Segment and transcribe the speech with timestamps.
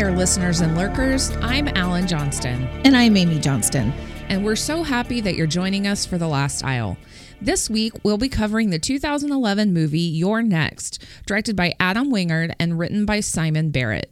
[0.00, 1.30] there, listeners and lurkers.
[1.42, 3.92] I'm Allyn Johnston, And I'm Aimee Johnston.
[4.30, 6.96] and we're so happy that you're joining us for The Last Aisle.
[7.38, 12.78] This week, we'll be covering the 2011 movie You're Next, directed by Adam Wingard and
[12.78, 14.10] written by Simon Barrett.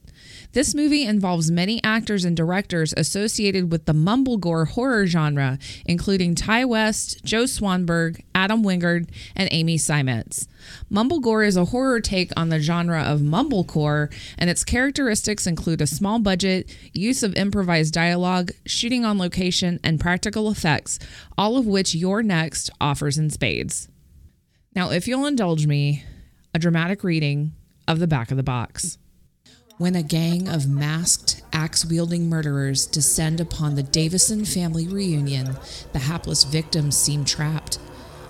[0.53, 6.65] This movie involves many actors and directors associated with the mumblegore horror genre, including Ti
[6.65, 10.49] West, Joe Swanberg, Adam Wingard, and Amy Seimetz.
[10.91, 15.87] Mumblegore is a horror take on the genre of mumblecore, and its characteristics include a
[15.87, 20.99] small budget, use of improvised dialogue, shooting on location, and practical effects,
[21.37, 23.89] all of which You're Next offers in spades.
[24.75, 26.05] Now, if you'll indulge me,
[26.55, 27.53] a dramatic reading
[27.87, 28.97] of the back of the box.
[29.79, 35.57] When a gang of masked, axe wielding murderers descend upon the Davison family reunion,
[35.93, 37.79] the hapless victims seem trapped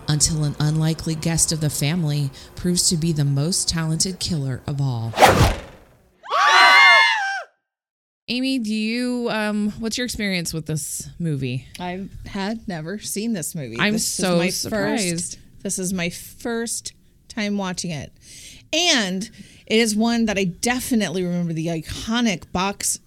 [0.08, 4.78] until an unlikely guest of the family proves to be the most talented killer of
[4.80, 5.14] all.
[8.30, 11.66] Amy, do you um what's your experience with this movie?
[11.80, 13.78] I had never seen this movie.
[13.78, 15.36] I'm This so surprised.
[15.36, 16.92] First, this is my first
[17.28, 18.12] time watching it.
[18.70, 19.30] And
[19.68, 23.00] it is one that I definitely remember the iconic box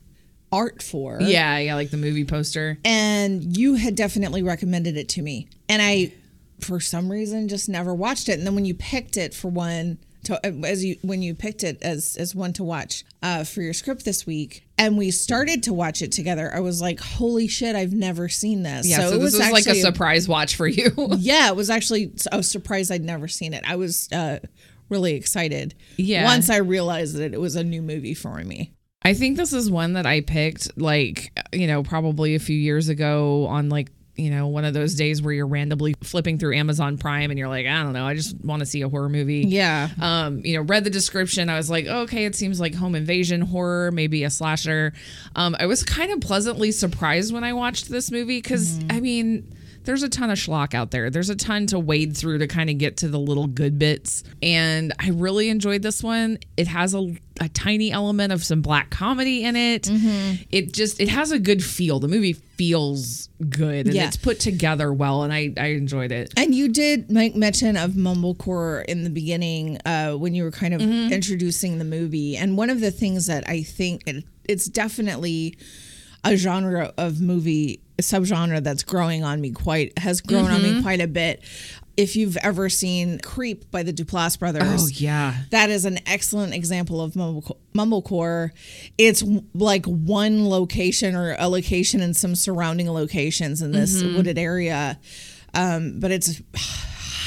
[0.52, 1.18] art for.
[1.20, 2.78] Yeah, yeah, like the movie poster.
[2.86, 5.48] And you had definitely recommended it to me.
[5.68, 6.14] And I,
[6.60, 8.34] for some reason, just never watched it.
[8.38, 11.82] And then when you picked it for one, to, as you when you picked it
[11.82, 15.74] as as one to watch uh, for your script this week, and we started to
[15.74, 17.76] watch it together, I was like, "Holy shit!
[17.76, 20.92] I've never seen this." Yeah, so, it this was like a surprise watch for you.
[21.18, 22.14] yeah, it was actually.
[22.32, 23.64] I was surprised I'd never seen it.
[23.68, 24.38] I was uh,
[24.92, 25.74] really excited.
[25.98, 26.26] Yeah.
[26.26, 28.74] Once I realized that it was a new movie for me.
[29.04, 32.90] I think this is one that I picked like, you know, probably a few years
[32.90, 36.98] ago on like, you know, one of those days where you're randomly flipping through Amazon
[36.98, 39.46] Prime and you're like, I don't know, I just want to see a horror movie.
[39.48, 39.90] Yeah.
[40.00, 41.50] Um, you know, read the description.
[41.50, 44.94] I was like, okay, it seems like home invasion horror, maybe a slasher.
[45.36, 49.52] Um, I was kind of pleasantly surprised when I watched this movie because, I mean,
[49.84, 51.10] there's a ton of schlock out there.
[51.10, 54.24] There's a ton to wade through to kind of get to the little good bits.
[54.42, 56.38] And I really enjoyed this one.
[56.58, 59.88] It has a, a tiny element of some black comedy in it.
[60.52, 62.00] It just, it has a good feel.
[62.00, 64.08] The movie feels good and Yeah.
[64.08, 65.24] it's put together well.
[65.24, 66.32] And I, I enjoyed it.
[66.38, 70.74] And you did make mention of mumblecore in the beginning uh, when you were kind
[70.74, 71.14] of Mm-hmm.
[71.14, 72.36] introducing the movie.
[72.38, 75.58] And one of the things that I think it, it's definitely
[76.24, 80.78] a genre of movie subgenre that's growing on me quite has grown on Mm-hmm.
[80.78, 81.42] me quite a bit.
[81.98, 85.36] If you've ever seen Creep by the Duplass brothers, Oh, yeah.
[85.52, 87.58] that is an excellent example of mumblecore.
[87.76, 88.52] mumblecore.
[88.98, 89.22] It's
[89.54, 95.00] like one location or a location and some surrounding locations in this wooded area,
[95.54, 96.42] um, but it's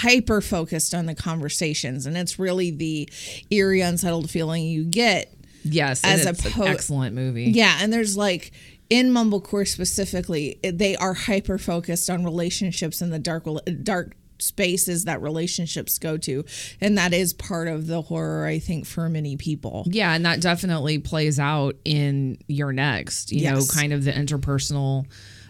[0.01, 3.09] hyper focused on the conversations, and it's really the
[3.51, 5.33] eerie, unsettled feeling you get.
[5.63, 6.03] Yes.
[6.05, 7.45] As a po- an excellent movie.
[7.45, 8.53] Yeah, and there's like
[8.91, 13.45] in mumblecore specifically, they are hyper focused on relationships and the dark
[13.83, 16.45] dark spaces that relationships go to
[16.81, 20.41] and that is part of the horror i think for many people Yeah, and that
[20.41, 25.07] definitely plays out in your next, you know, kind of the interpersonal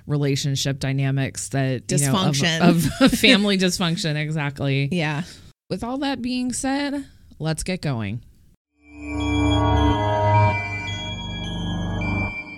[0.06, 3.00] relationship dynamics that you know, of- Dysfunction.
[3.00, 4.90] of, family dysfunction exactly.
[4.92, 5.22] yeah
[5.70, 7.06] With all that being said,
[7.38, 8.20] let's get going.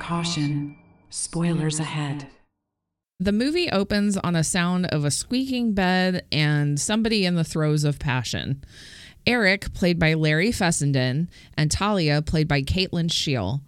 [0.06, 0.76] Caution.
[1.10, 2.28] Spoilers ahead.
[3.18, 7.82] The movie opens on a sound of a squeaking bed and somebody in the throes
[7.82, 8.62] of passion.
[9.26, 11.28] Eric, played by Larry Fessenden,
[11.58, 13.62] and Talia, played by Kate Lyn Sheil.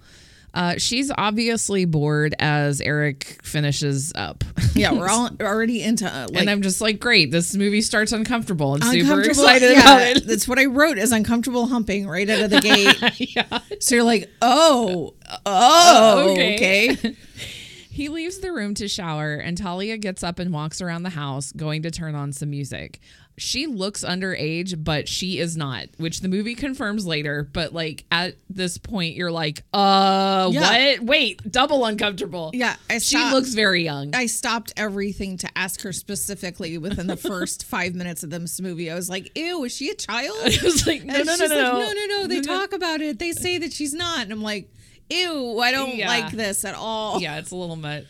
[0.55, 4.45] Uh, she's obviously bored as Eric finishes up.
[4.75, 8.13] yeah we're all already into uh, like and I'm just like, great, this movie starts
[8.13, 8.75] uncomfortable.
[8.75, 10.27] I'm super uncomfortable excited yeah, about it.
[10.27, 12.61] that's what i wrote is uncomfortable humping right out of the
[13.19, 13.61] gate yeah.
[13.81, 15.15] so you're like oh
[15.47, 16.93] oh okay.
[16.93, 17.17] okay,
[17.99, 21.51] He leaves the room to shower, and Talia gets up and walks around the house,
[21.51, 23.01] going to turn on some music.
[23.39, 27.49] She looks underage, but she is not, which the movie confirms later.
[27.53, 30.97] But like at this point, you're like, uh, Yeah.
[30.99, 31.05] what?
[31.05, 32.51] Wait, double uncomfortable.
[32.55, 34.15] yeah I She looks very young.
[34.15, 38.91] I stopped everything to ask her specifically within the first five minutes of this movie.
[38.91, 41.47] I was like, "Ew, is she a child?" I was like, no, And no, no,
[41.47, 42.27] no, like, no, no, no, no.
[42.27, 43.19] They talk about it.
[43.19, 44.71] They say that she's not, and I'm like,
[45.11, 46.09] "Ew, I don't Yeah.
[46.09, 48.05] like this at all." Yeah, it's a little much.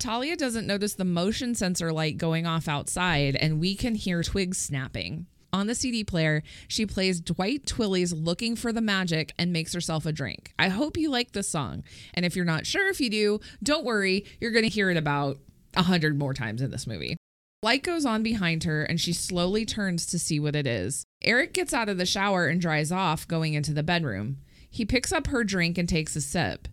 [0.00, 4.56] Talia doesn't notice the motion sensor light going off outside, and we can hear twigs
[4.56, 5.26] snapping.
[5.52, 10.06] On the CD player, she plays Dwight Twilley's Looking for the Magic and makes herself
[10.06, 10.54] a drink.
[10.58, 11.84] I hope you like this song.
[12.14, 14.96] And if you're not sure if you do, don't worry, you're going to hear it
[14.96, 15.38] about
[15.76, 17.18] a hundred more times in this movie.
[17.62, 21.04] Light goes on behind her and she slowly turns to see what it is.
[21.22, 24.38] Eric gets out of the shower and dries off, going into the bedroom.
[24.70, 26.68] He picks up her drink and takes a sip.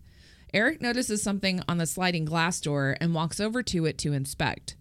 [0.54, 4.76] Eric notices something on the sliding glass door and walks over to it to inspect.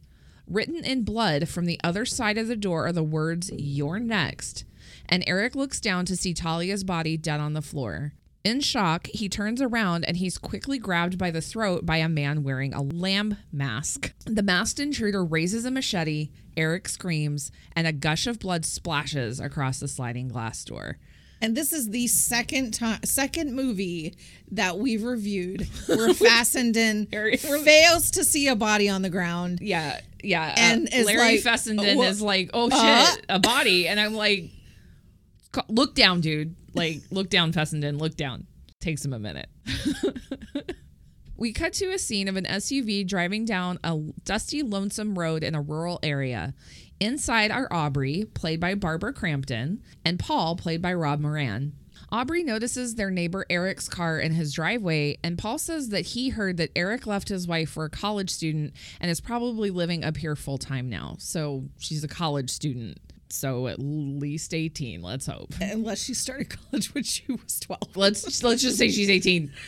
[0.47, 4.63] Written in blood from the other side of the door are the words, You're next.
[5.09, 8.13] And Eric looks down to see Talia's body dead on the floor.
[8.45, 12.43] In shock, he turns around and he's quickly grabbed by the throat by a man
[12.43, 14.13] wearing a lamb mask.
[14.25, 19.81] The masked intruder raises a machete, Eric screams, and a gush of blood splashes across
[19.81, 20.97] the sliding glass door.
[21.41, 24.15] And this is the second time, second movie
[24.51, 29.59] that we've reviewed where Fessenden fails to see a body on the ground.
[29.61, 30.53] Yeah, yeah.
[30.57, 33.87] And uh, is Larry like, Fessenden "Wha- is like, oh shit, uh?" a body.
[33.87, 34.51] And I'm like,
[35.69, 36.55] look down, dude.
[36.73, 38.45] Like, look down, Fessenden, look down.
[38.79, 39.49] Takes him a minute.
[41.37, 45.55] we cut to a scene of an SUV driving down a dusty, lonesome road in
[45.55, 46.53] a rural area.
[46.99, 51.73] Inside are Aubrey, played by Barbara Crampton, and Paul, played by Rob Moran.
[52.11, 56.57] Aubrey notices their neighbor Eric's car in his driveway, and Paul says that he heard
[56.57, 60.35] that Eric left his wife for a college student and is probably living up here
[60.35, 61.17] full time now.
[61.19, 62.97] So she's a college student.
[63.29, 65.53] So at least 18, let's hope.
[65.59, 67.97] Unless she started college when she was 12.
[67.97, 69.51] Let's let's just say she's 18.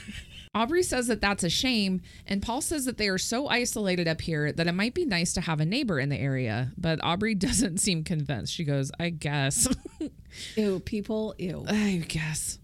[0.56, 4.22] Aubrey says that that's a shame, and Paul says that they are so isolated up
[4.22, 6.72] here that it might be nice to have a neighbor in the area.
[6.76, 8.54] But Aubrey doesn't seem convinced.
[8.54, 9.68] She goes, "I guess."
[10.56, 11.66] Ew, people, ew.
[11.68, 12.60] I guess.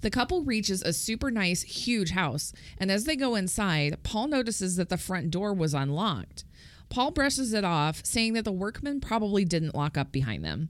[0.00, 4.76] The couple reaches a super nice, huge house, and as they go inside, Paul notices
[4.76, 6.44] that the front door was unlocked.
[6.88, 10.68] Paul brushes it off, saying that the workmen probably didn't lock up behind them.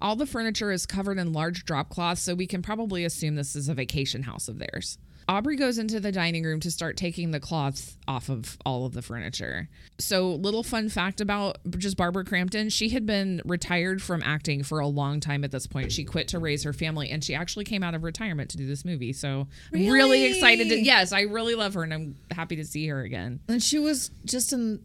[0.00, 3.54] All the furniture is covered in large drop cloths, so we can probably assume this
[3.54, 4.98] is a vacation house of theirs.
[5.28, 8.92] Aubrey goes into the dining room to start taking the cloths off of all of
[8.92, 9.68] the furniture.
[9.98, 14.80] So, little fun fact about just Barbara Crampton she had been retired from acting for
[14.80, 15.92] a long time at this point.
[15.92, 18.66] She quit to raise her family and she actually came out of retirement to do
[18.66, 19.12] this movie.
[19.12, 20.24] So, I'm really Really?
[20.24, 23.40] excited to, yes, I really love her and I'm happy to see her again.
[23.48, 24.80] And she was just in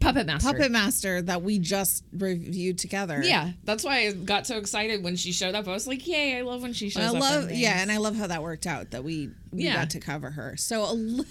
[0.00, 0.52] Puppet Master.
[0.52, 3.22] Puppet Master that we just reviewed together.
[3.24, 5.66] Yeah, that's why I got so excited when she showed up.
[5.66, 6.38] I was like, "Yay!
[6.38, 8.42] I love when she shows I up." in love, yeah, and I love how that
[8.42, 9.74] worked out that we we Yeah.
[9.74, 10.56] got to cover her.
[10.56, 11.24] So a,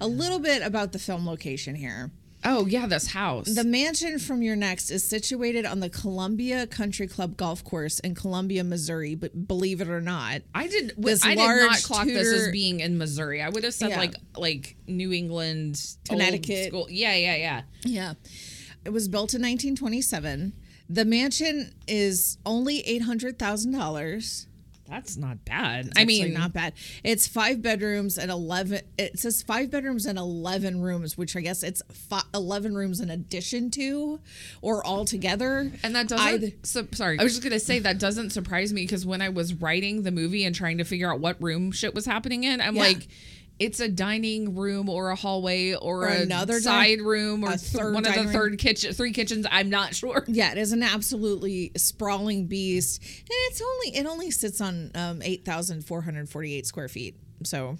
[0.00, 2.10] a little bit about the film location here.
[2.44, 3.46] Oh yeah, this house.
[3.54, 8.14] The mansion from your next is situated on the Columbia Country Club golf course in
[8.14, 9.14] Columbia, Missouri.
[9.14, 10.94] But believe it or not, I did.
[10.96, 13.42] This I did not large clock this as being in Missouri.
[13.42, 13.98] I would have said Yeah.
[13.98, 16.68] like like New England, Connecticut.
[16.68, 16.86] School.
[16.90, 17.62] Yeah, yeah, yeah.
[17.84, 18.14] yeah,
[18.84, 20.52] it was built in 1927.
[20.88, 24.46] The mansion is only eight hundred thousand dollars.
[24.92, 25.90] That's not bad.
[25.96, 26.74] I I mean, mean, not bad.
[27.02, 28.82] It's five bedrooms and eleven.
[28.98, 33.08] It says five bedrooms and eleven rooms, which I guess it's fi- eleven rooms in
[33.08, 34.20] addition to,
[34.60, 35.72] or all together.
[35.82, 36.26] and that doesn't.
[36.26, 39.30] Either- so, sorry, I was just gonna say that doesn't surprise me because when I
[39.30, 42.60] was writing the movie and trying to figure out what room shit was happening in,
[42.60, 42.82] I'm Yeah.
[42.82, 43.08] like.
[43.64, 47.48] It's a dining room or a hallway or, Or a another di- side room or
[47.92, 48.32] one of the room.
[48.32, 49.46] third kitchen, three kitchens.
[49.50, 50.24] I'm not sure.
[50.26, 55.22] Yeah, it is an absolutely sprawling beast, and it's only it only sits on um,
[55.22, 57.16] eight thousand four hundred forty eight square feet.
[57.44, 57.76] So,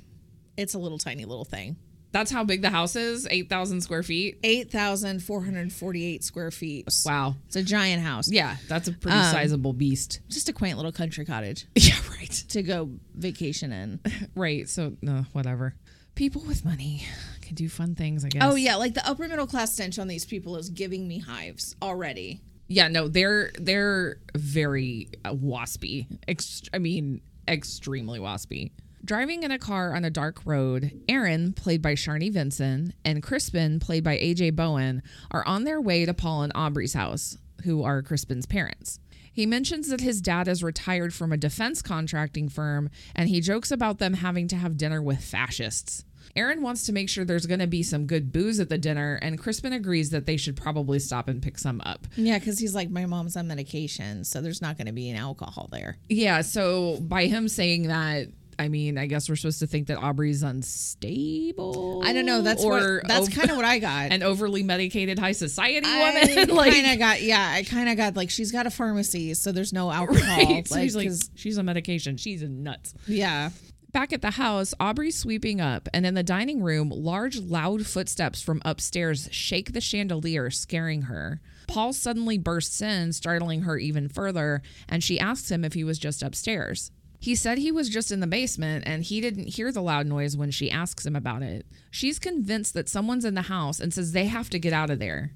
[0.56, 1.76] it's a little tiny little thing.
[2.12, 3.26] That's how big the house is.
[3.30, 4.38] Eight thousand square feet.
[4.44, 6.86] Eight thousand four hundred forty eight square feet.
[7.06, 7.36] Wow.
[7.46, 8.30] It's a giant house.
[8.30, 10.20] Yeah, that's a pretty Um, sizable beast.
[10.28, 12.30] just a quaint little country cottage Yeah, right.
[12.50, 14.00] to go vacation in.
[14.34, 14.68] Right.
[14.68, 15.74] So, no, whatever.
[16.14, 17.06] People with money
[17.40, 18.42] can do fun things, I guess.
[18.44, 21.74] Oh yeah, like the upper middle class stench on these people is giving me hives
[21.80, 22.42] already.
[22.68, 26.06] Yeah, no, they're they're very uh, waspy.
[26.28, 28.70] Ext- I mean, extremely waspy.
[29.04, 33.80] Driving in a car on a dark road, Erin, played by Sharni Vinson, and Crispin,
[33.80, 38.02] played by AJ Bowen, are on their way to Paul and Aubrey's house, who are
[38.02, 39.00] Crispin's parents.
[39.32, 43.72] He mentions that his dad is retired from a defense contracting firm, and he jokes
[43.72, 46.04] about them having to have dinner with fascists.
[46.36, 49.18] Erin wants to make sure there's going to be some good booze at the dinner,
[49.20, 52.06] and Crispin agrees that they should probably stop and pick some up.
[52.14, 55.16] Yeah, because he's like, my mom's on medication, so there's not going to be an
[55.16, 55.98] alcohol there.
[56.08, 58.28] Yeah, so by him saying that,
[58.58, 62.02] I mean, I guess we're supposed to think that Aubrey's unstable.
[62.04, 62.42] I don't know.
[62.42, 63.06] That's what.
[63.06, 63.92] That's kind of what I got.
[64.12, 66.48] an overly medicated high society I woman.
[66.56, 67.22] like, kind of got.
[67.22, 70.36] Yeah, I kind of got like she's got a pharmacy, so there's no alcohol.
[70.44, 70.66] right?
[70.66, 72.16] So Like, he's like, she's on medication.
[72.16, 72.94] She's nuts.
[73.06, 73.50] yeah.
[73.92, 78.40] Back at the house, Aubrey's sweeping up, and in the dining room, large, loud footsteps
[78.40, 81.42] from upstairs shake the chandelier, scaring her.
[81.68, 85.98] Paul suddenly bursts in, startling her even further, and she asks him if he was
[85.98, 86.90] just upstairs.
[87.22, 90.36] He said he was just in the basement and he didn't hear the loud noise
[90.36, 91.64] when she asks him about it.
[91.88, 94.98] She's convinced that someone's in the house and says they have to get out of
[94.98, 95.30] there.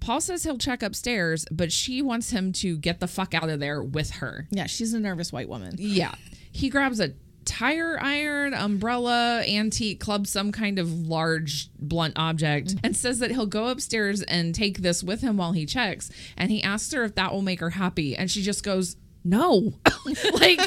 [0.00, 3.60] Paul says he'll check upstairs, but she wants him to get the fuck out of
[3.60, 4.48] there with her.
[4.50, 5.76] Yeah, she's a nervous white woman.
[5.78, 6.16] Yeah.
[6.50, 7.12] He grabs a
[7.44, 13.46] tire iron, umbrella, antique, club, some kind of large blunt object, and says that he'll
[13.46, 16.10] go upstairs and take this with him while he checks.
[16.36, 18.16] And he asks her if that will make her happy.
[18.16, 19.74] And she just goes, no.
[20.34, 20.60] like,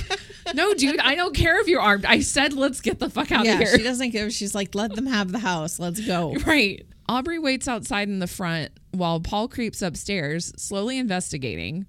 [0.53, 2.05] no, dude, I don't care if you're armed.
[2.05, 3.77] I said, let's get the fuck out yeah, of here.
[3.77, 4.29] she doesn't care.
[4.29, 5.79] She's like, let them have the house.
[5.79, 6.35] Let's go.
[6.45, 6.85] Right.
[7.07, 11.85] Aubrey waits outside in the front while Paul creeps upstairs, slowly investigating.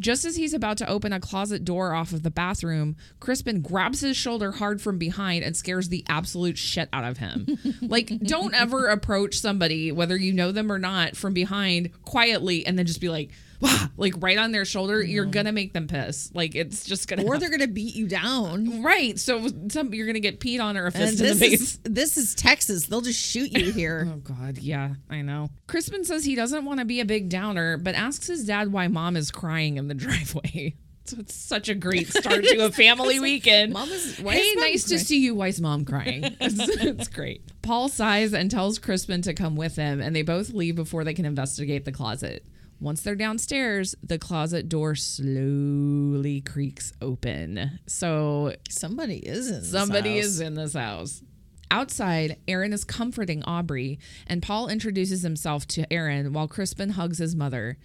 [0.00, 4.00] Just as he's about to open a closet door off of the bathroom, Crispin grabs
[4.00, 7.58] his shoulder hard from behind and scares the absolute shit out of him.
[7.82, 12.78] like, don't ever approach somebody, whether you know them or not, from behind quietly and
[12.78, 13.30] then just be like!
[13.96, 15.02] like right on their shoulder.
[15.02, 15.32] You're mm-hmm.
[15.32, 16.30] gonna make them piss.
[16.34, 17.22] Like it's just gonna.
[17.22, 17.40] Or happen.
[17.40, 18.82] they're gonna beat you down.
[18.82, 19.18] right.
[19.18, 21.60] So some, you're gonna get peed on or a fist in the face.
[21.60, 22.86] is this is Texas.
[22.86, 24.08] They'll just shoot you here.
[24.12, 25.48] Oh God, yeah, I know.
[25.66, 28.88] Crispin says he doesn't want to be a big downer, but asks his dad why
[28.88, 30.74] mom is crying in the driveway.
[31.06, 33.74] So it's such a great start to a family weekend.
[33.74, 35.34] Mom is- why hey, is mom nice to see you.
[35.34, 36.24] Why's mom crying?
[36.40, 37.42] it's, it's great.
[37.60, 41.12] Paul sighs and tells Crispin to come with him, and they both leave before they
[41.12, 42.46] can investigate the closet.
[42.80, 47.78] Once they're downstairs, the closet door slowly creaks open.
[47.86, 49.60] So Somebody is in.
[49.60, 51.22] this Somebody is in this house.
[51.70, 57.34] Outside, Erin is comforting Aubrey, and Paul introduces himself to Erin while Crispin hugs his
[57.34, 57.78] mother.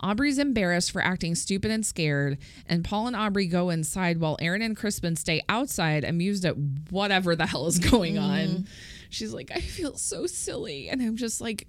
[0.00, 4.62] Aubrey's embarrassed for acting stupid and scared, and Paul and Aubrey go inside while Erin
[4.62, 6.56] and Crispin stay outside, amused at
[6.90, 8.38] whatever the hell is going on.
[8.38, 8.62] Mm-hmm.
[9.10, 10.88] She's like, I feel so silly.
[10.88, 11.66] And I'm just like,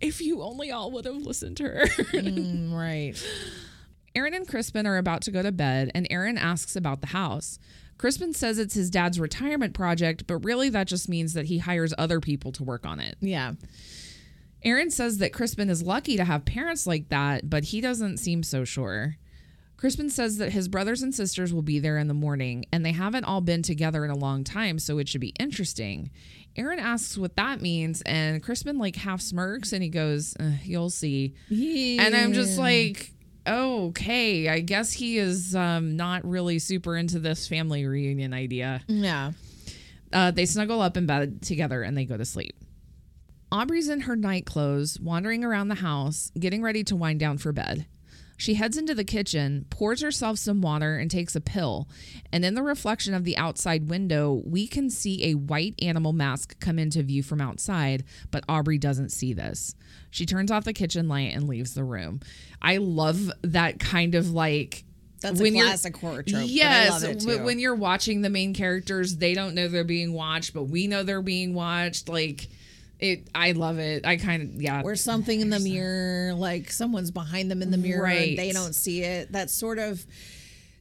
[0.00, 1.84] if you only all would have listened to her.
[2.12, 3.14] Mm, right.
[4.14, 7.58] Erin and Crispin are about to go to bed, and Erin asks about the house.
[7.98, 11.92] Crispin says it's his dad's retirement project, but really that just means that he hires
[11.98, 13.16] other people to work on it.
[13.20, 13.54] Yeah.
[14.62, 18.42] Erin says that Crispin is lucky to have parents like that, but he doesn't seem
[18.42, 19.16] so sure.
[19.78, 22.92] Crispin says that his brothers and sisters will be there in the morning, and they
[22.92, 26.10] haven't all been together in a long time, so it should be interesting.
[26.56, 30.90] Erin asks what that means, and Crispin like half smirks and he goes, "Uh, "You'll
[30.90, 31.34] see."
[31.98, 33.12] And I'm just like,
[33.46, 38.82] okay, I guess he is um, not really super into this family reunion idea.
[38.86, 39.32] Yeah.
[40.12, 42.56] Uh, they snuggle up in bed together and they go to sleep.
[43.50, 47.52] Aubrey's in her night clothes, wandering around the house, getting ready to wind down for
[47.52, 47.86] bed.
[48.40, 51.88] She heads into the kitchen, pours herself some water, and takes a pill.
[52.32, 56.58] And in the reflection of the outside window, we can see a white animal mask
[56.60, 59.74] come into view from outside, but Aubrey doesn't see this.
[60.10, 62.20] She turns off the kitchen light and leaves the room.
[62.62, 64.84] I love that kind of like.
[65.20, 66.44] That's a when you're- classic horror trope.
[66.46, 67.42] Yes, love it too.
[67.42, 71.02] when you're watching the main characters, they don't know they're being watched, but we know
[71.02, 72.08] they're being watched.
[72.08, 72.46] Like
[72.98, 74.04] it, I love it.
[74.04, 74.82] I kind of yeah.
[74.84, 78.30] or something in the mirror, like someone's behind them in the mirror Right.
[78.30, 79.32] and they don't see it.
[79.32, 80.04] That sort of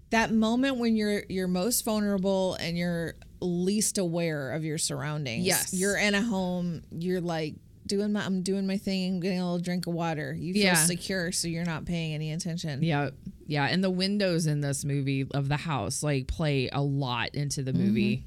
[0.10, 5.46] that moment when you're you're most vulnerable and you're least aware of your surroundings.
[5.46, 5.74] Yes.
[5.74, 7.56] You're in a home, you're like
[7.86, 10.34] doing my I'm doing my thing, I'm getting a little drink of water.
[10.34, 10.74] You feel Yeah.
[10.76, 12.82] secure so you're not paying any attention.
[12.82, 13.12] Yeah,
[13.46, 17.62] yeah, and the windows in this movie of the house like play a lot into
[17.62, 17.86] the mm-hmm.
[17.86, 18.26] movie.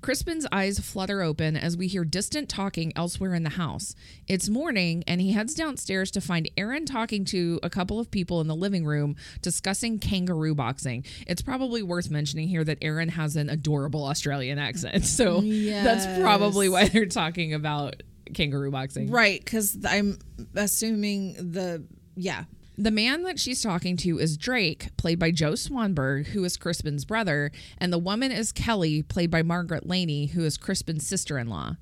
[0.00, 3.94] Crispin's eyes flutter open as we hear distant talking elsewhere in the house.
[4.28, 8.40] It's morning, and he heads downstairs to find Erin talking to a couple of people
[8.40, 11.04] in the living room discussing kangaroo boxing.
[11.26, 16.68] It's probably worth mentioning here that Erin has an adorable Australian accent, so that's probably
[16.68, 18.02] why they're talking about
[18.34, 19.10] kangaroo boxing.
[19.10, 20.18] Right, because I'm
[20.54, 21.84] assuming the
[22.16, 22.44] yeah.
[22.78, 27.06] The man that she's talking to is Drake, played by Joe Swanberg, who is Crispin's
[27.06, 31.48] brother, and the woman is Kelly, played by Margaret Laney, who is Crispin's sister in
[31.48, 31.76] law.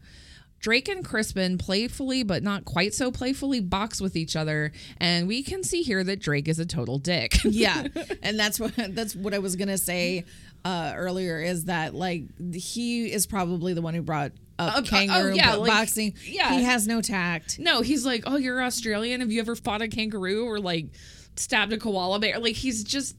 [0.60, 5.42] Drake and Crispin playfully, but not quite so playfully, box with each other, and we
[5.42, 7.34] can see here that Drake is a total dick.
[7.44, 7.86] yeah
[8.22, 10.24] and that's what that's what i was gonna say
[10.64, 12.24] uh earlier is that like
[12.54, 16.54] he is probably the one who brought up Uh, kangaroo oh, yeah, like, boxing yeah.
[16.54, 19.20] he has no tact no, he's like, Oh, you're Australian.
[19.20, 20.86] Have you ever fought a kangaroo or like
[21.36, 22.38] stabbed a koala bear?
[22.38, 23.16] Like, he's just.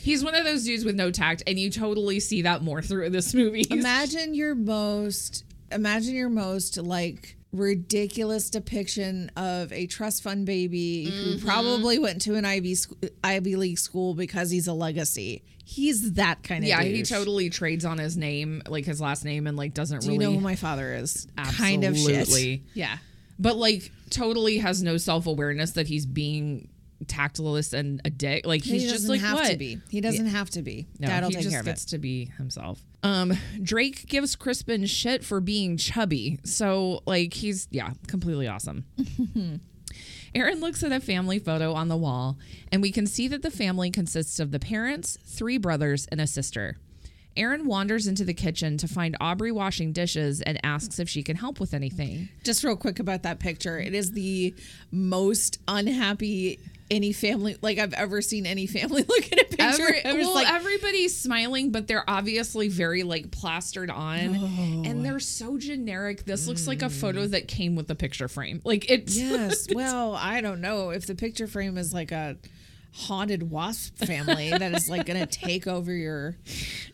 [0.00, 3.10] He's one of those dudes with no tact, and you totally see that more through
[3.10, 3.64] this movie.
[3.70, 11.30] Imagine your most imagine your most like ridiculous depiction of a trust fund baby Mm-hmm.
[11.32, 12.92] who probably went to an ivy sc-
[13.24, 16.94] ivy league school because he's a legacy he's that kind of Yeah, dude.
[16.94, 20.18] he totally trades on his name, like his last name, and like doesn't do you
[20.18, 20.24] really.
[20.24, 21.26] know who my father is
[21.56, 22.96] kind of shit yeah
[23.38, 26.68] but like totally has no self awareness that he's being
[27.06, 28.46] tactless and a dick.
[28.46, 29.50] Like he's he just doesn't like have what?
[29.50, 31.70] to be he doesn't have to be No, dad'll he take just care of it
[31.70, 32.82] gets to be himself.
[33.02, 38.84] Um, Drake gives Crispin shit for being chubby, so like he's yeah, completely awesome.
[40.34, 42.36] Erin looks at a family photo on the wall,
[42.70, 46.26] and we can see that the family consists of the parents, three brothers, and a
[46.26, 46.76] sister.
[47.36, 51.36] Erin wanders into the kitchen to find Aubrey washing dishes and asks if she can
[51.36, 52.28] help with anything.
[52.42, 53.78] Just real quick about that picture.
[53.78, 54.54] It is the
[54.90, 56.58] most unhappy
[56.90, 59.94] any family like I've ever seen any family look at a picture.
[60.04, 64.82] Every, well, like, everybody's smiling, but they're obviously very like plastered on, Oh.
[64.84, 66.24] and they're so generic.
[66.24, 67.30] This looks like a photo mm.
[67.30, 68.60] that came with the picture frame.
[68.64, 69.66] Like it's yes.
[69.72, 72.36] Well, I don't know if the picture frame is like a
[72.94, 76.36] haunted wasp family that is like going to take over your.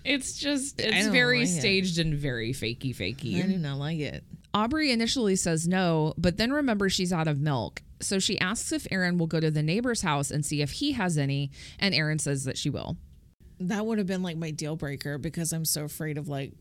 [0.05, 1.61] it's just it's very like it.
[1.61, 3.43] staged and very fakey fakey.
[3.43, 4.25] I do not like it.
[4.53, 7.83] Aubrey initially says no, but then remembers she's out of milk.
[8.05, 10.93] So she asks if Erin will go to the neighbor's house and see if he
[10.93, 12.97] has any, and Erin says that she will.
[13.61, 16.53] That would have been like my deal breaker because I'm so afraid of like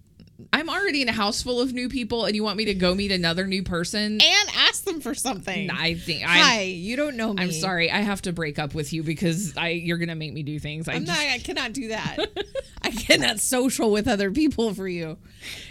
[0.52, 2.96] I'm already in a house full of new people, and you want me to go
[2.96, 4.20] meet another new person?
[4.20, 5.70] and ask them for something.
[5.70, 7.44] I think I'm, Hi, you don't know me.
[7.44, 7.92] I'm sorry.
[7.92, 10.88] I have to break up with you because I you're gonna make me do things.
[10.88, 11.28] I I'm just, not.
[11.28, 12.18] I cannot do that.
[12.82, 15.18] I cannot social with other people for you.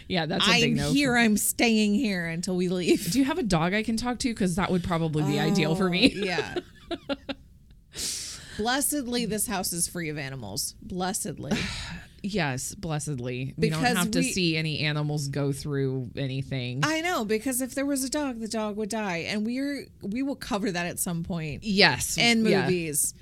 [0.09, 0.93] yeah, that's a big I'm no.
[0.93, 1.17] here.
[1.17, 3.11] I'm staying here until we leave.
[3.11, 4.29] do you have a dog I can talk to?
[4.29, 6.15] Because that would probably be ideal for oh, me.
[6.17, 6.55] Oh, yeah.
[8.59, 10.75] Blessedly, this house is free of animals.
[10.83, 11.53] Blessedly.
[12.23, 13.53] Yes, blessedly.
[13.57, 16.81] We don't have to we- see any animals go through anything.
[16.85, 20.23] I know because if there was a dog, the dog would die, and we're we
[20.23, 22.63] will cover that at some point yes, in yeah.
[22.63, 23.15] movies.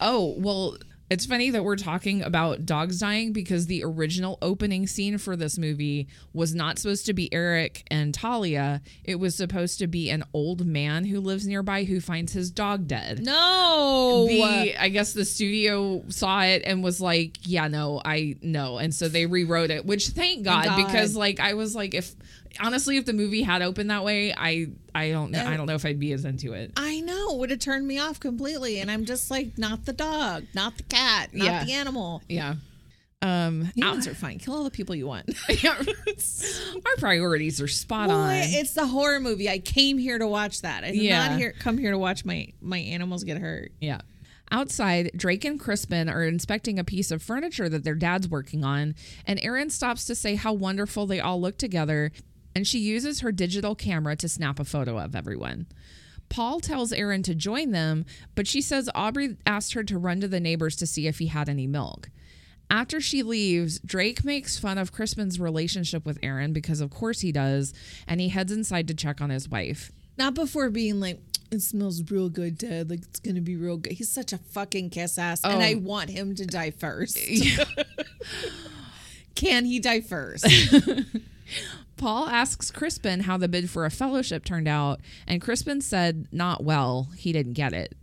[0.00, 0.76] Oh, well,
[1.10, 5.58] it's funny that we're talking about dogs dying because the original opening scene for this
[5.58, 8.80] movie was not supposed to be Eric and Talia.
[9.04, 12.88] It was supposed to be an old man who lives nearby who finds his dog
[12.88, 13.20] dead.
[13.24, 18.78] No, The I guess the studio saw it and was like, yeah, no, I no.
[18.78, 20.86] And so they rewrote it, which thank God, God.
[20.86, 22.14] because like I was like if
[22.60, 25.74] honestly if the movie had opened that way, I I don't know I don't know
[25.74, 26.72] if I'd be as into it.
[26.76, 30.44] I know would have turned me off completely, and I'm just like, not the dog,
[30.54, 31.64] not the cat, not Yeah.
[31.64, 32.22] the animal.
[32.28, 32.54] Yeah.
[33.22, 34.38] Um Humans are fine.
[34.38, 35.30] Kill all the people you want.
[35.64, 38.34] our priorities are spot Well, on.
[38.36, 39.48] it's the horror movie.
[39.48, 40.84] I came here to watch that.
[40.84, 41.28] I did Yeah.
[41.28, 43.72] not here come here to watch my my animals get hurt.
[43.80, 44.00] Yeah.
[44.50, 48.94] Outside, Drake and Crispin are inspecting a piece of furniture that their dad's working on,
[49.26, 52.12] and Erin stops to say how wonderful they all look together,
[52.54, 55.66] and she uses her digital camera to snap a photo of everyone.
[56.28, 60.28] Paul tells Erin to join them, but she says Aubrey asked her to run to
[60.28, 62.10] the neighbors to see if he had any milk.
[62.70, 67.30] After she leaves, Drake makes fun of Crispin's relationship with Erin because, of course, he
[67.30, 67.74] does,
[68.08, 69.92] and he heads inside to check on his wife.
[70.16, 72.88] Not before being like, it smells real good, Dad.
[72.88, 73.92] Like it's gonna be real good.
[73.92, 75.64] He's such a fucking kiss ass, and Oh.
[75.64, 77.18] I want him to die first.
[79.34, 80.46] Can he die first?
[82.04, 86.62] Paul asks Crispin how the bid for a fellowship turned out, and Crispin said not
[86.62, 87.08] well.
[87.16, 87.94] He didn't get it.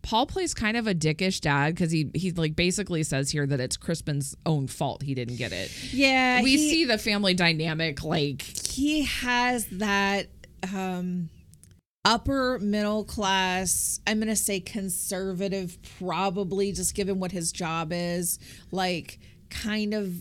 [0.00, 3.60] Paul plays kind of a dickish dad because he he like basically says here that
[3.60, 5.70] it's Crispin's own fault he didn't get it.
[5.92, 10.28] yeah, we he, see the family dynamic like he has that
[10.74, 11.28] um
[12.06, 18.38] upper middle class i'm gonna say conservative probably just given what his job is
[18.70, 19.18] like
[19.50, 20.14] kind of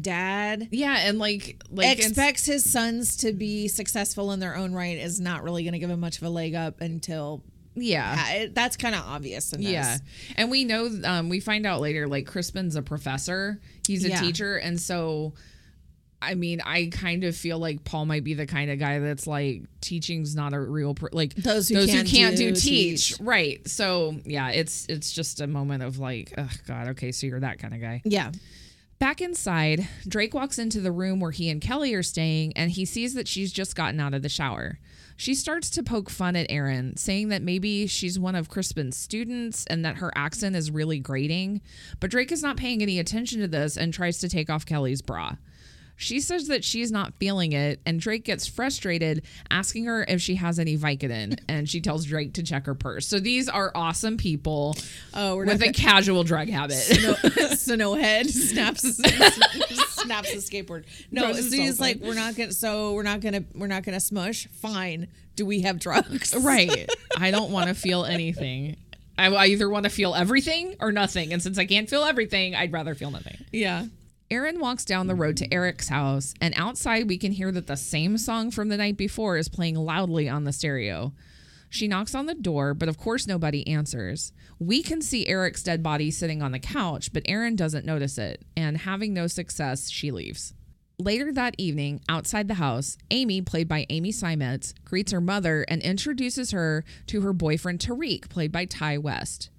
[0.00, 4.98] dad yeah, and like like expects his sons to be successful in their own right
[4.98, 7.42] is not really going to give him much of a leg up until
[7.78, 8.16] yeah.
[8.16, 9.52] yeah, it- that's kind of obvious.
[9.58, 9.98] Yeah.
[10.36, 14.20] And we know, um, we find out later, like Crispin's a professor, he's a Yeah.
[14.22, 14.56] teacher.
[14.56, 15.34] And so,
[16.22, 19.26] I mean, I kind of feel like Paul might be the kind of guy that's
[19.26, 23.08] like, teaching's not a real, pro- like, Those who can't do, do, teach.
[23.10, 23.20] teach.
[23.20, 23.68] Right.
[23.68, 27.58] So, yeah, it's, it's just a moment of like, oh, God, okay, so you're that
[27.58, 28.00] kind of guy.
[28.06, 28.32] Yeah.
[28.98, 32.86] Back inside, Drake walks into the room where he and Kelly are staying and he
[32.86, 34.78] sees that she's just gotten out of the shower.
[35.18, 39.66] She starts to poke fun at Erin, saying that maybe she's one of Crispin's students
[39.66, 41.60] and that her accent is really grating.
[42.00, 45.02] But Drake is not paying any attention to this and tries to take off Kelly's
[45.02, 45.36] bra.
[45.96, 50.34] She says that she's not feeling it, and Drake gets frustrated, asking her if she
[50.36, 53.06] has any Vicodin, and she tells Drake to check her purse.
[53.06, 54.76] So these are awesome people
[55.14, 56.76] Oh, we're with a casual drug habit.
[56.76, 58.82] Snow head snaps
[59.96, 60.84] snaps the skateboard.
[61.10, 62.52] No, so he's like, we're not gonna.
[62.52, 63.44] So we're not gonna.
[63.54, 64.46] We're not gonna smush.
[64.48, 65.08] Fine.
[65.34, 66.34] Do we have drugs?
[66.34, 66.88] Right.
[67.18, 68.76] I don't want to feel anything.
[69.18, 71.32] I, I either want to feel everything or nothing.
[71.32, 73.36] And since I can't feel everything, I'd rather feel nothing.
[73.52, 73.86] Yeah.
[74.28, 75.54] Erin walks down the road to mm-hmm.
[75.54, 79.36] Eric's house, and outside we can hear that the same song from the night before
[79.36, 81.12] is playing loudly on the stereo.
[81.70, 84.32] She knocks on the door, but of course nobody answers.
[84.58, 88.44] We can see Eric's dead body sitting on the couch, but Erin doesn't notice it,
[88.56, 90.54] and having no success, she leaves.
[90.98, 95.82] Later that evening, outside the house, Amy, played by Amy Seimetz, greets her mother and
[95.82, 99.50] introduces her to her boyfriend Tariq, played by Ti West.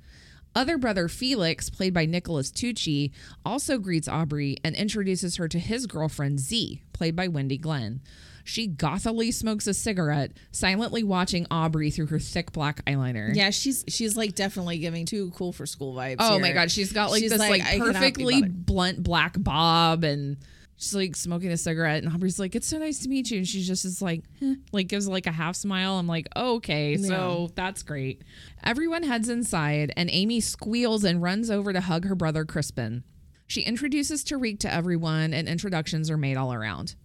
[0.56, 3.12] Other brother Felix, played by Nicholas Tucci,
[3.46, 8.02] also greets Aubrey and introduces her to his girlfriend Z, played by Wendy Glenn.
[8.44, 13.36] She gothily smokes a cigarette, silently watching Aubrey through her thick black eyeliner.
[13.36, 16.16] Yeah, she's she's like definitely giving too cool for school vibes.
[16.20, 19.36] Oh my god, she's got like She's this like, "I cannot be perfectly blunt black
[19.38, 20.38] bob and
[20.78, 23.40] she's like smoking a cigarette and Aubrey's like, It's so nice to meet you.
[23.40, 25.98] And she's just is like, "Huh," like gives like a half smile.
[25.98, 28.22] I'm like, oh, okay, so that's great.
[28.64, 33.04] Everyone heads inside and Amy squeals and runs over to hug her brother Crispin.
[33.48, 36.96] She introduces Tariq to everyone and introductions are made all around.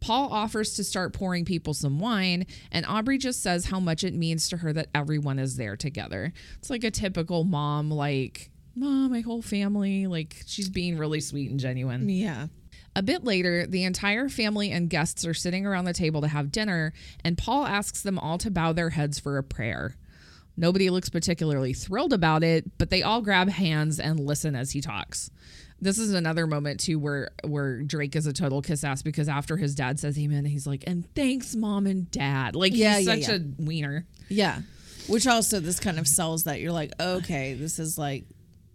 [0.00, 4.12] Paul offers to start pouring people some wine, and Aubrey just says how much it
[4.12, 6.34] means to her that everyone is there together.
[6.58, 10.06] It's like a typical mom, like, Mom, my whole family.
[10.06, 12.10] Like, she's being really sweet and genuine.
[12.10, 12.48] Yeah.
[12.96, 16.50] A bit later, the entire family and guests are sitting around the table to have
[16.50, 19.96] dinner, and Paul asks them all to bow their heads for a prayer.
[20.56, 24.80] Nobody looks particularly thrilled about it, but they all grab hands and listen as he
[24.80, 25.30] talks.
[25.78, 29.58] This is another moment too where where Drake is a total kiss ass because after
[29.58, 32.56] his dad says amen, he's like, and thanks mom and dad.
[32.56, 33.34] Like Yeah, he's yeah, such yeah.
[33.34, 34.06] a wiener.
[34.30, 34.62] Yeah.
[35.06, 38.24] Which also this kind of sells that you're like, okay, this is like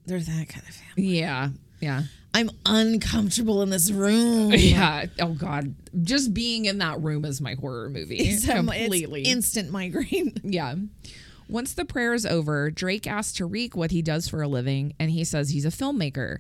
[0.06, 1.18] they're that kind of family.
[1.20, 1.50] Yeah.
[1.80, 2.04] Yeah.
[2.34, 4.52] I'm uncomfortable in this room.
[4.54, 5.06] Yeah.
[5.20, 5.76] Oh God.
[6.04, 8.18] Just being in that room is my horror movie.
[8.18, 9.24] It's, um, it's Completely.
[9.24, 10.34] instant migraine.
[10.44, 10.76] Yeah.
[11.50, 15.12] Once the prayer is over, Drake asks Tariq what he does for a living, and
[15.12, 16.38] he says he's a filmmaker.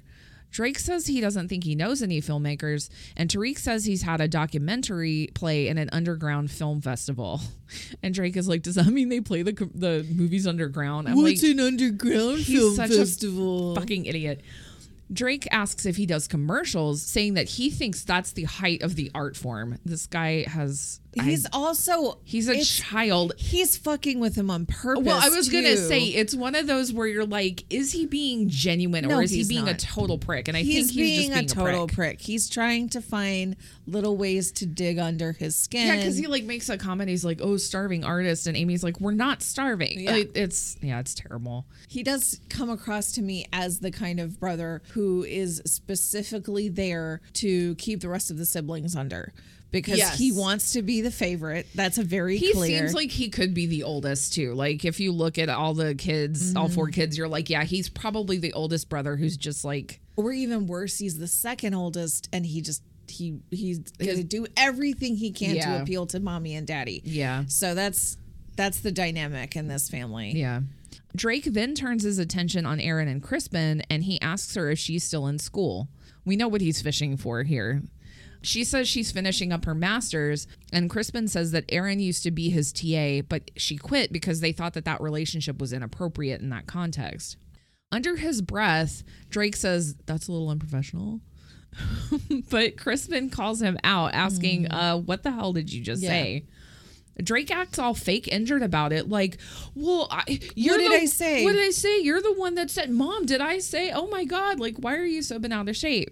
[0.51, 4.27] Drake says he doesn't think he knows any filmmakers, and Tariq says he's had a
[4.29, 7.41] documentary play in an underground film festival.
[8.03, 11.41] And Drake is like, "Does that mean they play the the movies underground?" I'm like,
[11.41, 13.05] an underground such a
[13.75, 14.41] fucking idiot.
[15.11, 19.11] Drake asks if he does commercials, saying that he thinks that's the height of the
[19.13, 19.77] art form.
[19.83, 23.33] This guy has He's I- also he's a child.
[23.37, 25.03] He's fucking with him on purpose.
[25.05, 28.47] Well, I was gonna say it's one of those where you're like, is he being
[28.47, 30.47] genuine No, or is he being a total prick?
[30.47, 31.95] And I he's think he's being, just a being total prick.
[32.19, 32.21] prick.
[32.21, 35.87] He's trying to find little ways to dig under his skin.
[35.87, 37.09] Yeah, because he like makes a comment.
[37.09, 40.11] He's like, "Oh, starving artist," and Amy's like, "We're not starving." Yeah.
[40.11, 41.65] Like, it's yeah, it's terrible.
[41.89, 47.19] he does come across to me as the kind of brother who is specifically there
[47.33, 49.33] to keep the rest of the siblings under
[49.71, 50.17] because Yes.
[50.17, 51.67] he wants to be the favorite.
[51.73, 52.79] That's a very He clear.
[52.79, 54.53] seems like he could be the oldest too.
[54.53, 56.93] Like if you look at all the kids, all four Mm-hmm.
[56.93, 60.97] kids, you're like, yeah, he's probably the oldest brother who's just like, or even worse,
[60.99, 65.77] he's the second oldest, and he just he he's gonna do everything he can Yeah.
[65.77, 67.01] to appeal to mommy and daddy.
[67.05, 68.17] yeah, So that's
[68.55, 70.31] that's the dynamic in this family.
[70.35, 70.61] yeah.
[71.15, 75.03] Drake then turns his attention on Erin and Crispin, and he asks her if she's
[75.03, 75.89] still in school.
[76.25, 77.81] We know what he's fishing for here.
[78.43, 82.49] She says she's finishing up her master's, and Crispin says that Erin used to be
[82.49, 86.65] his TA, but she quit because they thought that that relationship was inappropriate in that
[86.65, 87.37] context.
[87.91, 91.21] Under his breath, Drake says, That's a little unprofessional.
[92.49, 96.09] but Crispin calls him out, asking, uh, What the hell did you just Yeah.
[96.09, 96.45] say?
[97.21, 99.37] Drake acts all fake injured about it, like,
[99.75, 100.23] "Well, I,
[100.55, 101.43] you're did the- I say?
[101.43, 101.99] What did I say?
[102.01, 103.91] You're the one that said, Mom, did I say?
[103.91, 106.09] Oh my God, like, why are you so bent out of shape?"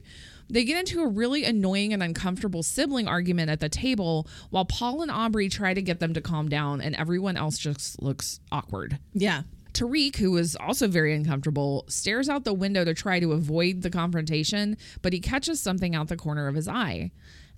[0.50, 5.02] They get into a really annoying and uncomfortable sibling argument at the table while Paul
[5.02, 8.98] and Aubrey try to get them to calm down, and everyone else just looks awkward.
[9.14, 9.44] Yeah.
[9.74, 13.92] Tariq, who is also very uncomfortable, stares out the window to try to avoid the
[13.92, 17.12] confrontation, but he catches something out the corner of his eye.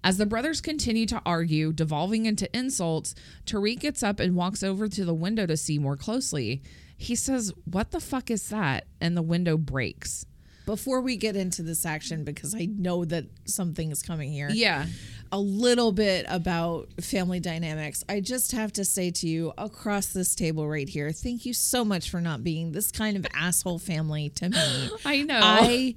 [0.03, 4.87] As the brothers continue to argue, devolving into insults, Tariq gets up and walks over
[4.89, 6.61] to the window to see more closely.
[6.97, 8.87] He says, What the fuck is that?
[8.99, 10.25] And the window breaks.
[10.65, 14.49] Before we get into this action, because I know that something is coming here.
[14.51, 14.85] Yeah.
[15.31, 18.03] a little bit about family dynamics.
[18.09, 21.83] I just have to say to you across this table right here, thank you so
[21.85, 24.89] much for not being this kind of asshole family to me.
[25.05, 25.39] I know.
[25.41, 25.95] I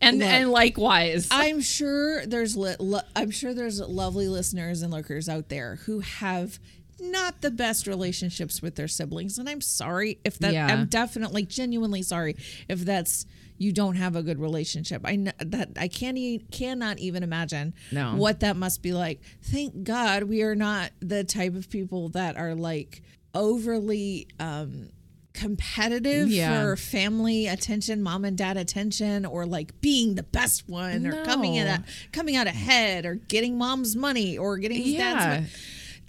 [0.00, 1.26] and Look, and likewise.
[1.32, 5.98] I'm sure there's li- lo- I'm sure there's lovely listeners and lurkers out there who
[6.00, 6.60] have
[7.00, 10.66] not the best relationships with their siblings and I'm sorry if that Yeah.
[10.66, 12.36] I'm definitely genuinely sorry
[12.68, 13.24] if that's
[13.58, 15.02] you don't have a good relationship.
[15.04, 18.14] I know that I can't e- cannot even imagine No.
[18.16, 19.20] what that must be like.
[19.42, 23.02] Thank God we are not the type of people that are like
[23.34, 24.88] overly um
[25.34, 26.60] competitive Yeah.
[26.62, 31.54] for family attention, mom and dad attention, or like being the best one, or coming
[31.54, 34.98] in a, coming out ahead, or getting mom's money, or getting Yeah.
[35.14, 35.52] dad's money.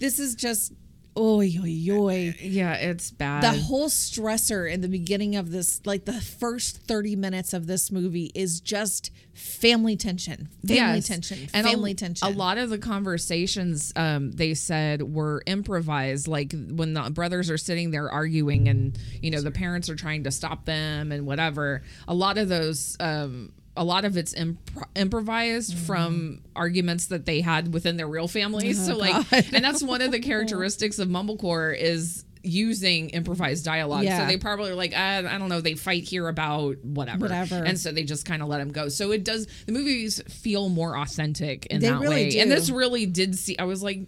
[0.00, 0.72] This is just
[1.20, 2.34] Oy, oy, oy.
[2.40, 3.42] Yeah, it's bad.
[3.42, 7.92] The whole stressor in the beginning of this, like the first 30 minutes of this
[7.92, 10.48] movie, is just family tension.
[10.66, 11.08] Family Yes.
[11.08, 11.38] tension.
[11.52, 12.26] And a- family tension.
[12.26, 17.58] A lot of the conversations um, they said were improvised, like when the brothers are
[17.58, 21.82] sitting there arguing, and you know the parents are trying to stop them and whatever.
[22.08, 22.96] A lot of those.
[22.98, 25.84] Um, a lot of it's impro- improvised Mm-hmm.
[25.86, 28.84] from arguments that they had within their real families.
[28.84, 29.46] so like, Oh, God.
[29.54, 34.04] and that's one of the characteristics of Mumblecore is using improvised dialogue.
[34.06, 37.56] So they probably are like, I, I don't know, they fight here about whatever, Whatever.
[37.64, 38.88] and so they just kind of let them go.
[38.88, 39.46] So it does.
[39.66, 43.58] The movies feel more authentic in They that really way, and this really did see.
[43.58, 44.00] I was like,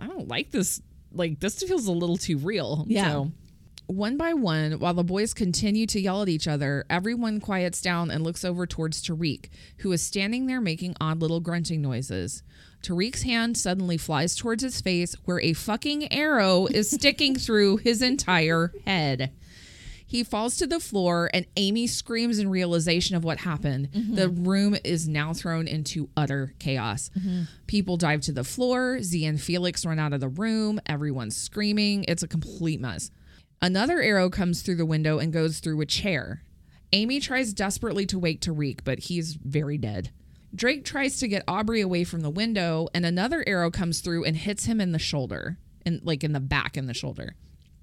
[0.00, 0.80] I don't like this.
[1.12, 2.84] Like this feels a little too real.
[2.88, 3.10] Yeah.
[3.10, 3.32] So,
[3.88, 8.10] one by one, while the boys continue to yell at each other, everyone quiets down
[8.10, 9.48] and looks over towards Tariq,
[9.78, 12.42] who is standing there making odd little grunting noises.
[12.82, 18.02] Tariq's hand suddenly flies towards his face, where a fucking arrow is sticking through his
[18.02, 19.32] entire head.
[20.06, 23.90] He falls to the floor, and Amy screams in realization of what happened.
[23.92, 24.14] Mm-hmm.
[24.14, 27.10] The room is now thrown into utter chaos.
[27.18, 27.42] Mm-hmm.
[27.66, 29.02] People dive to the floor.
[29.02, 30.80] Z and Felix run out of the room.
[30.86, 32.06] Everyone's screaming.
[32.08, 33.10] It's a complete mess.
[33.60, 36.42] Another arrow comes through the window and goes through a chair.
[36.92, 40.10] Amy tries desperately to wake Tariq, but he's very dead.
[40.54, 44.36] Drake tries to get Aubrey away from the window, and another arrow comes through and
[44.36, 47.34] hits him in the shoulder, and like in the back in the shoulder.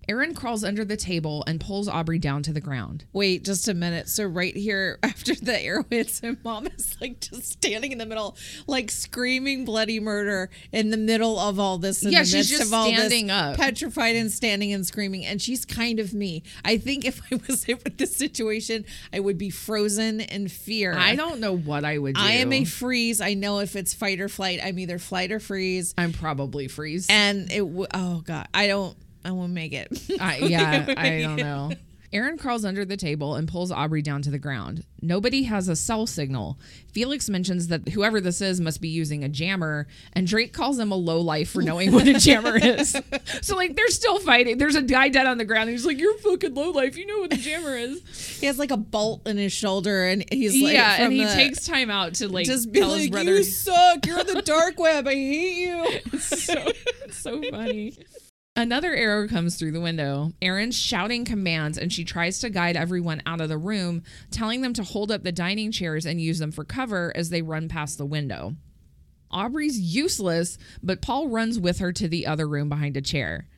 [0.08, 3.06] Erin crawls under the table and pulls Aubrey down to the ground.
[3.14, 4.08] Wait, just a minute.
[4.10, 8.06] So right here, after the arrow hits him, mom is like just standing in the
[8.06, 8.38] middle,
[8.68, 12.04] like screaming bloody murder in the middle of all this.
[12.04, 13.58] Yeah, she's just standing up.
[13.58, 15.26] petrified and standing and screaming.
[15.26, 16.44] And she's kind of me.
[16.64, 20.94] I think if I was hit with this situation, I would be frozen in fear.
[20.94, 22.22] I don't know what I would do.
[22.22, 23.22] I am a freeze.
[23.22, 25.94] I know if it's fight or flight, I'm either flight or freeze.
[25.98, 27.08] I'm probably freeze.
[27.10, 29.88] And it, w- oh God, I don't, I won't make it.
[30.22, 31.72] I, yeah, I don't know.
[32.14, 34.86] Erin crawls under the table and pulls Aubrey down to the ground.
[35.02, 36.58] Nobody has a cell signal.
[36.94, 40.94] Felix mentions that whoever this is must be using a jammer, and Drake calls him
[40.94, 42.96] a low life for knowing what a jammer is.
[43.42, 44.60] So like they're still fighting.
[44.60, 45.64] There's a guy dead on the ground.
[45.64, 46.96] And he's like, "You're fucking low life.
[46.96, 48.02] You know what a jammer is."
[48.40, 51.34] he has like a bolt in his shoulder, and he's like, yeah, and he the-
[51.34, 53.36] takes time out to like just be tell his like, brother.
[53.36, 54.06] "You suck.
[54.06, 55.06] You're on the dark web.
[55.06, 56.72] I hate you." so,
[57.12, 57.98] so funny.
[58.58, 60.32] Another arrow comes through the window.
[60.42, 64.74] Erin's shouting commands and she tries to guide everyone out of the room, telling them
[64.74, 67.98] to hold up the dining chairs and use them for cover as they run past
[67.98, 68.56] the window.
[69.30, 73.50] Aubrey's useless, but Paul runs with her to the other room behind a chair.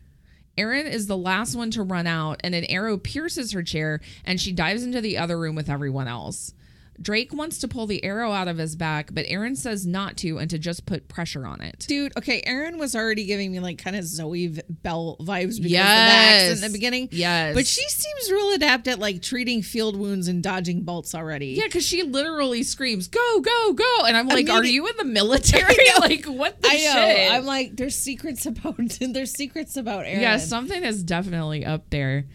[0.58, 4.42] Erin is the last one to run out, and an arrow pierces her chair, and
[4.42, 6.56] she dives into the other room with everyone else.
[7.02, 10.40] Drake wants to pull the arrow out of his back, but Erin says not to
[10.40, 11.86] and to just put pressure on it.
[11.88, 15.64] Dude, okay, Erin was already giving me like kind of Zoe Bell vibes because of
[15.64, 16.52] the Yes.
[16.52, 17.10] axe in the beginning.
[17.12, 17.54] Yes.
[17.56, 21.50] But she seems real adept at like treating field wounds and dodging bolts already.
[21.50, 25.04] Yeah, because she literally screams, "Go, go, go!" And I'm like, "Are you in the
[25.20, 25.76] military?
[26.00, 26.94] like, what the I know.
[26.94, 30.22] shit?" I'm like, there's secrets about there's secrets about Erin.
[30.22, 32.26] yeah, something is definitely up there.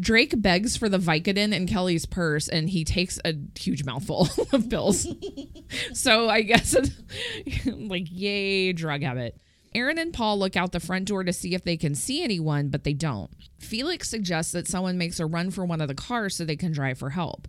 [0.00, 4.68] Drake begs for the Vicodin in Kelly's purse, and he takes a huge mouthful of
[4.70, 5.06] pills.
[5.92, 6.74] so I guess,
[7.66, 9.38] like, yay, drug habit.
[9.74, 12.70] Erin and Paul look out the front door to see if they can see anyone,
[12.70, 13.30] but they don't.
[13.58, 16.72] Felix suggests that someone makes a run for one of the cars so they can
[16.72, 17.46] drive for help.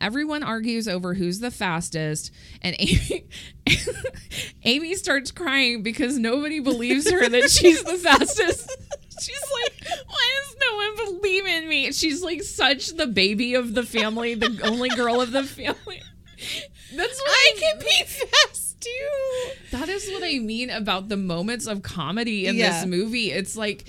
[0.00, 2.32] Everyone argues over who's the fastest,
[2.62, 3.26] and Amy,
[4.64, 8.76] Amy starts crying because nobody believes her that she's the fastest.
[9.20, 11.92] She's like, why does no one believe in me?
[11.92, 16.02] She's like such the baby of the family, the only girl of the family.
[16.94, 19.76] That's what I can be fast too.
[19.76, 22.70] that is what I mean about the moments of comedy in Yeah.
[22.80, 23.30] this movie.
[23.30, 23.84] It's like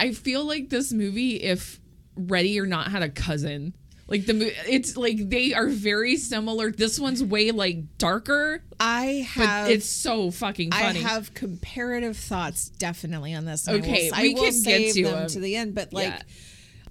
[0.00, 1.78] I feel like this movie, if
[2.16, 3.74] Ready or Not had a cousin,
[4.10, 6.70] like the it's like they are very similar.
[6.72, 10.98] This one's way like darker, I but have it's so fucking funny.
[10.98, 13.66] I have comparative thoughts definitely on this.
[13.66, 15.28] and I will- Okay, I we will, can get save to them 'em.
[15.28, 16.22] to the end, but like, Yeah.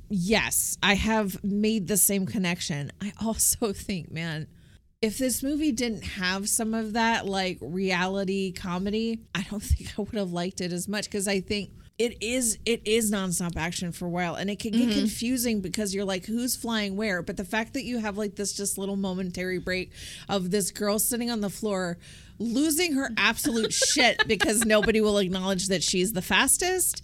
[0.10, 2.91] yes, I have made the same connection.
[3.01, 4.47] I also think, man,
[5.01, 10.01] if this movie didn't have some of that like reality comedy, I don't think I
[10.01, 13.91] would have liked it as much because I think it is it is nonstop action
[13.91, 14.99] for a while and it can get Mm-hmm.
[14.99, 18.53] confusing because you're like who's flying where but the fact that you have like this
[18.53, 19.91] just little momentary break
[20.29, 21.97] of this girl sitting on the floor
[22.39, 27.03] losing her absolute shit because nobody will acknowledge that she's the fastest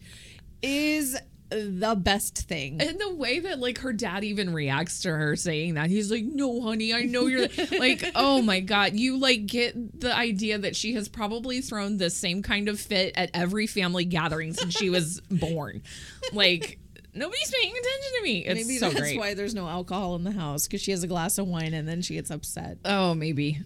[0.63, 1.17] is
[1.55, 2.81] the best thing.
[2.81, 6.23] And the way that like her dad even reacts to her saying that, he's like,
[6.23, 7.47] "No, honey, I know you're
[7.79, 12.09] like, oh my god, you like get the idea that she has probably thrown the
[12.09, 15.81] same kind of fit at every family gathering since she was born.
[16.33, 16.79] Like
[17.15, 18.45] nobody's paying attention to me.
[18.45, 19.17] It's Maybe so that's great.
[19.17, 21.87] why there's no alcohol in the house because she has a glass of wine and
[21.87, 22.77] then she gets upset.
[22.85, 23.59] Oh, maybe.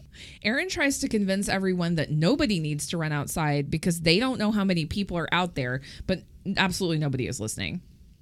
[0.43, 4.51] Erin tries to convince everyone that nobody needs to run outside because they don't know
[4.51, 6.23] how many people are out there, but
[6.57, 7.81] absolutely nobody is listening.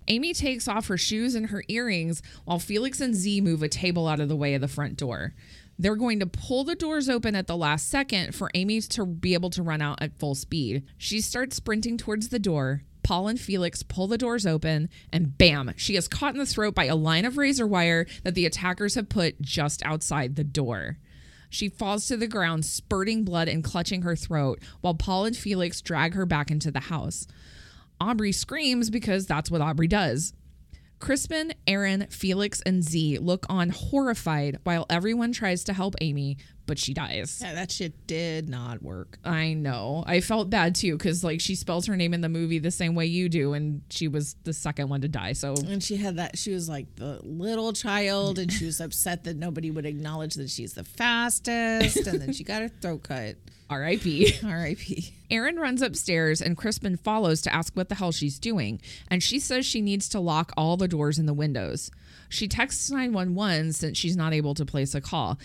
[0.09, 4.07] Amy takes off her shoes and her earrings while Felix and Z move a table
[4.07, 5.33] out of the way of the front door.
[5.79, 9.33] They're going to pull the doors open at the last second for Amy to be
[9.33, 10.83] able to run out at full speed.
[10.97, 12.81] She starts sprinting towards the door.
[13.07, 16.75] Paul and Felix pull the doors open, and bam, she is caught in the throat
[16.75, 20.97] by a line of razor wire that the attackers have put just outside the door.
[21.49, 25.79] She falls to the ground, spurting blood and clutching her throat, while Paul and Felix
[25.79, 27.25] drag her back into the house.
[28.01, 30.33] Aubrey screams because that's what Aubrey does.
[30.99, 36.35] Crispin, Erin, Felix, and Z look on horrified while everyone tries to help Aimee,
[36.67, 37.39] but she dies.
[37.41, 39.17] Yeah, that shit did not work.
[39.25, 40.03] I know.
[40.05, 42.93] I felt bad too because like she spells her name in the movie the same
[42.93, 45.33] way you do, and she was the second one to die.
[45.33, 49.23] So And she had that, she was like the little child and she was upset
[49.23, 52.05] that nobody would acknowledge that she's the fastest.
[52.05, 53.35] And then she got her throat cut.
[53.69, 54.33] R.I.P.
[54.45, 55.13] R.I.P.
[55.29, 59.39] Erin runs upstairs and Crispin follows to ask what the hell she's doing, and she
[59.39, 61.91] says she needs to lock all the doors and the windows.
[62.29, 65.37] She texts 911 since she's not able to place a call.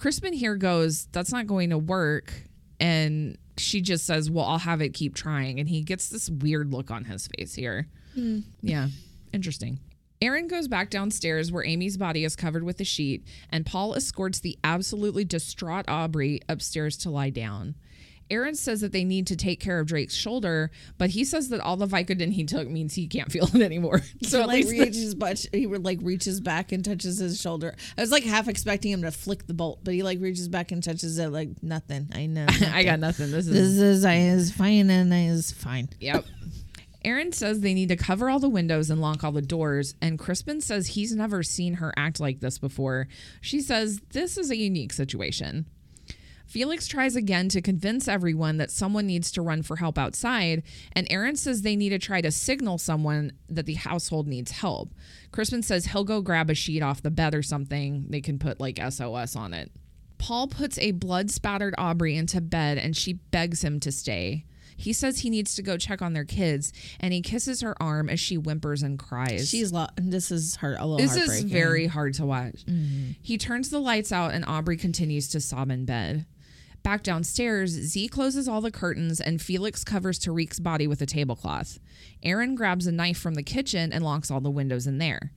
[0.00, 2.32] Crispin here goes, That's not going to work.
[2.80, 5.60] And she just says, Well, I'll have it keep trying.
[5.60, 7.86] And he gets this weird look on his face here.
[8.14, 8.40] Hmm.
[8.62, 8.88] Yeah,
[9.34, 9.78] interesting.
[10.22, 14.40] Erin goes back downstairs where Aimee's body is covered with a sheet, and Paul escorts
[14.40, 17.74] the absolutely distraught Aubrey upstairs to lie down.
[18.30, 21.60] Erin says that they need to take care of Drake's shoulder, but he says that
[21.60, 24.02] all the Vicodin he took means he can't feel it anymore.
[24.22, 27.40] So he at like least reaches, but he would like reaches back and touches his
[27.40, 27.74] shoulder.
[27.98, 30.72] I was like half expecting him to flick the bolt, but he like reaches back
[30.72, 32.08] and touches it like nothing.
[32.14, 32.46] I know.
[32.72, 33.30] I got nothing.
[33.30, 35.88] This is this is I is fine and I is fine.
[36.00, 36.24] Yep.
[37.02, 40.18] Erin says they need to cover all the windows and lock all the doors, and
[40.18, 43.08] Crispin says he's never seen her act like this before.
[43.40, 45.66] She says this is a unique situation.
[46.50, 51.06] Felix tries again to convince everyone that someone needs to run for help outside, and
[51.08, 54.92] Erin says they need to try to signal someone that the household needs help.
[55.30, 58.06] Crispin says he'll go grab a sheet off the bed or something.
[58.08, 59.70] They can put like SOS on it.
[60.18, 64.44] Paul puts a blood spattered Aubrey into bed and she begs him to stay.
[64.76, 68.08] He says he needs to go check on their kids and he kisses her arm
[68.08, 69.48] as she whimpers and cries.
[69.48, 72.64] She's lo- this is her a little this is very hard to watch.
[72.64, 73.12] Mm-hmm.
[73.22, 76.26] He turns the lights out and Aubrey continues to sob in bed.
[76.82, 81.78] Back downstairs, Z closes all the curtains and Felix covers Tariq's body with a tablecloth.
[82.22, 85.32] Erin grabs a knife from the kitchen and locks all the windows in there.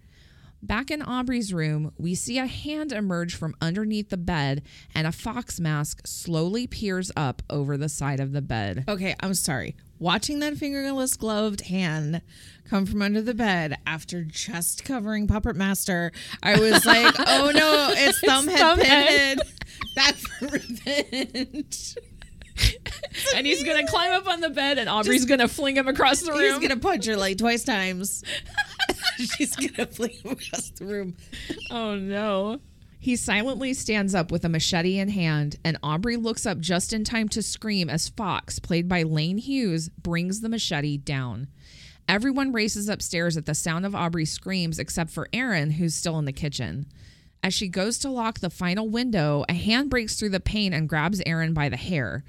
[0.63, 4.62] Back in Aubrey's room, we see a hand emerge from underneath the bed
[4.95, 8.86] and a fox mask slowly peers up over the side of the bed.
[8.88, 9.76] Okay, I'm sorry.
[9.99, 12.21] Watching that fingerless gloved hand
[12.63, 17.89] come from under the bed after just covering Puppet Master, I was like, oh no,
[17.91, 18.78] it's Thumbhead Thumbhead.
[18.78, 19.39] Pinhead.
[19.97, 21.97] Back for revenge.
[23.35, 26.31] And he's gonna climb up on the bed and Aubrey's gonna fling him across the
[26.31, 26.41] room.
[26.41, 28.23] He's gonna punch her like twice times.
[29.17, 31.15] She's gonna flee across the room.
[31.69, 32.59] Oh no.
[32.99, 37.03] He silently stands up with a machete in hand, and Aubrey looks up just in
[37.03, 41.47] time to scream as Fox, played by Lane Hughes, brings the machete down.
[42.07, 46.25] Everyone races upstairs at the sound of Aubrey's screams except for Erin, who's still in
[46.25, 46.85] the kitchen.
[47.43, 50.88] As she goes to lock the final window, a hand breaks through the pane and
[50.88, 52.23] grabs Erin by the hair.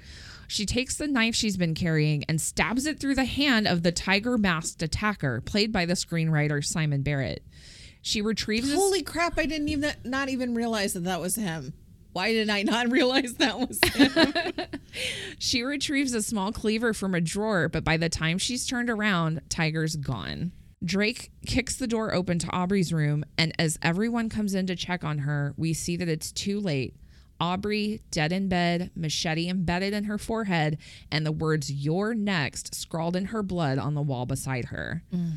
[0.47, 3.91] She takes the knife she's been carrying and stabs it through the hand of the
[3.93, 7.43] tiger masked attacker, played by the screenwriter Simon Barrett.
[8.01, 9.39] She retrieves his- Holy crap!
[9.39, 11.73] I didn't even not even realize that that was him.
[12.11, 14.53] Why did I not realize that was him?
[15.39, 19.41] She retrieves a small cleaver from a drawer, but by the time she's turned around,
[19.49, 20.53] Tiger's gone.
[20.83, 25.03] Drake kicks the door open to Aubrey's room, and as everyone comes in to check
[25.03, 26.95] on her, we see that it's too late.
[27.39, 30.77] Aubrey, dead in bed, machete embedded in her forehead,
[31.11, 35.03] and the words, You're next, scrawled in her blood on the wall beside her.
[35.13, 35.33] Mm.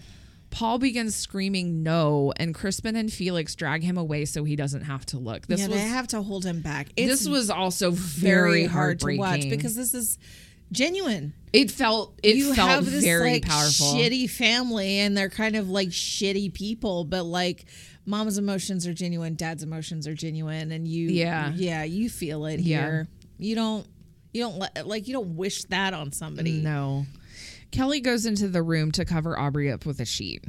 [0.50, 5.04] Paul begins screaming no, and Crispin and Felix drag him away so he doesn't have
[5.06, 5.46] to look.
[5.46, 6.88] This yeah, was they have to hold him back.
[6.96, 10.18] It's this was also very, very hard to watch because this is
[10.72, 11.32] genuine.
[11.52, 13.94] It felt it you felt have this very like powerful.
[13.94, 17.64] shitty family and they're kind of like shitty people but like
[18.04, 21.52] mom's emotions are genuine dad's emotions are genuine and you Yeah.
[21.56, 22.80] yeah you feel it Yeah.
[22.82, 23.08] here
[23.38, 23.86] you don't
[24.34, 27.06] you don't let like you don't wish that on somebody No.
[27.70, 30.44] Kelly goes into the room to cover Aubrey up with a sheet.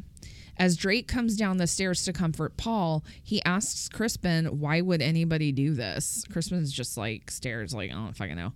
[0.57, 5.51] As Drake comes down the stairs to comfort Paul, he asks Crispin, why would anybody
[5.53, 6.23] do this?
[6.31, 8.51] Crispin's just like stares, like, I don't fucking know.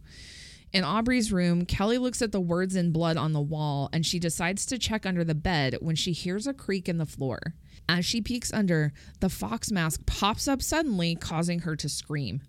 [0.74, 4.18] In Aubrey's room, Kelly looks at the words in blood on the wall and she
[4.18, 7.54] decides to check under the bed when she hears a creak in the floor.
[7.88, 12.42] As she peeks under, the fox mask pops up suddenly, causing her to scream.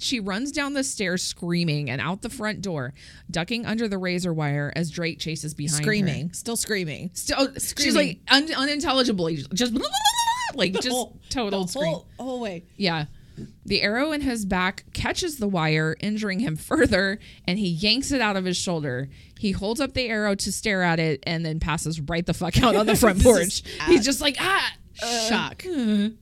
[0.00, 2.94] She runs down the stairs screaming and out the front door,
[3.30, 5.82] ducking under the razor wire as Drake chases behind her.
[5.84, 7.10] Screaming, still screaming.
[7.14, 7.94] Still, oh, she's Screaming.
[7.94, 9.72] like un- unintelligibly, just
[10.54, 11.92] like just whole- total the scream.
[11.92, 12.64] whole, whole way.
[12.76, 13.06] Yeah.
[13.64, 18.20] The arrow in his back catches the wire, injuring him further, and he yanks it
[18.20, 19.08] out of his shoulder.
[19.38, 22.60] He holds up the arrow to stare at it and then passes right the fuck
[22.62, 23.62] out on the front porch.
[23.86, 24.72] He's just like, ah,
[25.28, 25.64] Shock.
[25.66, 26.16] and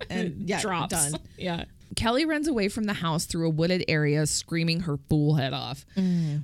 [0.48, 1.10] yeah, drops.
[1.10, 1.20] done.
[1.38, 1.64] Yeah.
[1.94, 5.86] Kelly runs away from the house through a wooded area, screaming her fool head off.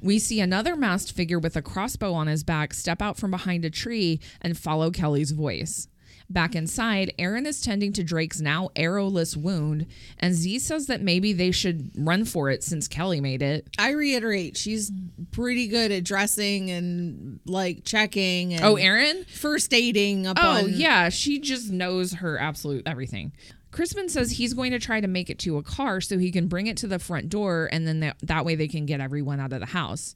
[0.01, 3.67] We see another masked figure with a crossbow on his back step out from behind
[3.67, 5.89] a tree and follow Kelly's voice.
[6.31, 9.87] Back inside, Erin is tending to Drake's now arrowless wound,
[10.19, 13.69] and Z says that maybe they should run for it since Kelly made it.
[13.79, 14.91] I reiterate, she's
[15.31, 19.25] pretty good at dressing and like checking and Oh, Erin?
[19.25, 21.09] first aiding up Oh, on yeah.
[21.11, 23.33] She just knows her absolute everything.
[23.71, 26.47] Crispin says he's going to try to make it to a car so he can
[26.47, 29.41] bring it to the front door and then that, that way they can get everyone
[29.41, 30.15] out of the house.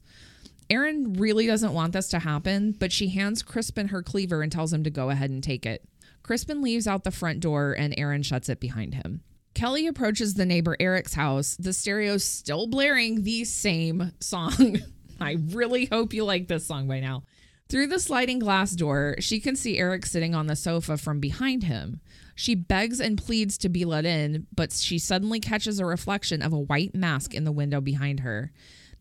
[0.69, 4.73] Erin really doesn't want this to happen, but she hands Crispin her cleaver and tells
[4.73, 5.83] him to go ahead and take it.
[6.27, 9.21] Crispin leaves out the front door and Erin shuts it behind him.
[9.53, 14.79] Kelly approaches the neighbor Eric's house, the stereo's still blaring the same song.
[15.21, 17.23] I really hope you like this song by now.
[17.69, 21.63] Through the sliding glass door, she can see Eric sitting on the sofa from behind
[21.63, 22.01] him.
[22.35, 26.51] She begs and pleads to be let in, but she suddenly catches a reflection of
[26.51, 28.51] a white mask in the window behind her.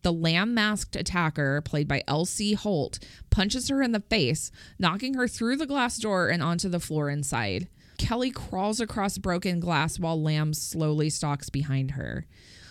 [0.02, 2.54] The lamb masked attacker, played by L.C.
[2.54, 2.98] Holt,
[3.30, 7.10] punches her in the face, knocking her through the glass door and onto the floor
[7.10, 7.68] inside.
[7.98, 12.26] Kelly crawls across broken glass while Lamb slowly stalks behind her.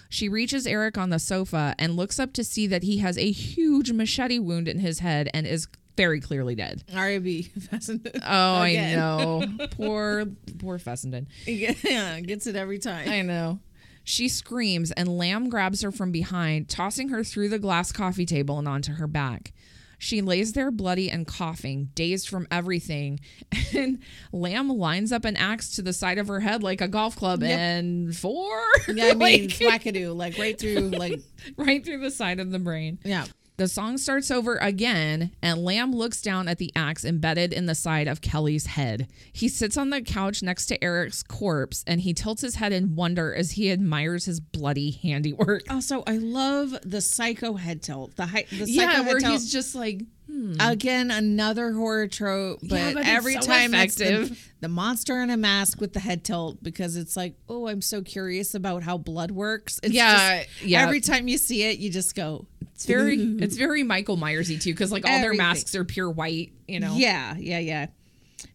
[0.08, 3.32] She reaches Eric on the sofa and looks up to see that he has a
[3.32, 5.68] huge machete wound in his head and is
[5.98, 6.84] very clearly dead.
[6.94, 7.44] R.I.B.
[7.72, 8.12] Fessenden.
[8.24, 8.94] Oh, Again.
[8.94, 9.68] I know.
[9.72, 10.26] poor,
[10.60, 11.28] poor Fessenden.
[11.46, 13.10] yeah, gets it every time.
[13.10, 13.60] I know.
[14.08, 18.58] She screams, and Lamb grabs her from behind, tossing her through the glass coffee table
[18.60, 19.52] and onto her back.
[19.98, 23.20] She lays there bloody and coughing, dazed from everything,
[23.76, 24.00] and
[24.32, 27.42] Lamb lines up an axe to the side of her head like a golf club
[27.42, 28.62] and four.
[28.94, 29.50] yeah, I mean, Like,
[29.82, 31.22] wackadoo, like right through, like,
[31.58, 33.00] right through the side of the brain.
[33.04, 33.26] yeah.
[33.58, 37.76] The song starts over again, and Lamb looks down at the axe embedded in the
[37.76, 39.08] side of Kelly's head.
[39.32, 42.96] He sits on the couch next to Eric's corpse, and he tilts his head in
[42.96, 45.64] wonder as he admires his bloody handiwork.
[45.70, 48.18] Also, I love the psycho head tilt.
[48.18, 49.32] The, hi- the psycho yeah, head where tilt.
[49.32, 50.02] he's just like,
[50.36, 50.56] Hmm.
[50.60, 55.30] Again, another horror trope, but, Yeah, but every so time it's the, the monster in
[55.30, 58.98] a mask with the head tilt because it's like, oh, I'm so curious about how
[58.98, 59.80] blood works.
[59.82, 60.82] It's Yeah, just- yeah.
[60.84, 64.74] Every time you see it, you just go, it's very, it's very Michael Myersy too,
[64.74, 66.96] because like all their masks are pure white, you know.
[66.96, 67.86] Yeah, yeah, yeah.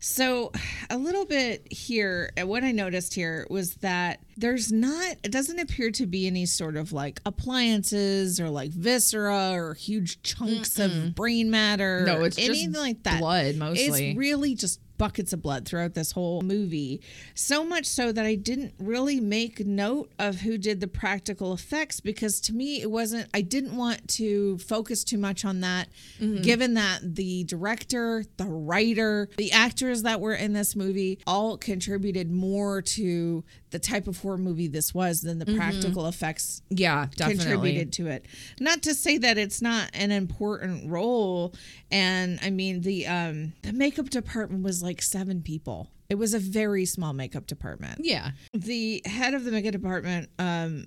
[0.02, 0.50] So,
[0.88, 5.58] a little bit here, uh, what I noticed here was that there's not, it doesn't
[5.58, 11.14] appear to be any sort of like appliances or like viscera or huge chunks of
[11.14, 12.04] brain matter.
[12.06, 13.20] No, it's just anything like that.
[13.20, 14.10] blood, mostly.
[14.10, 17.00] It's really just buckets of blood throughout this whole movie.
[17.34, 22.00] So much so that I didn't really make note of who did the practical effects
[22.00, 25.88] because to me it wasn't I didn't want to focus too much on that
[26.20, 26.42] Mm-hmm.
[26.42, 32.30] given that the director, the writer, the actors that were in this movie all contributed
[32.30, 37.44] more to the type of horror movie this was than the practical effects Yeah, definitely.
[37.44, 38.26] contributed to it.
[38.60, 41.54] Not to say that it's not an important role.
[41.90, 45.88] And I mean the um the makeup department was like seven people.
[46.08, 48.00] It was a very small makeup department.
[48.02, 48.32] Yeah.
[48.52, 50.86] The head of the makeup department, um,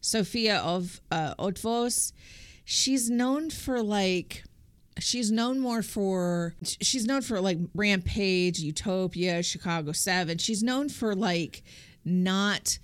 [0.00, 2.12] Sophia of uh, Otvos,
[2.64, 4.44] she's known for like
[4.98, 10.38] she's known more for she's known for like Rampage, Utopia, Chicago 7.
[10.38, 11.62] She's known for like
[12.04, 12.78] not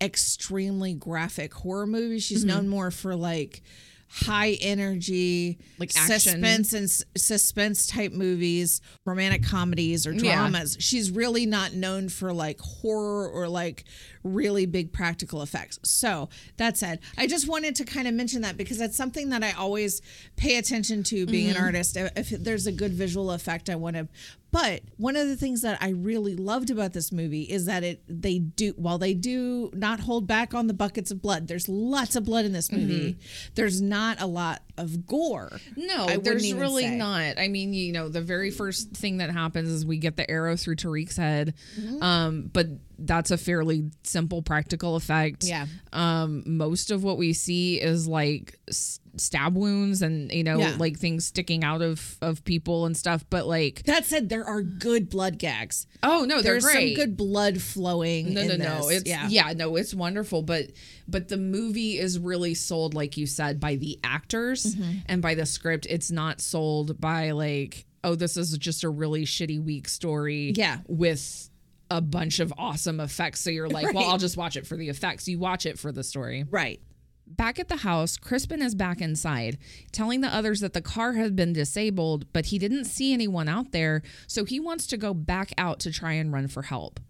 [0.00, 2.24] extremely graphic horror movies.
[2.24, 3.62] She's known more for like
[4.08, 6.18] high energy Like action.
[6.20, 10.36] suspense and suspense type movies, romantic comedies or Yeah.
[10.36, 10.76] dramas.
[10.80, 13.84] She's really not known for like horror or like
[14.22, 15.78] really big practical effects.
[15.84, 19.42] So, that said, I just wanted to kind of mention that because that's something that
[19.44, 20.02] I always
[20.36, 21.56] pay attention to being Mm-hmm.
[21.58, 21.96] an artist.
[21.96, 24.08] If there's a good visual effect, I want to
[24.56, 28.02] but one of the things that I really loved about this movie is that it
[28.08, 31.46] they do while they do not hold back on the buckets of blood.
[31.46, 33.12] There's lots of blood in this movie.
[33.12, 33.50] Mm-hmm.
[33.54, 35.50] There's not a lot of gore.
[35.76, 36.96] No, I there's really say.
[36.96, 37.38] not.
[37.38, 40.56] I mean, you know, the very first thing that happens is we get the arrow
[40.56, 41.54] through Tariq's head.
[41.80, 42.02] Mm-hmm.
[42.02, 42.66] Um, but
[42.98, 45.44] that's a fairly simple practical effect.
[45.44, 45.66] Yeah.
[45.92, 50.76] Um, most of what we see is like s- stab wounds and you know, Yeah.
[50.78, 53.24] like things sticking out of of people and stuff.
[53.28, 55.86] But like, That said, there are good blood gags.
[56.02, 58.32] oh no, There's some good blood flowing.
[58.32, 58.88] no, no, no.
[58.88, 59.00] this.
[59.02, 59.28] It's yeah.
[59.28, 59.52] yeah.
[59.54, 60.42] no, it's wonderful.
[60.42, 60.70] But
[61.06, 64.98] but the movie is really sold, like you said, by the actors Mm-hmm.
[65.06, 65.86] and by the script.
[65.88, 70.52] It's not sold by like, oh, this is just a really shitty weak story.
[70.56, 70.78] Yeah.
[70.88, 71.50] With
[71.90, 73.40] a bunch of awesome effects.
[73.40, 75.28] So you're like, well, I'll just watch it for the effects.
[75.28, 76.44] You watch it for the story.
[76.50, 76.80] Right.
[77.28, 79.58] Back at the house, Crispin is back inside,
[79.90, 83.72] telling the others that the car had been disabled, but he didn't see anyone out
[83.72, 87.00] there, so he wants to go back out to try and run for help.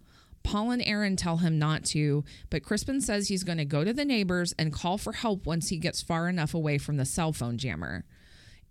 [0.47, 3.91] Paul and Erin tell him not to, but Crispin says he's going to go to
[3.91, 7.33] the neighbors and call for help once he gets far enough away from the cell
[7.33, 8.05] phone jammer.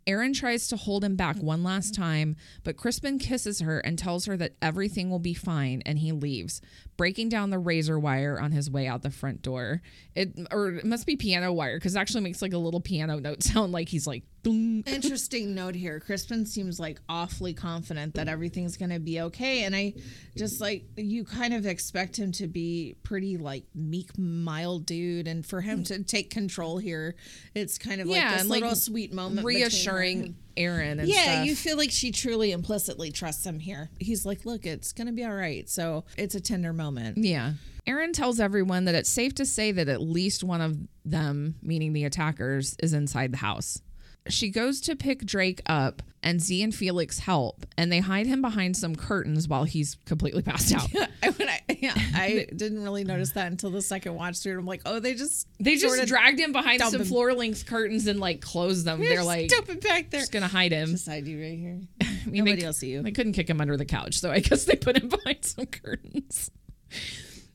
[0.06, 4.24] Erin tries to hold him back one last time, but Crispin kisses her and tells
[4.24, 6.62] her that everything will be fine and he leaves,
[6.96, 9.82] breaking down the razor wire on his way out the front door.
[10.14, 13.18] It or it must be piano wire because it actually makes like a little piano
[13.18, 16.00] note sound like he's like "Dung." Interesting note here.
[16.00, 19.64] Crispin seems like awfully confident that everything's going to be okay.
[19.64, 19.94] And I
[20.36, 25.28] just like, you kind of expect him to be pretty like meek, mild dude.
[25.28, 25.86] And for him mm.
[25.86, 27.14] to take control here,
[27.54, 29.36] it's kind of like Yeah, this and, like, little sweet moment.
[29.36, 30.36] between her and reassuring.
[30.56, 31.46] Erin and Yeah, stuff.
[31.46, 33.90] you feel like she truly implicitly trusts him here.
[34.00, 35.68] He's like, look, it's going to be all right.
[35.68, 37.18] So it's a tender moment.
[37.18, 37.52] Yeah.
[37.86, 41.92] Erin tells everyone that it's safe to say that at least one of them, meaning
[41.92, 43.80] the attackers, is inside the house.
[44.28, 48.42] She goes to pick Drake up, and Z and Felix help, and they hide him
[48.42, 50.88] behind some curtains while he's completely passed out.
[51.22, 54.58] I, when I, yeah, I didn't really notice that until the second watch through.
[54.58, 58.18] I'm like, oh, they just They just dragged him behind some floor length curtains and
[58.18, 58.98] like closed them.
[59.00, 60.20] They're just like it back there.
[60.20, 60.92] just gonna hide him.
[60.92, 61.80] beside you right here.
[62.02, 63.02] I mean, Nobody they, will see you.
[63.02, 65.66] They couldn't kick him under the couch, so I guess they put him behind some
[65.66, 66.50] curtains.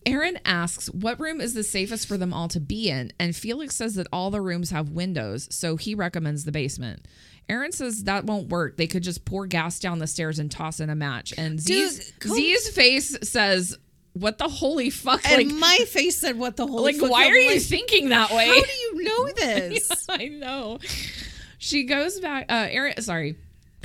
[0.05, 3.11] Erin asks, What room is the safest for them all to be in?
[3.19, 7.05] And Felix says that all the rooms have windows, so he recommends the basement.
[7.49, 8.77] Erin says that won't work.
[8.77, 11.33] They could just pour gas down the stairs and toss in a match.
[11.37, 13.77] And Z's, come- Z's face says,
[14.13, 15.21] What the holy fuck?
[15.29, 18.09] And like, my face said, "What the holy?" like fuck?" why are you like, thinking
[18.09, 18.47] that way?
[18.47, 20.05] How do you know this?
[20.09, 20.79] I know.
[21.57, 22.45] She goes back.
[22.49, 23.35] Uh, Erin, sorry.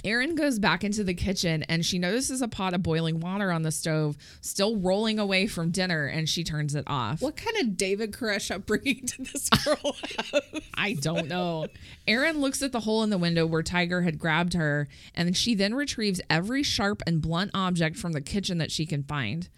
[0.05, 3.63] Erin goes back into the kitchen and she notices a pot of boiling water on
[3.63, 7.21] the stove, still rolling away from dinner, and she turns it off.
[7.23, 9.97] what kind of David Koresh upbringing did this girl
[10.33, 10.43] have?
[10.75, 11.67] I don't know.
[12.07, 15.55] Erin looks at the hole in the window where Tiger had grabbed her, and she
[15.55, 19.49] then retrieves every sharp and blunt object from the kitchen that she can find.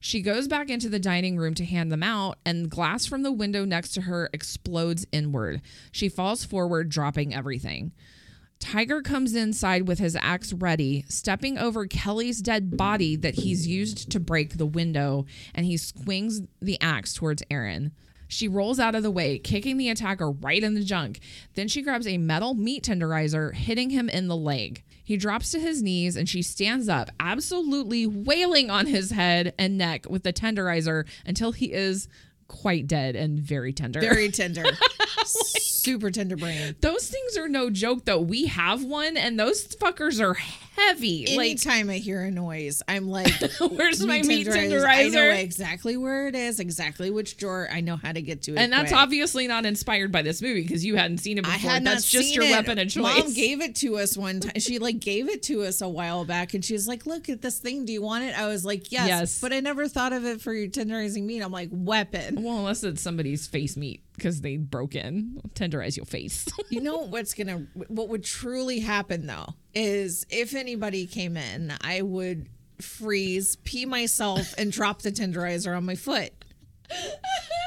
[0.00, 3.32] She goes back into the dining room to hand them out, and glass from the
[3.32, 5.62] window next to her explodes inward.
[5.92, 7.92] She falls forward, dropping everything.
[8.64, 14.10] Tiger comes inside with his axe ready, stepping over Kelly's dead body that he's used
[14.10, 17.92] to break the window, and he swings the axe towards Erin.
[18.26, 21.20] She rolls out of the way, kicking the attacker right in the junk.
[21.54, 24.82] Then she grabs a metal meat tenderizer, hitting him in the leg.
[25.04, 29.76] He drops to his knees and she stands up, absolutely wailing on his head and
[29.76, 32.08] neck with the tenderizer until he is
[32.48, 34.00] quite dead and very tender.
[34.00, 36.76] Very tender, oh super tender brain.
[36.80, 38.20] Those things are no joke, though.
[38.20, 40.36] We have one, and those fuckers are
[40.76, 41.26] heavy.
[41.36, 44.86] like, Anytime I hear a noise, I'm like, Where's my meat tenderizer?
[44.88, 47.68] I know exactly where it is, exactly which drawer.
[47.72, 48.58] I know how to get to it.
[48.58, 49.00] and that's quick.
[49.00, 51.70] obviously not inspired by this movie because you hadn't seen it I before.
[51.70, 52.50] had that's not just seen your it.
[52.50, 53.18] weapon of choice.
[53.18, 54.52] Mom gave it to us one time.
[54.60, 57.42] She like gave it to us a while back, and she was like, "Look at
[57.42, 57.84] this thing.
[57.84, 59.40] Do you want it?" I was like, "Yes." Yes.
[59.40, 61.40] But I never thought of it for your tenderizing meat.
[61.42, 62.42] I'm like, weapon.
[62.42, 65.40] well, unless it's somebody's face meat because they broke in.
[65.54, 66.46] Tenderize your face.
[66.70, 67.66] You know what's gonna?
[67.88, 72.48] What would truly happen though is if anybody came in, I would
[72.80, 76.32] freeze, pee myself, and drop the tenderizer on my foot.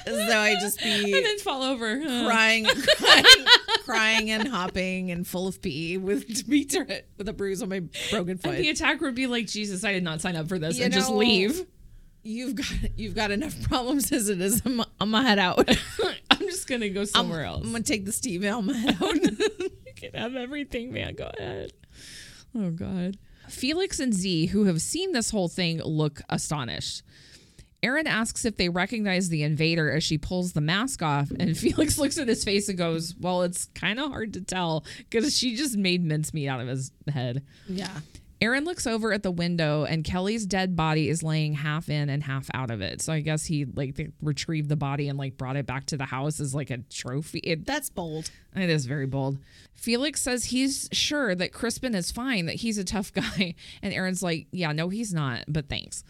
[0.06, 2.00] As though I just be and then fall over.
[2.00, 2.66] crying,
[2.98, 3.24] crying,
[3.86, 8.56] crying, and hopping, and full of pee with with a bruise on my broken foot.
[8.56, 10.86] And the attacker would be like, Jesus, I did not sign up for this, You
[10.86, 11.66] and just leave.
[12.24, 14.62] You've got you've got enough problems as it is.
[14.66, 15.70] I'm, I'm gonna head out.
[16.48, 17.66] I'm just gonna go somewhere else.
[17.66, 18.60] I'm gonna take the Steve L.
[18.60, 19.16] I'm gonna head out.
[19.24, 21.16] you can have everything, man.
[21.16, 21.74] Go ahead.
[22.56, 23.18] Oh God.
[23.50, 27.02] Felix and Z, who have seen this whole thing, look astonished.
[27.84, 31.98] Erin asks if they recognize the invader as she pulls the mask off, and Felix
[31.98, 35.56] looks at his face and goes, Well, it's kind of hard to tell because she
[35.56, 37.44] just made mincemeat out of his head.
[37.68, 37.90] yeah.
[38.40, 42.24] Erin looks over at the window and Kelly's dead body is laying half in and
[42.24, 43.02] half out of it.
[43.02, 45.98] So I guess he like they retrieved the body and like brought it back to
[45.98, 47.40] the house as like a trophy.
[47.40, 48.30] It, That's bold.
[48.56, 49.40] it is very bold.
[49.74, 53.56] Felix says he's sure that Crispin is fine, that he's a tough guy.
[53.82, 56.04] And Erin's like, yeah, no, he's not, but thanks.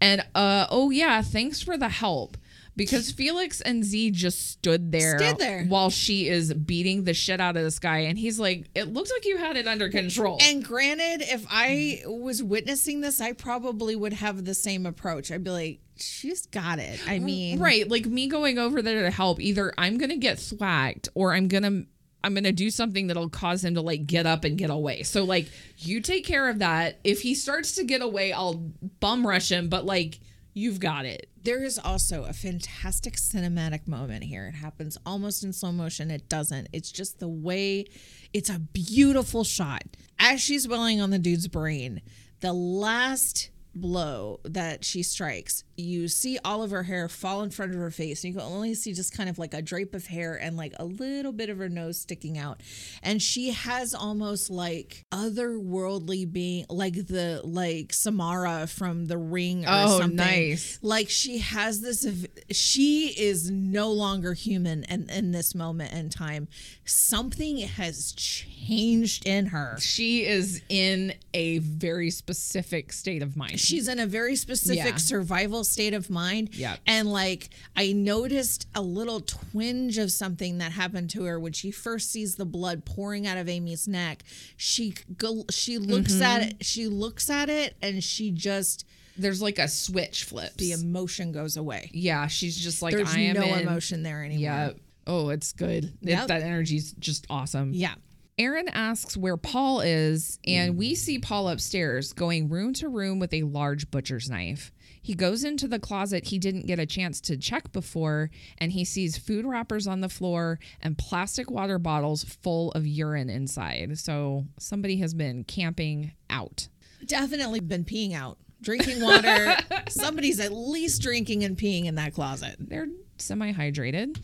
[0.00, 2.36] And uh oh yeah, thanks for the help.
[2.78, 5.64] Because Felix and Z just stood there, Stood there.
[5.64, 7.98] while she is beating the shit out of this guy.
[7.98, 10.38] And he's like, It looks like you had it under control.
[10.40, 15.30] And granted, if I was witnessing this, I probably would have the same approach.
[15.30, 17.00] I'd be like, she's got it.
[17.06, 20.38] I mm, mean, right like me going over there to help either i'm gonna get
[20.38, 21.82] thwacked or i'm gonna
[22.22, 25.24] i'm gonna do something that'll cause him to like get up and get away so
[25.24, 25.48] like
[25.78, 28.54] you take care of that if he starts to get away i'll
[29.00, 30.20] bum rush him but like
[30.58, 34.48] you've got it There is also a fantastic cinematic moment here.
[34.48, 36.10] It happens almost in slow motion.
[36.10, 36.68] It doesn't.
[36.72, 37.86] It's just the way
[38.34, 39.84] it's a beautiful shot.
[40.18, 42.02] As she's welling on the dude's brain,
[42.40, 43.50] the last
[43.80, 47.90] blow that she strikes, you see all of her hair fall in front of her
[47.90, 48.24] face.
[48.24, 50.74] And you can only see just kind of like a drape of hair and like
[50.78, 52.60] a little bit of her nose sticking out.
[53.02, 59.68] And she has almost like otherworldly being like the like Samara from the ring or
[59.70, 60.16] Oh, something.
[60.16, 60.78] nice.
[60.82, 62.06] Like she has this
[62.50, 66.48] she is no longer human in, in this moment in time.
[66.84, 69.76] Something has changed in her.
[69.80, 74.96] she is in a very specific state of mind She's in a very specific Yeah.
[74.96, 76.50] survival state of mind.
[76.54, 76.80] Yep.
[76.86, 81.70] And like I noticed a little twinge of something that happened to her when she
[81.70, 84.22] first sees the blood pouring out of Aimee's neck.
[84.56, 86.22] She go, she looks Mm-hmm.
[86.22, 88.84] at it, she looks at it and she just
[89.16, 91.90] there's like a switch flips the emotion goes away.
[91.92, 93.58] yeah she's just like There's i am no in.
[93.66, 94.42] emotion there anymore.
[94.42, 94.70] yeah
[95.08, 96.28] oh it's good It- Yep.
[96.28, 97.94] that energy's just awesome Yeah.
[98.38, 100.94] Erin asks where Paul is, and we hmm.
[100.94, 104.72] see Paul upstairs going room to room with a large butcher's knife.
[105.02, 108.84] He goes into the closet he didn't get a chance to check before, and he
[108.84, 113.98] sees food wrappers on the floor and plastic water bottles full of urine inside.
[113.98, 116.68] So somebody has been camping out.
[117.04, 119.56] Definitely been peeing out, drinking water.
[119.88, 122.56] Somebody's at least drinking and peeing in that closet.
[122.58, 124.22] They're semi hydrated.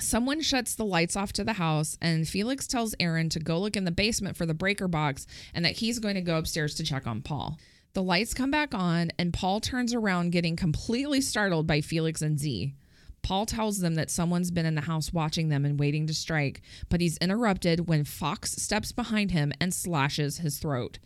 [0.00, 3.76] Someone shuts the lights off to the house, and Felix tells Erin to go look
[3.76, 6.84] in the basement for the breaker box and that he's going to go upstairs to
[6.84, 7.58] check on Paul.
[7.94, 12.38] The lights come back on, and Paul turns around, getting completely startled by Felix and
[12.38, 12.74] Z.
[13.22, 16.62] Paul tells them that someone's been in the house watching them and waiting to strike,
[16.88, 20.98] but he's interrupted when Fox steps behind him and slashes his throat.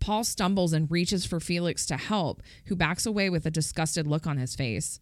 [0.00, 4.26] Paul stumbles and reaches for Felix to help, who backs away with a disgusted look
[4.26, 5.00] on his face.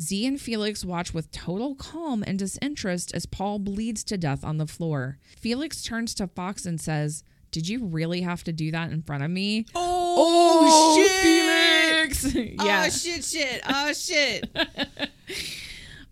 [0.00, 4.58] Z and Felix watch with total calm and disinterest as Paul bleeds to death on
[4.58, 5.18] the floor.
[5.36, 9.22] Felix turns to Fox and says, Did you really have to do that in front
[9.22, 9.66] of me?
[9.74, 11.22] Oh, oh shit!
[11.22, 12.36] Felix!
[12.36, 12.84] Oh, yeah.
[12.86, 13.24] Oh shit!
[13.24, 13.62] Shit!
[13.68, 14.48] Oh shit!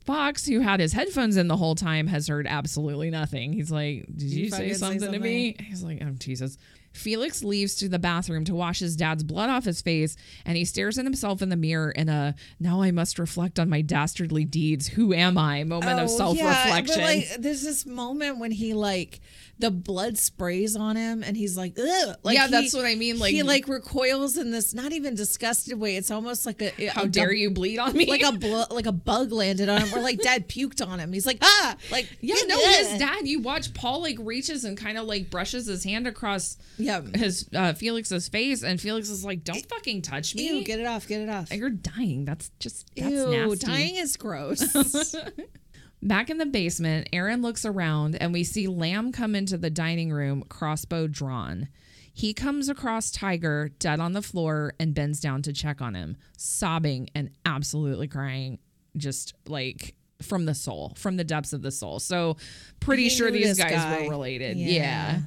[0.04, 3.52] Fox, who had his headphones in the whole time, has heard absolutely nothing.
[3.52, 5.56] He's like, Did you, say, fucking say something to me?
[5.60, 6.58] He's like, Oh, Jesus.
[6.92, 10.64] Felix leaves to the bathroom to wash his dad's blood off his face, and he
[10.64, 14.44] stares at himself in the mirror in a now I must reflect on my dastardly
[14.44, 14.88] deeds.
[14.88, 15.64] Who am I?
[15.64, 17.00] moment of Oh, self reflection.
[17.00, 19.20] Yeah, like, there's this moment when he like
[19.62, 22.16] the blood sprays on him, and he's like, Ugh!
[22.22, 25.14] Like, Yeah, he- that's what I mean, like- he like recoils in this not even
[25.14, 25.96] disgusted way.
[25.96, 28.06] It's almost like a How a- dare you bleed on me?
[28.06, 31.12] Like a blo- like a bug landed on him, or like dad puked on him.
[31.12, 33.26] He's like, ah, like yeah, no, "Ugh." his dad.
[33.26, 37.00] You watch Paul like reaches and kind of like brushes his hand across Yeah.
[37.14, 40.48] his uh, Felix's face, and Felix is like, "Don't fucking touch me!
[40.48, 41.52] Ew, get it off, get it off.
[41.54, 42.24] You're dying.
[42.24, 44.74] That's just that's Ew, nasty." dying is gross.
[46.02, 50.10] Back in the basement, Erin looks around and we see Lamb come into the dining
[50.10, 51.68] room, crossbow drawn.
[52.12, 56.16] He comes across Tiger dead on the floor and bends down to check on him,
[56.36, 58.58] sobbing and absolutely crying,
[58.96, 62.00] just like from the soul, from the depths of the soul.
[62.00, 62.36] So,
[62.80, 64.02] pretty sure these guys guy.
[64.02, 64.56] were related.
[64.56, 64.72] Yeah.
[64.72, 65.18] yeah.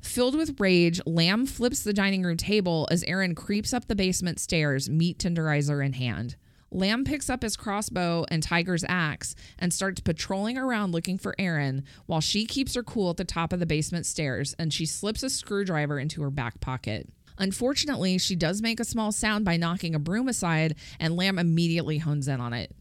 [0.00, 4.40] Filled with rage, Lamb flips the dining room table as Erin creeps up the basement
[4.40, 6.36] stairs, meat tenderizer in hand.
[6.72, 11.84] Lamb picks up his crossbow and Tiger's axe and starts patrolling around looking for Erin
[12.06, 15.22] while she keeps her cool at the top of the basement stairs and she slips
[15.22, 17.08] a screwdriver into her back pocket.
[17.38, 21.96] Unfortunately, she does make a small sound by knocking a broom aside, and Lamb immediately
[21.96, 22.76] hones in on it.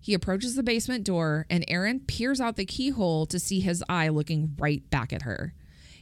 [0.00, 4.08] He approaches the basement door, and Erin peers out the keyhole to see his eye
[4.08, 5.52] looking right back at her.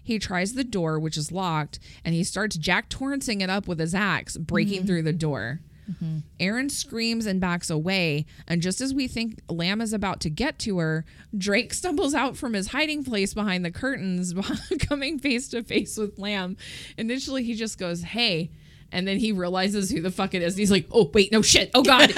[0.01, 3.80] He tries the door, which is locked, and he starts Jack Torrancing it up with
[3.80, 4.87] his axe, breaking mm-hmm.
[4.87, 5.59] through the door.
[5.91, 6.18] Mm-hmm.
[6.41, 8.26] Erin screams and backs away.
[8.47, 11.05] And just as we think Lamb is about to get to her,
[11.37, 14.34] Drake stumbles out from his hiding place behind the curtains,
[14.80, 16.57] coming face to face with Lamb.
[16.97, 18.51] Initially, he just goes, Hey.
[18.93, 20.55] And then he realizes who the fuck it is.
[20.55, 21.72] And he's like, oh, wait, no shit.
[21.74, 22.09] Oh, God.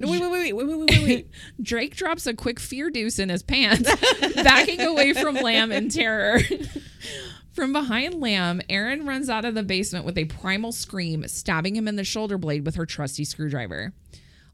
[0.00, 1.30] no, wait, wait, wait, wait, wait, wait, wait.
[1.62, 3.88] Drake drops a quick fear deuce in his pants,
[4.34, 6.40] backing away from Lamb in terror.
[7.54, 11.86] From behind Lamb, Erin runs out of the basement with a primal scream, stabbing him
[11.86, 13.92] in the shoulder blade with her trusty screwdriver.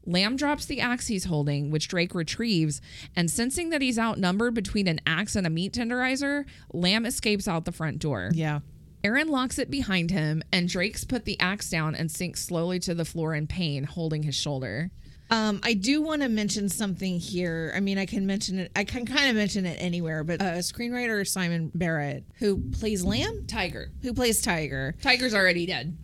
[0.05, 2.79] Lamb drops the axe he's holding, which Drake retrieves,
[3.15, 7.65] and sensing that he's outnumbered between an axe and a meat tenderizer, Lamb escapes out
[7.65, 8.29] the front door.
[8.35, 8.59] Yeah.
[9.03, 12.93] Erin locks it behind him, and Drake's put the axe down and sinks slowly to
[12.93, 14.91] the floor in pain, holding his shoulder.
[15.31, 17.71] Um, I do want to mention something here.
[17.73, 18.71] I mean, I can mention it.
[18.75, 23.45] I can kind of mention it anywhere, but uh, screenwriter Simon Barrett, who plays Lamb,
[23.47, 23.89] Tiger.
[24.01, 24.93] who plays Tiger.
[25.01, 25.97] Tiger's already dead.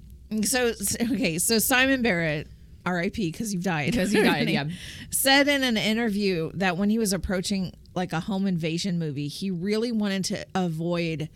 [0.43, 0.71] So
[1.01, 2.47] okay, so Simon Barrett,
[2.85, 3.31] R.I.P.
[3.31, 3.91] because you died.
[3.91, 4.65] Because he died, yeah.
[5.09, 9.51] Said in an interview that when he was approaching like a home invasion movie, he
[9.51, 11.27] really wanted to avoid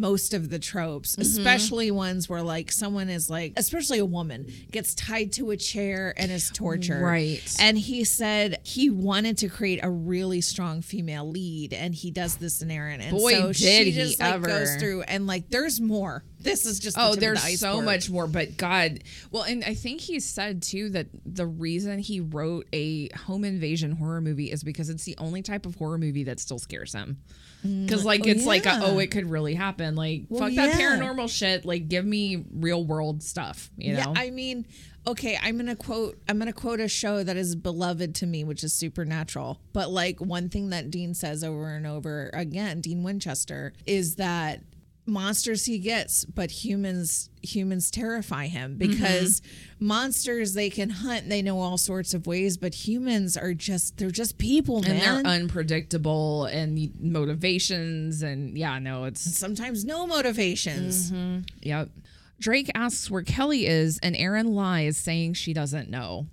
[0.00, 1.22] most of the tropes, Mm-hmm.
[1.22, 6.14] especially ones where like someone is like, especially a woman gets tied to a chair
[6.16, 7.00] and is tortured.
[7.02, 7.42] Right.
[7.60, 12.36] And he said he wanted to create a really strong female lead, and he does
[12.36, 13.00] this in Erin.
[13.00, 14.46] And Boy, so did she he just like ever.
[14.46, 16.24] goes through and like there's more.
[16.38, 19.00] This is just Oh, of there's the so much more, but God,
[19.32, 23.92] well, and I think he said too that the reason he wrote a home invasion
[23.92, 27.18] horror movie is because it's the only type of horror movie that still scares him.
[27.66, 29.96] Mm, because like oh, it's like a, oh, it could really happen.
[29.96, 31.64] Like Well, fuck that paranormal shit.
[31.64, 33.70] Like give me real world stuff.
[33.76, 33.98] You know.
[33.98, 34.66] Yeah, I mean,
[35.06, 36.18] okay, I'm gonna quote.
[36.28, 39.60] I'm gonna quote a show that is beloved to me, which is Supernatural.
[39.72, 44.60] But like one thing that Dean says over and over again, Dean Winchester, is that
[45.06, 49.86] monsters he gets, but humans humans terrify him because mm-hmm.
[49.86, 54.10] monsters they can hunt, they know all sorts of ways, but humans are just they're
[54.10, 55.22] just people, and man.
[55.22, 61.10] they're unpredictable and motivations and yeah, no, it's Sometimes no motivations.
[61.10, 61.40] Mm-hmm.
[61.62, 61.90] Yep.
[62.38, 66.26] Drake asks where Kelly is, and Erin lies, saying she doesn't know.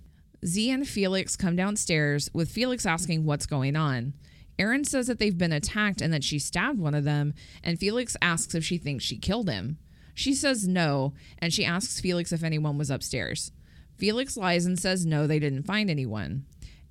[0.44, 4.12] Z and Felix come downstairs, with Felix asking what's going on.
[4.58, 8.16] Erin says that they've been attacked and that she stabbed one of them, and Felix
[8.22, 9.78] asks if she thinks she killed him.
[10.14, 13.50] She says no, and she asks Felix if anyone was upstairs.
[13.96, 16.44] Felix lies and says no, they didn't find anyone.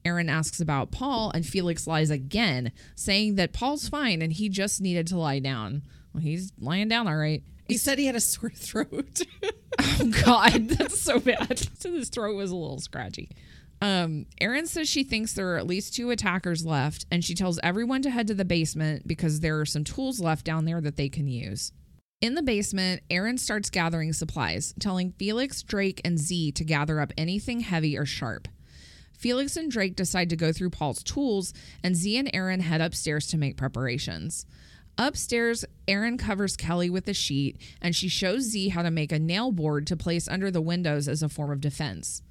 [0.06, 4.82] Erin asks about Paul, and Felix lies again, saying that Paul's fine and he just
[4.82, 5.84] needed to lie down.
[6.14, 7.44] Well, he's lying down all right.
[7.68, 9.22] He said he had a sore throat.
[9.80, 11.68] Oh God, that's so bad.
[11.80, 13.30] So his throat was a little scratchy.
[13.84, 17.60] Um, Erin says she thinks there are at least two attackers left, and she tells
[17.62, 20.96] everyone to head to the basement because there are some tools left down there that
[20.96, 21.74] they can use.
[22.22, 27.12] In the basement, Erin starts gathering supplies, telling Felix, Drake, and Z to gather up
[27.18, 28.48] anything heavy or sharp.
[29.12, 31.54] Felix and Drake decide to go through Paul's tools,
[31.84, 34.46] and Z and Erin head upstairs to make preparations.
[34.98, 39.20] Upstairs, Erin covers Kelly with a sheet, and she shows Z how to make a
[39.20, 42.23] nail board to place under the windows as a form of defense.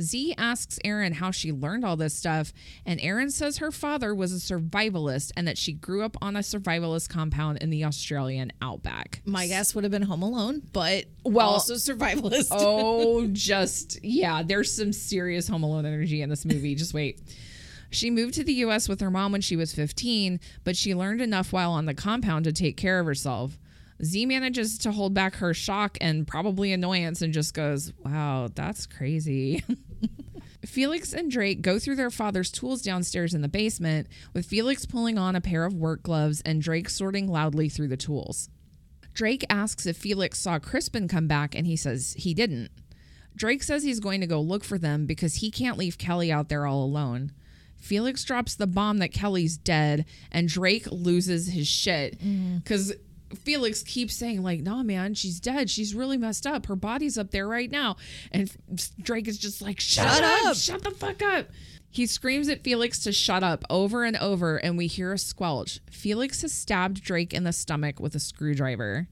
[0.00, 2.52] Z asks Erin how she learned all this stuff,
[2.84, 6.40] and Erin says her father was a survivalist and that she grew up on a
[6.40, 9.22] survivalist compound in the Australian outback.
[9.24, 12.48] My guess would have been Home Alone, but Well, also survivalist.
[12.50, 16.74] Oh, just yeah, there's some serious Home Alone energy in this movie.
[16.74, 17.20] Just wait.
[17.90, 21.20] She moved to the US with her mom when she was 15, but she learned
[21.20, 23.58] enough while on the compound to take care of herself.
[24.02, 28.86] Z manages to hold back her shock and probably annoyance and just goes, Wow, that's
[28.86, 29.62] crazy.
[30.64, 35.18] Felix and Drake go through their father's tools downstairs in the basement, with Felix pulling
[35.18, 38.48] on a pair of work gloves and Drake sorting loudly through the tools.
[39.12, 42.70] Drake asks if Felix saw Crispin come back, and he says he didn't.
[43.36, 46.48] Drake says he's going to go look for them because he can't leave Kelly out
[46.48, 47.32] there all alone.
[47.76, 52.58] Felix drops the bomb that Kelly's dead, and Drake loses his shit mm-hmm.
[52.58, 52.94] because
[53.38, 55.70] Felix keeps saying, like, nah, man, she's dead.
[55.70, 56.66] She's really messed up.
[56.66, 57.96] Her body's up there right now.
[58.32, 58.50] And
[59.02, 60.56] Drake is just like, shut, Shut up, up.
[60.56, 61.48] shut the fuck up.
[61.90, 65.78] He screams at Felix to shut up over and over, and we hear a squelch.
[65.90, 69.06] Felix has stabbed Drake in the stomach with a screwdriver.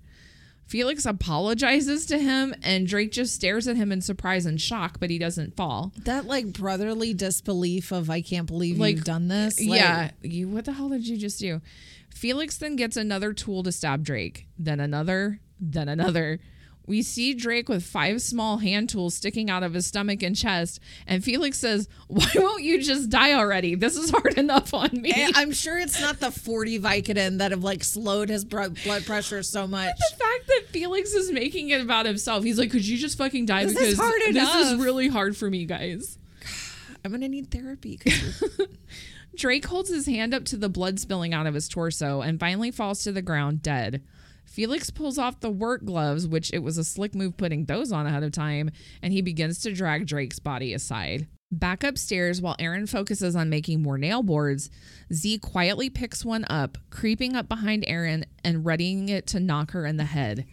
[0.72, 5.10] Felix apologizes to him, and Drake just stares at him in surprise and shock, but
[5.10, 5.92] he doesn't fall.
[6.04, 9.60] that like brotherly disbelief of I can't believe Like, you've done this.
[9.60, 10.48] Like, yeah, you.
[10.48, 11.60] What the hell did you just do?
[12.08, 16.40] Felix then gets another tool to stab Drake, then another, then another.
[16.86, 20.80] We see Drake with five small hand tools sticking out of his stomach and chest,
[21.06, 23.74] and Felix says, Why won't you just die already?
[23.76, 25.12] This is hard enough on me.
[25.14, 28.76] And I'm sure it's not the 40 Vicodin that have like slowed his blood
[29.06, 29.94] pressure so much.
[29.96, 33.46] the fact that Felix is making it about himself, he's like, Could you just fucking
[33.46, 33.64] die?
[33.64, 36.18] This is because hard this is really hard for me, guys.
[37.04, 38.00] I'm gonna need therapy.
[39.36, 42.70] Drake holds his hand up to the blood spilling out of his torso and finally
[42.70, 44.02] falls to the ground dead.
[44.44, 48.06] Felix pulls off the work gloves, which it was a slick move putting those on
[48.06, 48.70] ahead of time,
[49.00, 51.26] and he begins to drag Drake's body aside.
[51.50, 54.70] Back upstairs, while Erin focuses on making more nail boards,
[55.12, 59.84] Z quietly picks one up, creeping up behind Erin and readying it to knock her
[59.84, 60.46] in the head.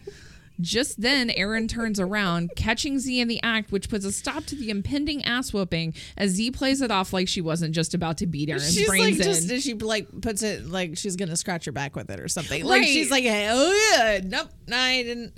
[0.62, 4.56] Just then, Erin turns around, catching Z in the act, which puts a stop to
[4.56, 8.28] the impending ass whooping as Z plays it off like she wasn't just about to
[8.28, 9.60] beat Erin's she's like brains just in.
[9.62, 12.66] she like puts it like she's gonna scratch her back with it or something.
[12.66, 12.88] Like Right.
[12.88, 15.34] she's like, oh yeah, nope, no, I didn't.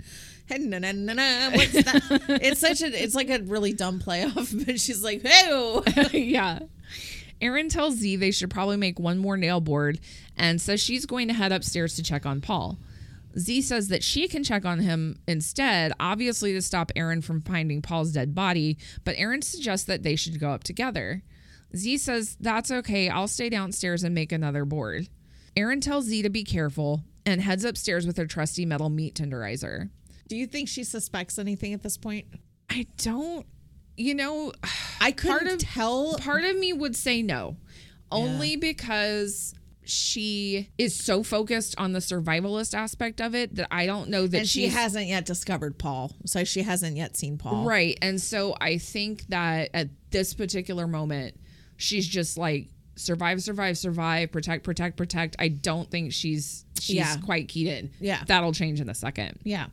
[0.49, 2.01] Na, na, na, na, What's that?
[2.41, 6.59] it's such a it's like a really dumb playoff, but she's like, hey, yeah.
[7.39, 9.99] Erin tells Z they should probably make one more nail board
[10.35, 12.77] and says she's going to head upstairs to check on Paul.
[13.37, 17.81] Z says that she can check on him instead, obviously to stop Erin from finding
[17.81, 21.23] Paul's dead body, but Erin suggests that they should go up together.
[21.75, 25.07] Z says, That's okay, I'll stay downstairs and make another board.
[25.55, 29.89] Erin tells Z to be careful and heads upstairs with her trusty metal meat tenderizer.
[30.27, 32.25] Do you think she suspects anything at this point?
[32.69, 33.45] I don't,
[33.97, 34.53] you know,
[35.01, 36.17] I couldn't Part of- tell.
[36.19, 37.57] part of me would say no,
[38.11, 39.53] only because
[39.91, 44.37] she is so focused on the survivalist aspect of it that I don't know that
[44.39, 47.65] and she hasn't yet discovered Paul, so she hasn't yet seen Paul.
[47.65, 47.97] right.
[48.01, 51.35] And so I think that at this particular moment,
[51.77, 55.35] she's just like survive, survive, survive, protect, protect, protect.
[55.39, 57.17] I don't think she's she's Yeah.
[57.17, 57.91] quite keyed in.
[57.99, 58.23] Yeah.
[58.27, 59.39] that'll change in a second.
[59.43, 59.67] Yeah.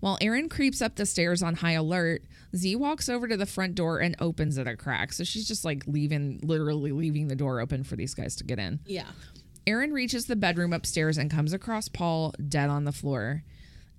[0.00, 2.22] While Erin creeps up the stairs on high alert,
[2.56, 5.12] Z walks over to the front door and opens it a crack.
[5.12, 8.58] So she's just like leaving, literally leaving the door open for these guys to get
[8.58, 8.80] in.
[8.84, 9.06] Yeah.
[9.66, 13.44] Erin reaches the bedroom upstairs and comes across Paul dead on the floor.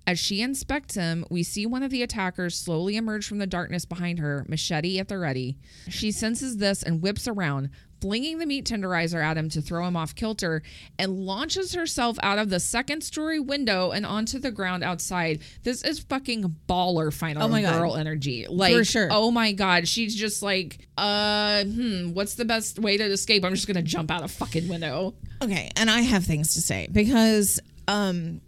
[0.06, 3.86] As she inspects him, we see one of the attackers slowly emerge from the darkness
[3.86, 5.56] behind her, machete at the ready.
[5.88, 7.70] She senses this and whips around,
[8.04, 10.62] flinging the meat tenderizer at him to throw him off kilter,
[10.98, 15.40] and launches herself out of the second story window and onto the ground outside.
[15.62, 17.78] This is fucking baller final Oh my God.
[17.78, 18.44] girl energy.
[18.46, 19.08] Like, sure.
[19.10, 19.88] oh my God.
[19.88, 23.42] She's just like, uh, hmm, what's the best way to escape?
[23.42, 25.14] I'm just going to jump out a fucking window.
[25.42, 28.42] Okay, and I have things to say because um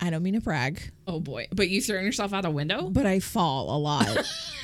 [0.00, 1.48] I don't mean to brag, Oh boy.
[1.54, 2.88] But you throwing yourself out a window?
[2.90, 4.08] but I fall a lot.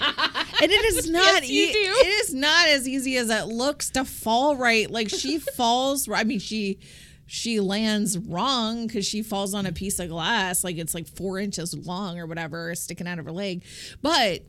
[0.63, 4.05] and it is not Yes, e- it is not as easy as it looks to
[4.05, 4.91] fall right.
[4.91, 6.79] Like she falls I mean she
[7.27, 11.39] she lands wrong because she falls on a piece of glass, like it's like four
[11.39, 13.65] inches long or whatever, sticking out of her leg.
[14.01, 14.45] But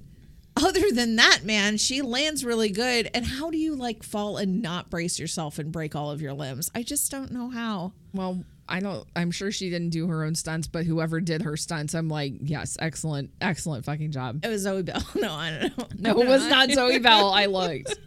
[0.56, 3.10] other than that, man, she lands really good.
[3.14, 6.34] And how do you like fall and not brace yourself and break all of your
[6.34, 6.72] limbs?
[6.74, 7.94] I just don't know how.
[8.14, 11.58] Well, I don't I'm sure she didn't do her own stunts, but whoever did her
[11.58, 14.46] stunts, I'm like, yes, excellent, excellent fucking job.
[14.46, 15.04] It was Zoe Bell.
[15.16, 16.14] No, I don't know.
[16.14, 17.32] No, it was not Zoe Bell.
[17.32, 17.98] I looked.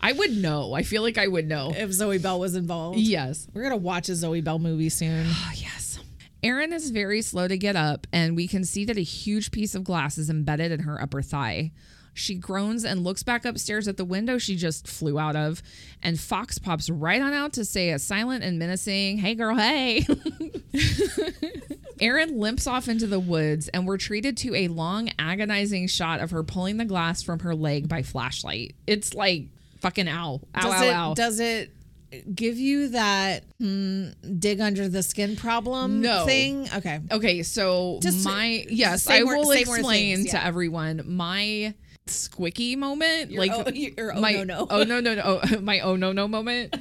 [0.00, 0.72] I would know.
[0.72, 1.72] I feel like I would know.
[1.74, 2.98] If Zoe Bell was involved.
[2.98, 3.48] Yes.
[3.52, 5.26] We're gonna watch a Zoe Bell movie soon.
[5.28, 5.98] Oh, yes.
[6.42, 9.74] Erin is very slow to get up, and we can see that a huge piece
[9.74, 11.72] of glass is embedded in her upper thigh.
[12.16, 15.62] She groans and looks back upstairs at the window she just flew out of,
[16.02, 20.06] and Fox pops right on out to say a silent and menacing, Hey girl, hey.
[22.00, 26.30] Erin limps off into the woods, and we're treated to a long, agonizing shot of
[26.30, 28.74] her pulling the glass from her leg by flashlight.
[28.86, 29.46] It's like
[29.80, 30.40] fucking ow.
[30.54, 31.14] Ow, Does ow, it ow.
[31.14, 31.70] does it
[32.34, 34.08] give you that hmm,
[34.38, 36.24] dig under the skin problem No.
[36.26, 36.68] thing?
[36.76, 37.00] Okay.
[37.10, 41.74] Okay, so Just my yes, I will explain things, to everyone my
[42.06, 44.66] squicky moment, Your like oh- your oh my no no.
[44.70, 46.76] oh no no no oh, my oh no no moment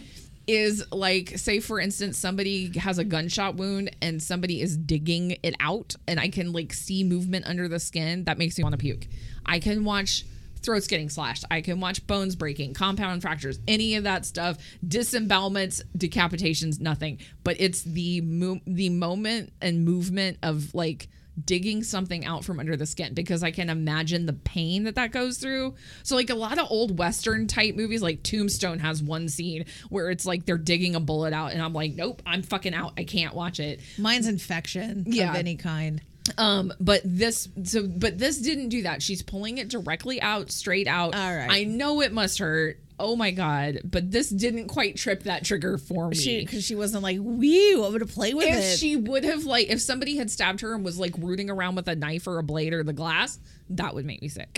[0.47, 5.55] is like say for instance somebody has a gunshot wound and somebody is digging it
[5.59, 8.77] out and I can like see movement under the skin that makes me want to
[8.77, 9.07] puke.
[9.45, 10.23] I can watch
[10.61, 11.45] throats getting slashed.
[11.51, 14.57] I can watch bones breaking, compound fractures, any of that stuff,
[14.87, 17.19] disembowelments, decapitations, nothing.
[17.43, 21.07] But it's the mo- the moment and movement of like
[21.43, 25.11] digging something out from under the skin because I can imagine the pain that that
[25.11, 25.75] goes through.
[26.03, 30.09] So like a lot of old western type movies like Tombstone has one scene where
[30.09, 32.93] it's like they're digging a bullet out and I'm like nope, I'm fucking out.
[32.97, 33.79] I can't watch it.
[33.97, 35.31] Mine's infection Yeah.
[35.31, 36.01] of any kind.
[36.37, 39.03] Um, but this so but this didn't do that.
[39.03, 41.15] She's pulling it directly out, straight out.
[41.15, 41.49] All right.
[41.51, 42.79] I know it must hurt.
[42.99, 46.15] Oh my god, but this didn't quite trip that trigger for me.
[46.15, 48.77] She because she wasn't like, wee, I'm gonna play with if it.
[48.77, 51.87] she would have like if somebody had stabbed her and was like rooting around with
[51.87, 53.39] a knife or a blade or the glass,
[53.71, 54.57] that would make me sick.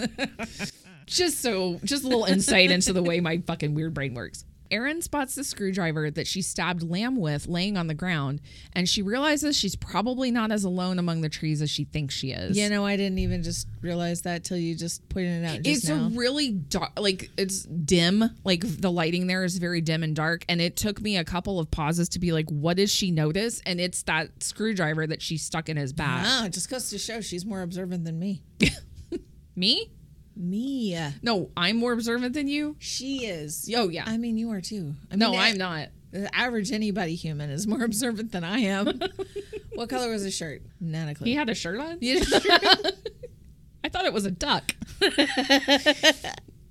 [1.05, 4.45] just so just a little insight into the way my fucking weird brain works.
[4.71, 8.41] Erin spots the screwdriver that she stabbed Lamb with laying on the ground,
[8.73, 12.31] and she realizes she's probably not as alone among the trees as she thinks she
[12.31, 12.57] is.
[12.57, 15.61] you know, I didn't even just realize that till you just pointed it out.
[15.63, 16.07] Just it's now.
[16.07, 20.43] a really dark like it's dim like the lighting there is very dim and dark
[20.49, 23.61] and it took me a couple of pauses to be like what does she notice
[23.65, 26.97] and it's that screwdriver that she stuck in his back Ah, it just goes to
[26.97, 28.41] show she's more observant than me.
[29.55, 29.91] me
[30.37, 30.97] Me.
[31.21, 33.69] no i'm more observant than you She is.
[33.75, 34.93] oh yeah I mean, you are too.
[35.11, 38.99] I no mean, i'm not The average anybody human is more observant than I am.
[39.75, 40.61] what color was his shirt?
[40.79, 41.25] Not a clue.
[41.25, 42.23] he had a shirt on Yeah.
[43.83, 44.73] i thought it was a duck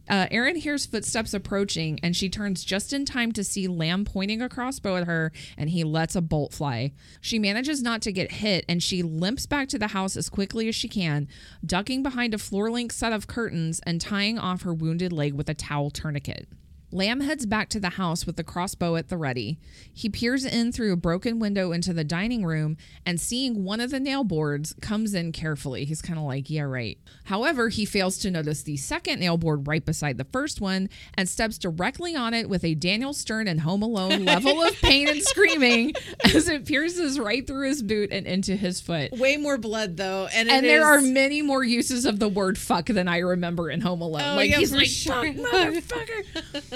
[0.09, 4.41] Uh, Erin hears footsteps approaching and she turns just in time to see Lamb pointing
[4.41, 6.93] a crossbow at her and he lets a bolt fly.
[7.21, 10.69] She manages not to get hit and she limps back to the house as quickly
[10.69, 11.29] as she can,
[11.65, 15.49] ducking behind a floor length set of curtains and tying off her wounded leg with
[15.49, 16.49] a towel tourniquet.
[16.93, 19.59] Lamb heads back to the house with the crossbow at the ready.
[19.93, 23.91] He peers in through a broken window into the dining room and seeing one of
[23.91, 25.85] the nail boards comes in carefully.
[25.85, 26.99] He's kind of like, yeah, right.
[27.25, 31.29] However, he fails to notice the second nail board right beside the first one and
[31.29, 35.23] steps directly on it with a Daniel Stern and Home Alone level of pain and
[35.23, 35.93] screaming
[36.25, 39.11] as it pierces right through his boot and into his foot.
[39.13, 42.87] Way more blood though, and And there are many more uses of the word fuck
[42.87, 44.23] than I remember in Home Alone.
[44.25, 45.33] Oh, like yeah, he's like, sure.
[45.33, 46.76] fuck, motherfucker.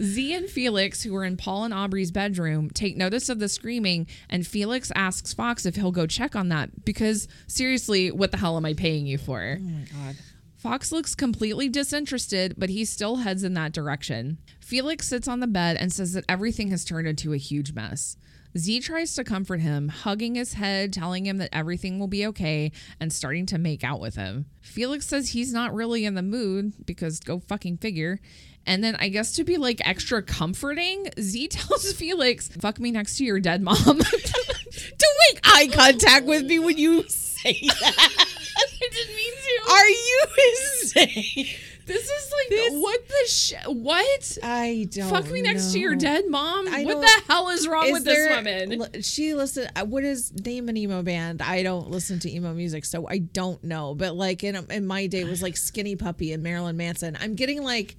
[0.00, 4.06] Z and Felix, who are in Paul and Aubrey's bedroom, take notice of the screaming,
[4.30, 8.56] and Felix asks Fox if he'll go check on that because seriously, what the hell
[8.56, 9.58] am I paying you for?
[9.60, 10.16] Oh my god.
[10.56, 14.38] Fox looks completely disinterested, but he still heads in that direction.
[14.60, 18.16] Felix sits on the bed and says that everything has turned into a huge mess.
[18.56, 22.70] Z tries to comfort him, hugging his head, telling him that everything will be okay,
[23.00, 24.46] and starting to make out with him.
[24.60, 28.20] Felix says he's not really in the mood, because go fucking figure.
[28.66, 33.16] And then I guess to be like extra comforting, Z tells Felix, fuck me next
[33.18, 33.76] to your dead mom.
[33.84, 38.26] Don't make eye contact with me when you say that.
[38.56, 39.70] I didn't mean to.
[39.72, 41.46] Are you insane?
[41.84, 44.38] This is like This- what the sh- what?
[44.44, 45.10] I don't.
[45.10, 46.68] Fuck me next to your dead mom.
[46.68, 48.78] I what the hell is wrong Is with this woman?
[48.78, 49.68] li- She listen.
[49.74, 51.42] uh, What is name an emo band?
[51.42, 53.94] I don't listen to emo music, so I don't know.
[53.96, 57.16] But like in in my day, it was like Skinny Puppy and Marilyn Manson.
[57.20, 57.96] I'm getting like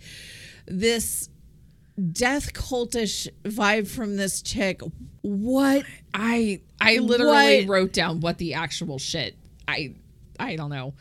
[0.66, 1.30] this
[2.12, 4.82] death cultish vibe from this chick.
[5.22, 5.86] What?
[6.14, 7.70] I I literally What?
[7.74, 9.36] wrote down what the actual shit.
[9.68, 9.96] I
[10.40, 10.94] I don't know.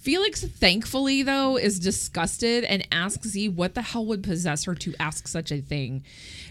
[0.00, 4.94] Felix, thankfully though, is disgusted and asks Z what the hell would possess her to
[4.98, 6.02] ask such a thing.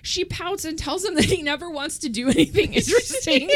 [0.01, 3.49] She pouts and tells him that he never wants to do anything interesting.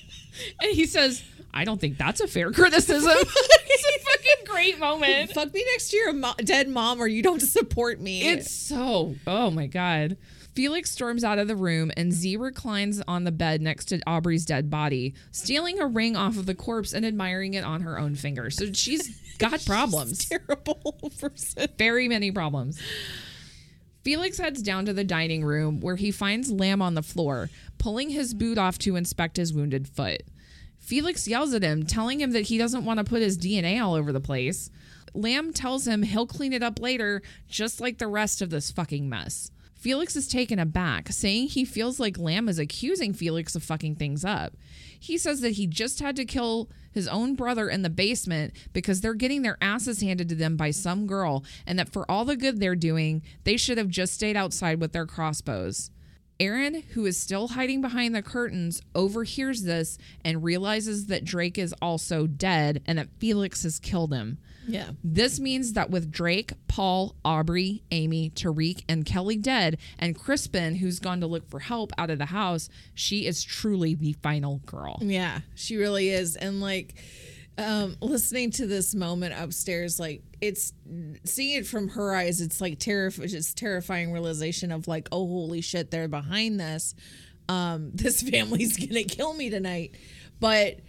[0.60, 1.22] and he says,
[1.54, 3.12] I don't think that's a fair criticism.
[3.16, 5.32] it's a fucking great moment.
[5.32, 8.22] Fuck me next to your mo- dead mom, or you don't support me.
[8.28, 10.16] It's so, oh my God.
[10.54, 14.44] Felix storms out of the room and Z reclines on the bed next to Aubrey's
[14.44, 18.14] dead body, stealing a ring off of the corpse and admiring it on her own
[18.14, 18.50] finger.
[18.50, 20.26] So she's got problems.
[20.26, 21.68] terrible person.
[21.78, 22.78] Very many problems.
[24.04, 27.48] Felix heads down to the dining room where he finds Lamb on the floor,
[27.78, 30.22] pulling his boot off to inspect his wounded foot.
[30.82, 33.94] Felix yells at him, telling him that he doesn't want to put his DNA all
[33.94, 34.68] over the place.
[35.14, 39.08] Lamb tells him he'll clean it up later, just like the rest of this fucking
[39.08, 39.52] mess.
[39.76, 44.24] Felix is taken aback, saying he feels like Lamb is accusing Felix of fucking things
[44.24, 44.54] up.
[44.98, 49.00] He says that he just had to kill his own brother in the basement because
[49.00, 52.36] they're getting their asses handed to them by some girl, and that for all the
[52.36, 55.90] good they're doing, they should have just stayed outside with their crossbows.
[56.42, 61.72] Erin, who is still hiding behind the curtains, overhears this and realizes that Drake is
[61.80, 64.38] also dead and that Felix has killed him.
[64.66, 64.90] Yeah.
[65.04, 70.98] This means that with Drake, Paul, Aubrey, Amy, Tariq, and Kelly dead, and Crispin, who's
[70.98, 74.98] gone to look for help out of the house, she is truly the final girl.
[75.00, 76.34] Yeah, she really is.
[76.34, 76.94] And like
[77.56, 80.72] um listening to this moment upstairs, like it's
[81.24, 85.60] seeing it from her eyes, it's like terrifying just terrifying realization of like, oh holy
[85.60, 86.94] shit, they're behind this.
[87.48, 89.94] Um, this family's gonna kill me tonight.
[90.40, 90.80] But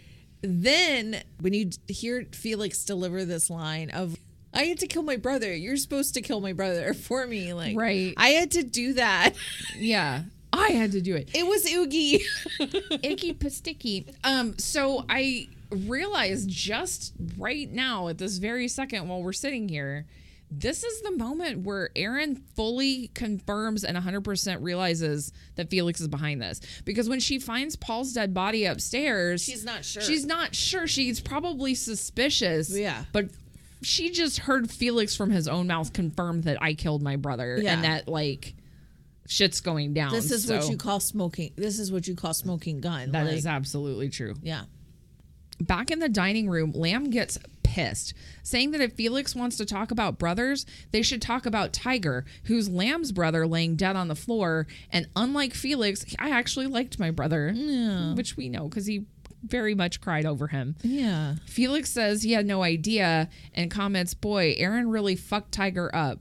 [0.41, 4.17] then when you hear Felix deliver this line of
[4.55, 5.53] I had to kill my brother.
[5.55, 7.53] You're supposed to kill my brother for me.
[7.53, 8.13] Like, Right.
[8.17, 9.33] I had to do that.
[9.77, 10.23] Yeah.
[10.55, 11.31] I had to do it.
[11.33, 12.21] It was Oogie.
[12.59, 14.13] Icky pasticky.
[14.23, 20.05] Um, so I realized just right now at this very second while we're sitting here
[20.59, 26.41] this is the moment where Erin fully confirms and 100% realizes that Felix is behind
[26.41, 26.61] this.
[26.85, 30.03] Because when she finds Paul's dead body upstairs, She's not sure.
[30.03, 30.85] She's not sure.
[30.85, 32.69] She's probably suspicious.
[32.69, 33.05] Yeah.
[33.11, 33.29] But
[33.81, 37.73] she just heard Felix from his own mouth confirm that I killed my brother Yeah.
[37.73, 38.53] and that, like,
[39.27, 40.11] shit's going down.
[40.11, 41.51] This is what you call smoking.
[41.55, 43.11] This is what you call smoking gun.
[43.11, 44.35] That like, is absolutely true.
[44.43, 44.63] yeah.
[45.59, 49.91] Back in the dining room, Lamb gets pissed, saying that if Felix wants to talk
[49.91, 54.67] about brothers, they should talk about Tiger, who's Lamb's brother laying dead on the floor.
[54.91, 57.53] And unlike Felix, I actually liked my brother,
[58.15, 59.05] which we know because he
[59.43, 60.75] very much cried over him.
[60.83, 61.35] Yeah.
[61.45, 66.19] Felix says he had no idea and comments, Boy, Erin really fucked Tiger up.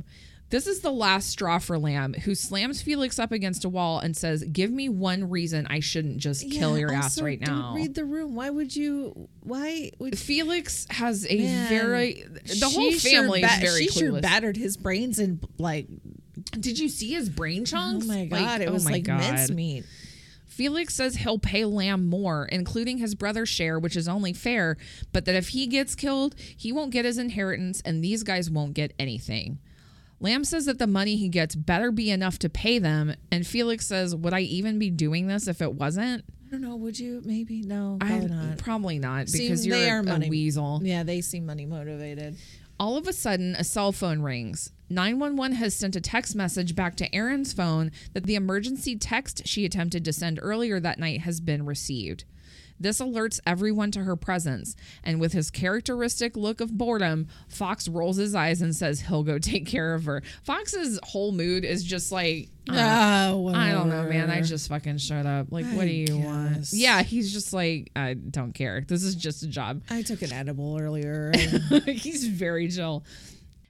[0.52, 4.14] This is the last straw for Lamb, who slams Felix up against a wall and
[4.14, 7.46] says, Give me one reason I shouldn't just kill Yeah, your ass right now.
[7.72, 8.34] Don't read the room.
[8.34, 9.30] Why would you?
[9.40, 13.86] Why would Felix has a Man, very the whole she sure family ba- is very
[13.86, 14.20] She sure clueless.
[14.22, 15.86] battered his brains and like.
[16.52, 18.04] Did you see his brain oh chunks?
[18.04, 18.40] Oh my god!
[18.42, 19.20] Like, it oh was my like God.
[19.20, 19.86] mincemeat.
[20.48, 24.76] Felix says he'll pay Lamb more, including his brother's share, which is only fair,
[25.10, 28.74] but that if he gets killed, he won't get his inheritance and these guys won't
[28.74, 29.58] get anything.
[30.22, 33.86] Lamb says that the money he gets better be enough to pay them, and Felix
[33.86, 36.24] says, Would I even be doing this if it wasn't?
[36.46, 36.76] I don't know.
[36.76, 37.22] Would you?
[37.24, 37.98] Maybe no.
[38.00, 38.58] I, Probably not.
[38.58, 40.80] Probably not, because they you're are a, money- weasel.
[40.82, 42.36] Yeah, they seem money motivated.
[42.78, 44.72] All of a sudden, a cell phone rings.
[44.90, 49.64] 911 has sent a text message back to Erin's phone that the emergency text she
[49.64, 52.24] attempted to send earlier that night has been received.
[52.82, 54.74] This alerts everyone to her presence,
[55.04, 59.38] and with his characteristic look of boredom, Fox rolls his eyes and says he'll go
[59.38, 60.22] take care of her.
[60.42, 64.30] Fox's whole mood is just like, Oh, I don't know, man.
[64.30, 65.48] I just fucking shut up.
[65.50, 66.68] Like, what do you want?
[66.72, 68.84] Yeah, he's just like, I don't care.
[68.86, 69.82] This is just a job.
[69.90, 71.32] I took an edible earlier.
[71.86, 73.04] He's very chill.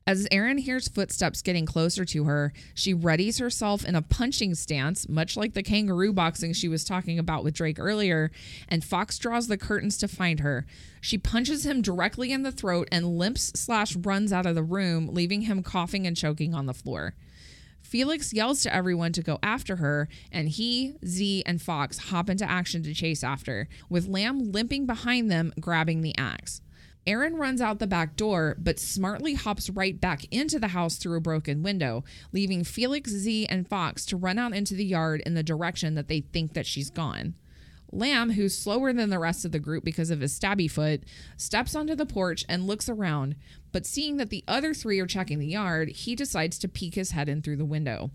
[0.04, 5.08] As Erin hears footsteps getting closer to her, she readies herself in a punching stance,
[5.08, 8.32] much like the kangaroo boxing she was talking about with Drake earlier,
[8.68, 10.66] and Fox draws the curtains to find her.
[11.00, 15.06] She punches him directly in the throat and limps slash runs out of the room,
[15.06, 17.14] leaving him coughing and choking on the floor.
[17.80, 22.48] Felix yells to everyone to go after her, and he, Z, and Fox hop into
[22.48, 26.60] action to chase after, with Lamb limping behind them, grabbing the axe.
[27.04, 31.16] Erin runs out the back door, but smartly hops right back into the house through
[31.16, 35.34] a broken window, leaving Felix, Z, and Fox to run out into the yard in
[35.34, 37.34] the direction that they think that she's gone.
[37.90, 41.02] Lamb, who's slower than the rest of the group because of his stabby foot,
[41.36, 43.34] steps onto the porch and looks around,
[43.72, 47.10] but seeing that the other three are checking the yard, he decides to peek his
[47.10, 48.12] head in through the window.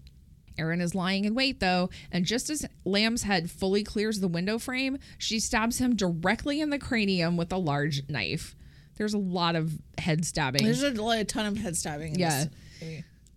[0.58, 4.58] Erin is lying in wait though, and just as Lamb's head fully clears the window
[4.58, 8.56] frame, she stabs him directly in the cranium with a large knife.
[8.98, 10.64] There's a lot of head stabbing.
[10.64, 12.14] There's a, a ton of head stabbing.
[12.14, 12.46] In Yeah.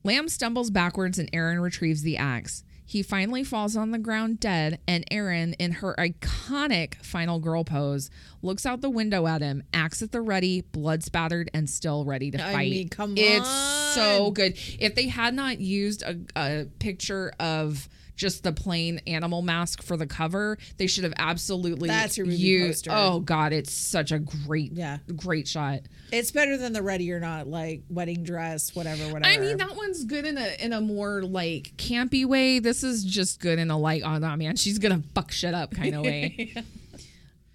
[0.03, 2.65] Lamb stumbles backwards and Erin retrieves the axe.
[2.91, 8.11] He finally falls on the ground dead, and Erin, in her iconic final girl pose,
[8.43, 12.33] looks out the window at him, axe at the ready, blood spattered, and still ready
[12.33, 12.57] to fight.
[12.57, 14.59] I mean, come It's so good.
[14.81, 17.89] If they had not used a, a picture of
[18.21, 22.37] just the plain animal mask for the cover, they should have absolutely That's your movie
[22.39, 22.85] used.
[22.85, 22.91] poster.
[22.93, 24.99] Oh God, it's such a great, Yeah.
[25.17, 25.81] great shot.
[26.13, 29.25] It's better than the ready or not, like wedding dress, whatever, whatever.
[29.33, 32.59] I mean, that one's good in a in a more like campy way.
[32.59, 35.71] This is just good in a like, oh no, man, she's gonna fuck shit up
[35.73, 36.53] kind of way.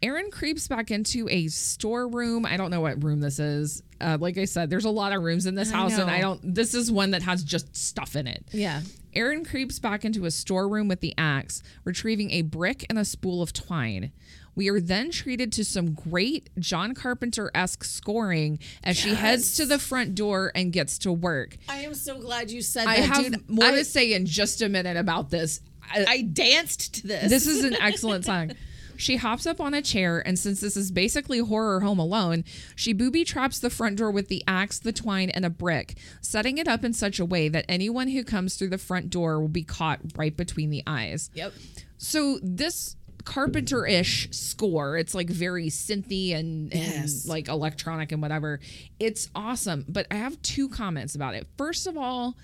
[0.02, 2.46] Erin creeps back into a storeroom.
[2.46, 3.82] I don't know what room this is.
[4.00, 6.12] Uh, like I said, there's a lot of rooms in this house, and.
[6.12, 6.40] I don't.
[6.54, 8.46] This is one that has just stuff in it.
[8.52, 8.82] yeah.
[9.16, 13.42] Erin creeps back into a storeroom with the axe, retrieving a brick and a spool
[13.42, 14.12] of twine.
[14.56, 19.66] We are then treated to some great John Carpenter esque scoring as she heads to
[19.66, 21.58] the front door and gets to work.
[21.68, 23.50] I am so glad you said I that, I have dude.
[23.50, 25.60] more I, to say in just a minute about this.
[25.84, 27.30] I- I danced to this.
[27.30, 28.52] this is an excellent song.
[28.98, 32.44] She hops up on a chair, and since this is basically horror home alone,
[32.76, 36.58] she booby traps the front door with the axe, the twine, and a brick, setting
[36.58, 39.48] it up in such a way that anyone who comes through the front door will
[39.48, 41.30] be caught right between the eyes.
[41.34, 41.54] Yep.
[41.98, 48.60] So this Carpenter-ish score, it's like very synthy and, and like electronic and whatever.
[49.00, 49.84] It's awesome.
[49.90, 51.48] But I have two comments about it.
[51.58, 52.38] First of all,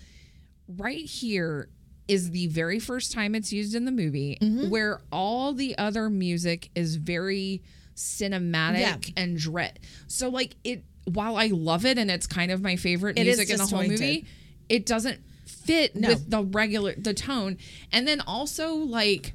[0.67, 1.69] right here
[2.11, 4.69] is the very first time it's used in the movie Mm-hmm.
[4.69, 7.61] where all the other music is very
[7.95, 8.97] cinematic Yeah.
[9.23, 9.79] and dread.
[10.07, 13.49] So like it while I love it and it's kind of my favorite It music
[13.49, 14.25] in the whole movie,
[14.69, 16.09] it doesn't fit No.
[16.09, 17.57] with the regular the tone.
[17.91, 19.33] And then also like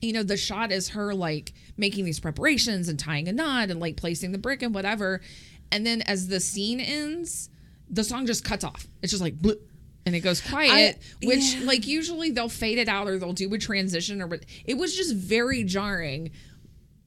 [0.00, 3.80] you know, the shot is her like making these preparations and tying a knot and
[3.80, 5.20] like placing the brick and whatever.
[5.72, 7.48] And then as the scene ends,
[7.88, 8.86] the song just cuts off.
[9.02, 9.34] It's just like
[10.06, 11.66] and it goes quiet, which yeah.
[11.66, 15.14] like usually they'll fade it out or they'll do a transition or it was just
[15.14, 16.30] very jarring.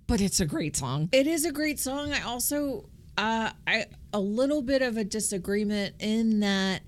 [0.08, 1.10] But it's a great song.
[1.12, 2.14] It is a great song.
[2.14, 6.82] I also uh I a little bit of a disagreement in that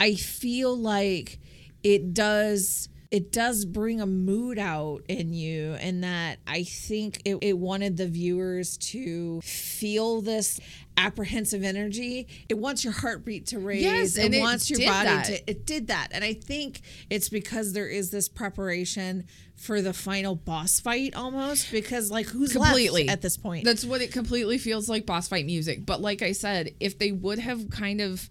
[0.00, 1.38] I feel like
[1.82, 7.36] it does it does bring a mood out in you and that I think it,
[7.42, 10.58] it wanted the viewers to feel this
[10.96, 12.28] apprehensive energy.
[12.48, 13.82] It wants your heartbeat to raise.
[13.82, 15.24] Yes, and it it wants your body that.
[15.26, 16.08] to it did that.
[16.12, 16.80] And I think
[17.10, 19.26] it's because there is this preparation
[19.56, 23.64] for the final boss fight almost because like who's completely left at this point?
[23.64, 25.84] That's what it completely feels like boss fight music.
[25.86, 28.28] But like I said, if they would have kind of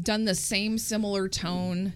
[0.00, 1.94] done the same similar tone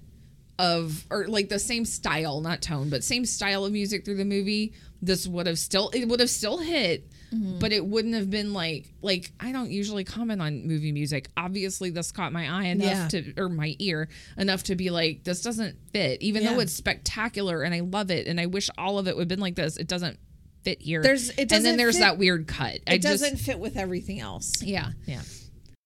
[0.59, 4.25] of or like the same style, not tone, but same style of music through the
[4.25, 7.09] movie, this would have still it would have still hit.
[7.33, 7.59] Mm-hmm.
[7.61, 11.29] But it wouldn't have been like like I don't usually comment on movie music.
[11.37, 13.09] Obviously, this caught my eye enough Yeah.
[13.09, 16.21] to or my ear enough to be like this doesn't fit.
[16.23, 19.23] Even though it's spectacular and I love it and I wish all of it would
[19.23, 19.77] have been like this.
[19.77, 20.19] It doesn't
[20.63, 21.03] fit here.
[21.03, 22.81] There's- it doesn't and then there's fit- that weird cut.
[22.87, 24.63] I it doesn't just fit with everything else.
[24.63, 24.91] yeah.
[25.07, 25.23] Yeah.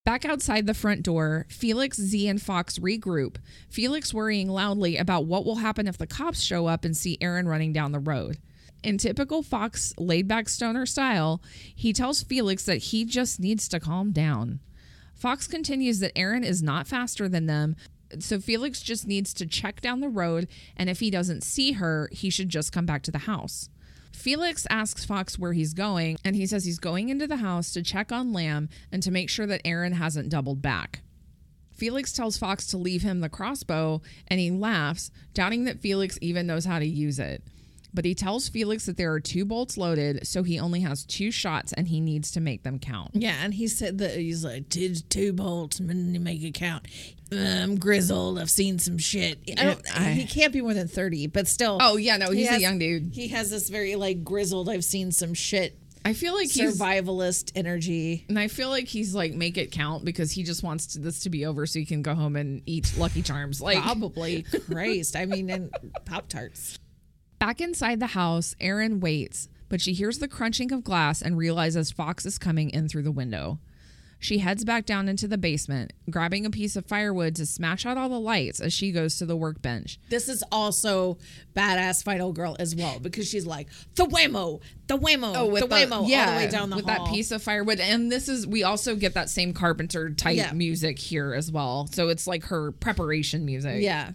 [0.05, 3.37] Back outside the front door, Felix, Z, and Fox regroup.
[3.71, 7.49] Felix worrying loudly about what will happen if the cops show up and see Erin
[7.49, 8.39] running down the road.
[8.83, 11.43] In typical Fox laid back stoner style,
[11.75, 14.61] he tells Felix that he just needs to calm down.
[15.15, 17.75] Fox continues that Erin is not faster than them,
[18.21, 20.47] so Felix just needs to check down the road,
[20.77, 23.69] and if he doesn't see her, he should just come back to the house.
[24.13, 27.83] Felix asks Fox where he's going, and he says he's going into the house to
[27.83, 31.03] check on Lamb and to make sure that Erin hasn't doubled back.
[31.71, 36.47] Felix tells Fox to leave him the crossbow, and he laughs, doubting that Felix even
[36.47, 37.43] knows how to use it.
[37.97, 41.31] But he tells Felix that there are two bolts loaded, so he only has two
[41.33, 43.11] shots and he needs to make them count.
[43.15, 46.87] Yeah, and he said that he's like two, two bolts, and make it count.
[47.33, 48.39] Um, I'm grizzled.
[48.39, 49.39] I've seen some shit.
[49.59, 51.79] I don't, I- he can't be more than thirty, but still.
[51.81, 53.13] Oh, yeah, no, he he's a young dude.
[53.15, 54.69] He has this very like grizzled.
[54.69, 55.77] I've seen some shit.
[56.05, 58.27] I feel like he's Survivalist energy.
[58.29, 61.21] And I feel like he's like make it count because he just wants to, this
[61.21, 63.61] to be over so he can go home and eat Lucky Charms.
[63.61, 65.17] Like Probably Christ.
[65.17, 65.71] I mean, and
[66.05, 66.79] Pop Tarts.
[67.39, 71.91] Back inside the house, Erin waits, but she hears the crunching of glass and realizes
[71.91, 73.59] Fox is coming in through the window.
[74.19, 77.99] She heads back down into the basement, grabbing a piece of firewood to smash out
[77.99, 80.01] all the lights as she goes to the workbench.
[80.09, 81.19] This is also
[81.55, 85.93] badass Final Girl as well because she's like the whammo, the whammo, oh, the whammo,
[85.93, 87.05] all the way down the with hall.
[87.05, 87.79] that piece of firewood.
[87.79, 90.53] And this is we also get that same Carpenter type Yeah.
[90.55, 91.87] music here as well.
[91.93, 93.83] So it's like her preparation music.
[93.83, 94.13] Yeah.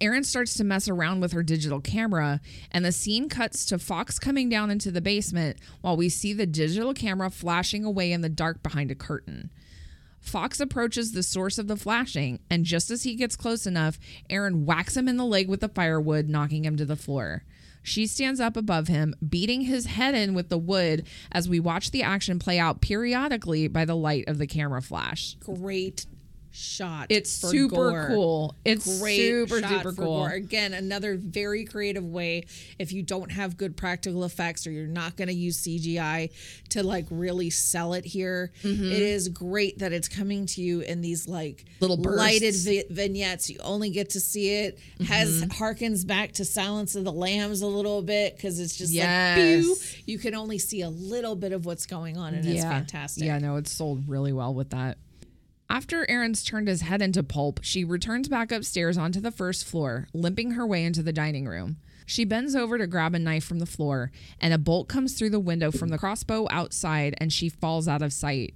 [0.00, 2.40] Erin starts to mess around with her digital camera,
[2.70, 6.46] and the scene cuts to Fox coming down into the basement while we see the
[6.46, 9.50] digital camera flashing away in the dark behind a curtain.
[10.20, 13.98] Fox approaches the source of the flashing, and just as he gets close enough,
[14.28, 17.44] Erin whacks him in the leg with the firewood, knocking him to the floor.
[17.82, 21.92] She stands up above him, beating his head in with the wood as we watch
[21.92, 25.36] the action play out periodically by the light of the camera flash.
[25.36, 26.06] Great
[26.56, 27.06] shot.
[27.10, 28.06] It's super gore.
[28.08, 28.56] cool.
[28.64, 30.18] It's Great super, shot super for cool.
[30.20, 30.30] gore.
[30.30, 32.46] Again, another very creative way.
[32.78, 36.30] If you don't have good practical effects or you're not going to use CGI
[36.70, 38.84] to like really sell it here, Mm-hmm.
[38.92, 43.48] it is great that it's coming to you in these like Little lighted vi- vignettes.
[43.50, 44.78] You only get to see it.
[45.06, 45.62] Has Mm-hmm.
[45.62, 49.36] harkens back to Silence of the Lambs a little bit because it's just Yes.
[49.38, 49.76] like pew.
[50.06, 53.24] You can only see a little bit of what's going on, and it's fantastic.
[53.24, 54.98] Yeah, no, it's sold really well with that.
[55.68, 60.06] After Erin's turned his head into pulp, she returns back upstairs onto the first floor,
[60.14, 61.76] limping her way into the dining room.
[62.06, 65.30] She bends over to grab a knife from the floor, and a bolt comes through
[65.30, 68.54] the window from the crossbow outside, and she falls out of sight.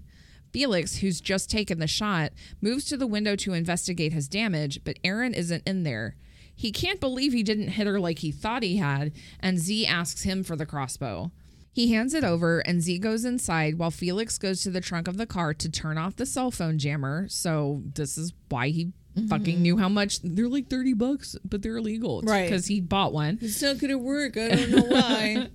[0.53, 4.99] Felix, who's just taken the shot, moves to the window to investigate his damage, but
[5.03, 6.15] Erin isn't in there.
[6.55, 10.23] He can't believe he didn't hit her like he thought he had, and Z asks
[10.23, 11.33] him for the crossbow.
[11.73, 15.17] He hands it over, and Z goes inside while Felix goes to the trunk of
[15.17, 17.29] the car to turn off the cell phone jammer.
[17.29, 18.93] So, this is why he
[19.29, 19.63] fucking mm-hmm.
[19.63, 22.23] knew how much they're like 30 bucks, but they're illegal.
[22.23, 22.45] Right.
[22.45, 23.39] Because he bought one.
[23.41, 24.37] It's not to work.
[24.37, 25.49] I don't know why.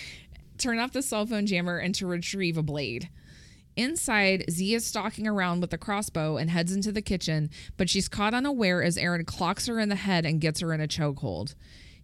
[0.58, 3.08] Turn off the cell phone jammer and to retrieve a blade.
[3.76, 8.08] Inside, Z is stalking around with a crossbow and heads into the kitchen, but she's
[8.08, 11.54] caught unaware as Erin clocks her in the head and gets her in a chokehold.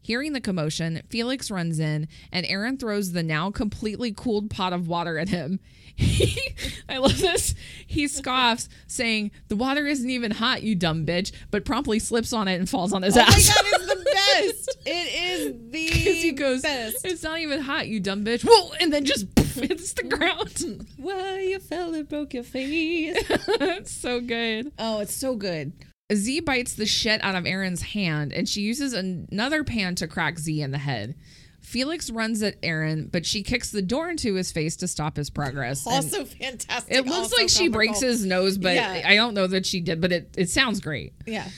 [0.05, 4.89] Hearing the commotion, Felix runs in and Erin throws the now completely cooled pot of
[4.89, 5.61] water at him.
[6.89, 7.55] I love this.
[7.87, 12.49] He scoffs, saying, The water isn't even hot, you dumb bitch, but promptly slips on
[12.49, 13.51] it and falls on his ass.
[13.57, 14.05] Oh my god, it's the
[14.75, 14.79] best.
[14.87, 17.05] It is the Because he goes, best.
[17.05, 18.43] It's not even hot, you dumb bitch.
[18.45, 18.73] Whoa!
[18.81, 20.87] And then just hits the ground.
[20.97, 23.17] Why you fell and broke your face?
[23.29, 24.73] it's so good.
[24.81, 25.73] oh, it's so good.
[26.15, 30.39] Z bites the shit out of Erin's hand and she uses another pan to crack
[30.39, 31.15] Z in the head.
[31.61, 35.31] Felix runs at Erin, but she kicks the door into his face to stop his
[35.31, 35.87] progress.
[35.87, 36.93] and Also fantastic.
[36.95, 39.03] it looks like she breaks his nose, but Yeah.
[39.07, 41.13] I don't know that she did, but it, it sounds great.
[41.27, 41.49] Yeah.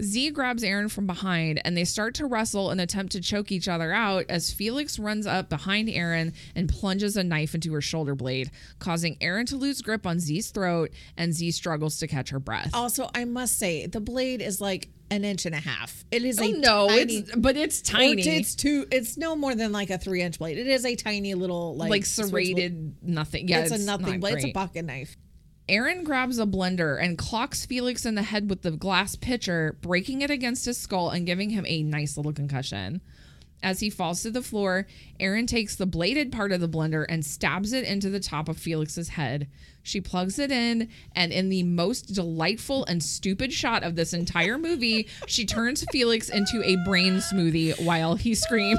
[0.00, 3.68] Z grabs Erin from behind and they start to wrestle and attempt to choke each
[3.68, 8.14] other out as Felix runs up behind Erin and plunges a knife into her shoulder
[8.14, 12.38] blade, causing Erin to lose grip on Z's throat and Z struggles to catch her
[12.38, 12.70] breath.
[12.74, 16.04] Also, I must say, the blade is like an inch and a half.
[16.10, 18.22] It is Oh, a no, tiny, it's but it's tiny.
[18.22, 18.86] It's two.
[18.90, 20.58] It's no more than like a three inch blade.
[20.58, 23.48] It is a tiny little like, like serrated nothing.
[23.48, 24.34] Yeah, it's, a nothing not blade.
[24.34, 25.16] It's a pocket knife.
[25.68, 30.22] Erin grabs a blender and clocks Felix in the head with the glass pitcher, breaking
[30.22, 33.02] it against his skull and giving him a nice little concussion.
[33.62, 34.86] As he falls to the floor,
[35.18, 38.56] Erin takes the bladed part of the blender and stabs it into the top of
[38.56, 39.48] Felix's head.
[39.82, 44.58] She plugs it in, and in the most delightful and stupid shot of this entire
[44.58, 48.78] movie, she turns Felix into a brain smoothie while he screams.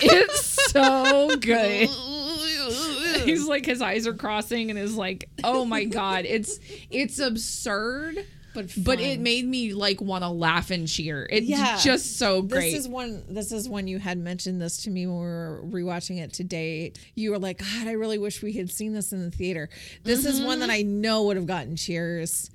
[0.00, 1.88] It's so good
[3.24, 6.58] he's like his eyes are crossing and is like oh my god it's
[6.90, 8.24] it's absurd
[8.54, 11.76] But but it made me like want to laugh and cheer it's Yeah.
[11.82, 13.24] just so great This is one.
[13.28, 16.92] This is when you had mentioned this to me when we were rewatching it today.
[17.16, 19.68] You were like, God, I really wish we had seen this in the theater.
[20.04, 20.78] This is one that mm-hmm.
[20.78, 22.50] I know would have gotten cheers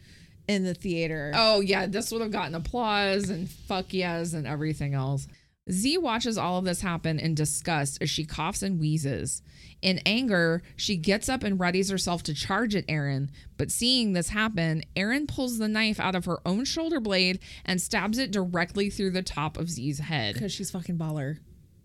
[0.48, 1.32] in the theater.
[1.36, 5.28] oh yeah this would have gotten applause and fuck yes and everything else
[5.72, 9.42] Z watches all of this happen in disgust as she coughs and wheezes.
[9.82, 14.30] In anger, she gets up and readies herself to charge at Erin, but seeing this
[14.30, 18.90] happen, Erin pulls the knife out of her own shoulder blade and stabs it directly
[18.90, 20.34] through the top of Z's head.
[20.34, 21.38] because she's fucking baller.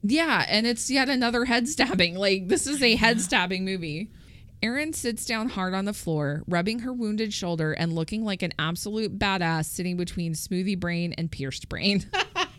[0.03, 2.17] Yeah, and it's yet another head stabbing.
[2.17, 4.11] Like, this is a head stabbing movie.
[4.63, 8.53] Erin sits down hard on the floor, rubbing her wounded shoulder and looking like an
[8.59, 12.05] absolute badass sitting between Smoothie Brain and Pierced Brain.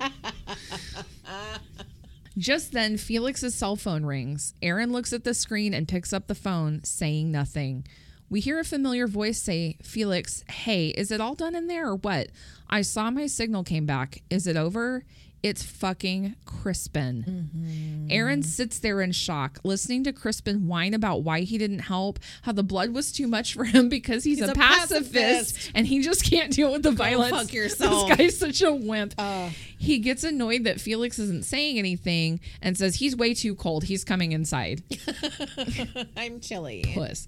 [2.37, 4.53] Just then, Felix's cell phone rings.
[4.61, 7.85] Erin looks at the screen and picks up the phone, saying nothing.
[8.29, 11.95] We hear a familiar voice say, Felix, hey, is it all done in there or
[11.95, 12.27] what?
[12.69, 14.23] I saw my signal came back.
[14.29, 15.05] Is it over?
[15.43, 17.23] It's fucking Crispin.
[17.27, 18.07] Mm-hmm.
[18.09, 22.51] Erin sits there in shock, listening to Crispin whine about why he didn't help, how
[22.51, 25.71] the blood was too much for him because he's, a, a pacifist, pacifist.
[25.75, 27.35] and he just can't deal with the violence.
[27.35, 28.07] fuck yourself.
[28.07, 29.13] This guy's such a wimp.
[29.17, 29.49] Uh.
[29.77, 33.83] he gets annoyed that Felix isn't saying anything and says he's way too cold.
[33.83, 34.81] He's coming inside.
[36.17, 36.85] I'm chilly.
[36.93, 37.27] Puss.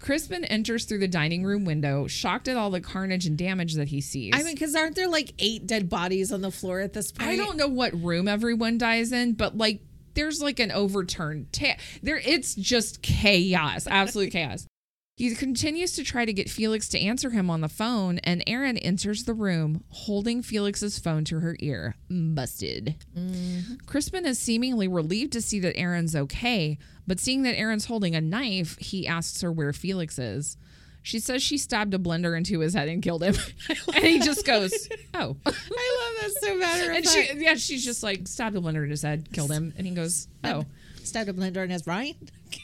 [0.00, 3.88] Crispin enters through the dining room window, shocked at all the carnage and damage that
[3.88, 4.32] he sees.
[4.34, 7.30] I mean, because aren't there like eight dead bodies on the floor at this point?
[7.30, 9.82] I don't know what room everyone dies in, but like
[10.14, 14.66] there's like an overturned ta- there it's just chaos, absolute chaos.
[15.20, 18.78] He continues to try to get Felix to answer him on the phone, and Erin
[18.78, 21.94] enters the room holding Felix's phone to her ear.
[22.08, 22.96] Busted.
[23.14, 23.84] Mm-hmm.
[23.84, 28.20] Crispin is seemingly relieved to see that Erin's okay, but seeing that Erin's holding a
[28.22, 30.56] knife, he asks her where Felix is.
[31.02, 33.34] She says she stabbed a blender into his head and killed him.
[33.94, 34.72] and he just goes,
[35.12, 35.36] Oh.
[35.44, 38.90] I love that so matter And she, yeah, she's just like stabbed a blender in
[38.90, 40.64] his head, killed him, and he goes, "Oh,
[41.04, 42.16] stabbed a blender in his brain.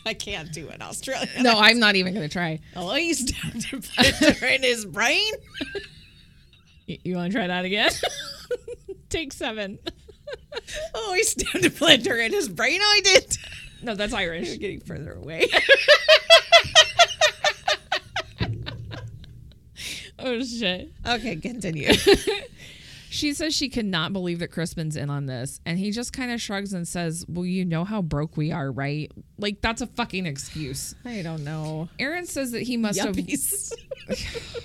[0.07, 1.43] I can't do it, Australian.
[1.43, 5.33] no, I'm not even gonna try." Oh, he stabbed a blender in his brain.
[6.89, 7.91] Y- You want to try that again?
[9.11, 9.79] Take seven.
[10.95, 12.81] Oh, he stabbed a blender in his brain.
[12.81, 13.37] I did.
[13.83, 14.49] No, that's Irish.
[14.49, 15.47] You're getting further away.
[20.19, 20.91] Oh shit.
[21.07, 21.93] okay, continue.
[23.17, 26.41] She says she cannot believe that Crispin's in on this, and he just kind of
[26.41, 29.11] shrugs and says, "Well, you know how broke we are, right?
[29.39, 31.89] Like that's a fucking excuse." I don't know.
[31.99, 33.73] Erin says that he must have Yuppies.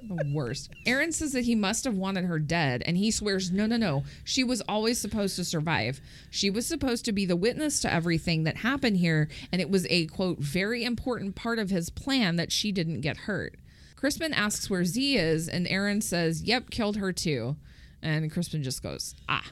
[0.02, 0.70] the worst.
[0.84, 4.04] Erin says that he must have wanted her dead, and he swears, no, no, no.
[4.22, 6.00] She was always supposed to survive.
[6.30, 9.86] She was supposed to be the witness to everything that happened here, and it was
[9.88, 13.56] a quote, very important part of his plan that she didn't get hurt.
[13.96, 17.56] Crispin asks where Z is, and Erin says, yep, killed her too.
[18.02, 19.44] And Crispin just goes, ah.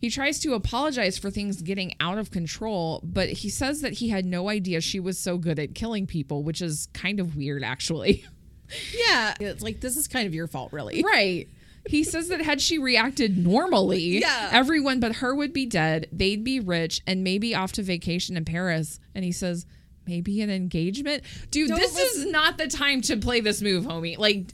[0.00, 4.08] He tries to apologize for things getting out of control, but he says that he
[4.10, 7.64] had no idea she was so good at killing people, which is kind of weird,
[7.64, 8.24] actually.
[9.08, 11.02] yeah, it's like this is kind of your fault, really.
[11.02, 11.48] Right.
[11.86, 14.50] He says that had she reacted normally, Yeah.
[14.52, 18.44] everyone but her would be dead, they'd be rich, and maybe off to vacation in
[18.44, 19.00] Paris.
[19.14, 19.64] And he says,
[20.06, 21.22] maybe an engagement?
[21.50, 24.18] Dude, Don't this is not the time to play this move, homie.
[24.18, 24.46] Like,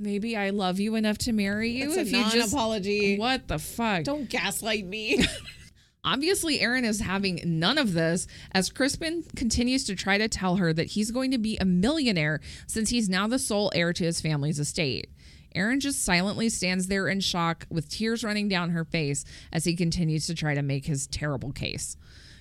[0.00, 2.52] maybe I love you enough to marry you It's a if you just.
[2.52, 3.18] non-apology.
[3.18, 4.04] What the fuck?
[4.04, 5.24] Don't gaslight me.
[6.04, 10.72] Obviously, Erin is having none of this as Crispin continues to try to tell her
[10.72, 14.20] that he's going to be a millionaire since he's now the sole heir to his
[14.20, 15.10] family's estate.
[15.54, 19.74] Erin just silently stands there in shock with tears running down her face as he
[19.74, 21.96] continues to try to make his terrible case.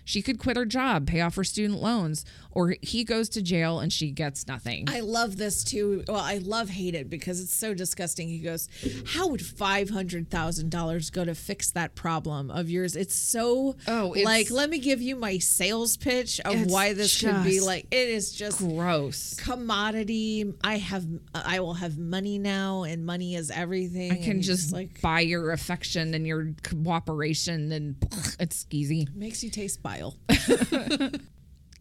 [0.06, 3.80] She could quit her job, pay off her student loans, or he goes to jail
[3.80, 4.86] and she gets nothing.
[4.90, 6.04] I love this too.
[6.08, 8.28] Well, I love hate it because it's so disgusting.
[8.30, 8.68] He goes,
[9.08, 13.76] "How would five hundred thousand dollars go to fix that problem of yours?" It's so
[13.88, 17.60] Oh, it's- like let me give you my sales pitch of why this could be
[17.60, 17.88] like.
[17.92, 19.36] It is just Gross.
[19.36, 20.54] commodity.
[20.64, 24.12] I have, I will have money now, and money is everything.
[24.12, 27.96] I can just like buy your affection and your cooperation, and
[28.40, 29.14] it's skeezy.
[29.16, 30.16] makes you taste bile.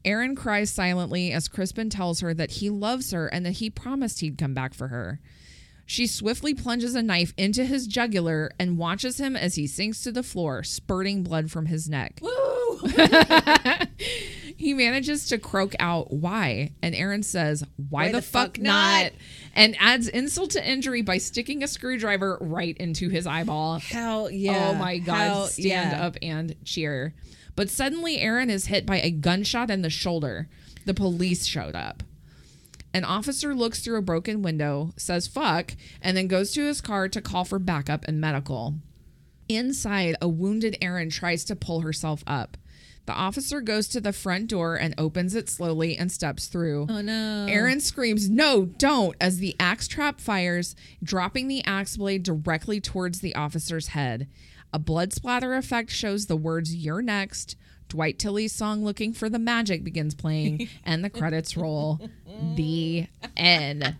[0.06, 4.20] Erin cries silently as Crispin tells her that he loves her and that he promised
[4.20, 5.20] he'd come back for her.
[5.84, 10.10] She swiftly plunges a knife into his jugular and watches him as he sinks to
[10.10, 12.20] the floor, spurting blood from his neck.
[14.56, 16.72] he manages to croak out, Why?
[16.82, 19.12] And Erin says, Why, the, fuck, not?
[19.54, 23.78] And adds insult to injury by sticking a screwdriver right into his eyeball.
[23.78, 24.70] Hell yeah!
[24.70, 25.14] Oh my God.
[25.14, 26.04] Hell Stand yeah.
[26.04, 27.14] up and cheer.
[27.56, 30.48] But suddenly, Erin is hit by a gunshot in the shoulder.
[30.84, 32.02] The police showed up.
[32.94, 37.08] An officer looks through a broken window, says fuck, and then goes to his car
[37.08, 38.74] to call for backup and medical.
[39.48, 42.56] Inside, a wounded Erin tries to pull herself up.
[43.06, 46.86] The officer goes to the front door and opens it slowly and steps through.
[46.88, 47.46] Oh no!
[47.48, 53.20] Erin screams, No, don't, as the axe trap fires, dropping the axe blade directly towards
[53.20, 54.26] the officer's head.
[54.72, 57.56] A blood splatter effect shows the words, You're next.
[57.88, 62.00] Dwight Twilley's song, Looking for the Magic, begins playing, and the credits roll.
[62.56, 63.06] The
[63.36, 63.96] end.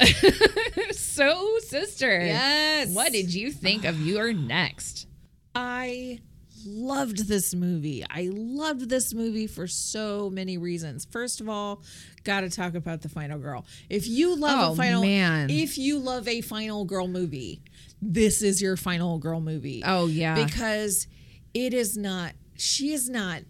[0.92, 2.20] so, sister.
[2.20, 2.88] Yes.
[2.94, 5.06] What did you think of You're Next?
[5.54, 6.20] I
[6.66, 8.04] loved this movie.
[8.08, 11.04] I loved this movie for so many reasons.
[11.10, 11.82] First of all,
[12.24, 13.64] got to talk about the Final Girl.
[13.88, 15.50] If you love Oh, a Final, man.
[15.50, 17.62] if you love a Final Girl movie,
[18.02, 19.82] this is your Final Girl movie.
[19.84, 20.34] Oh, yeah.
[20.34, 21.06] because
[21.54, 22.32] it is not.
[22.56, 23.42] She is not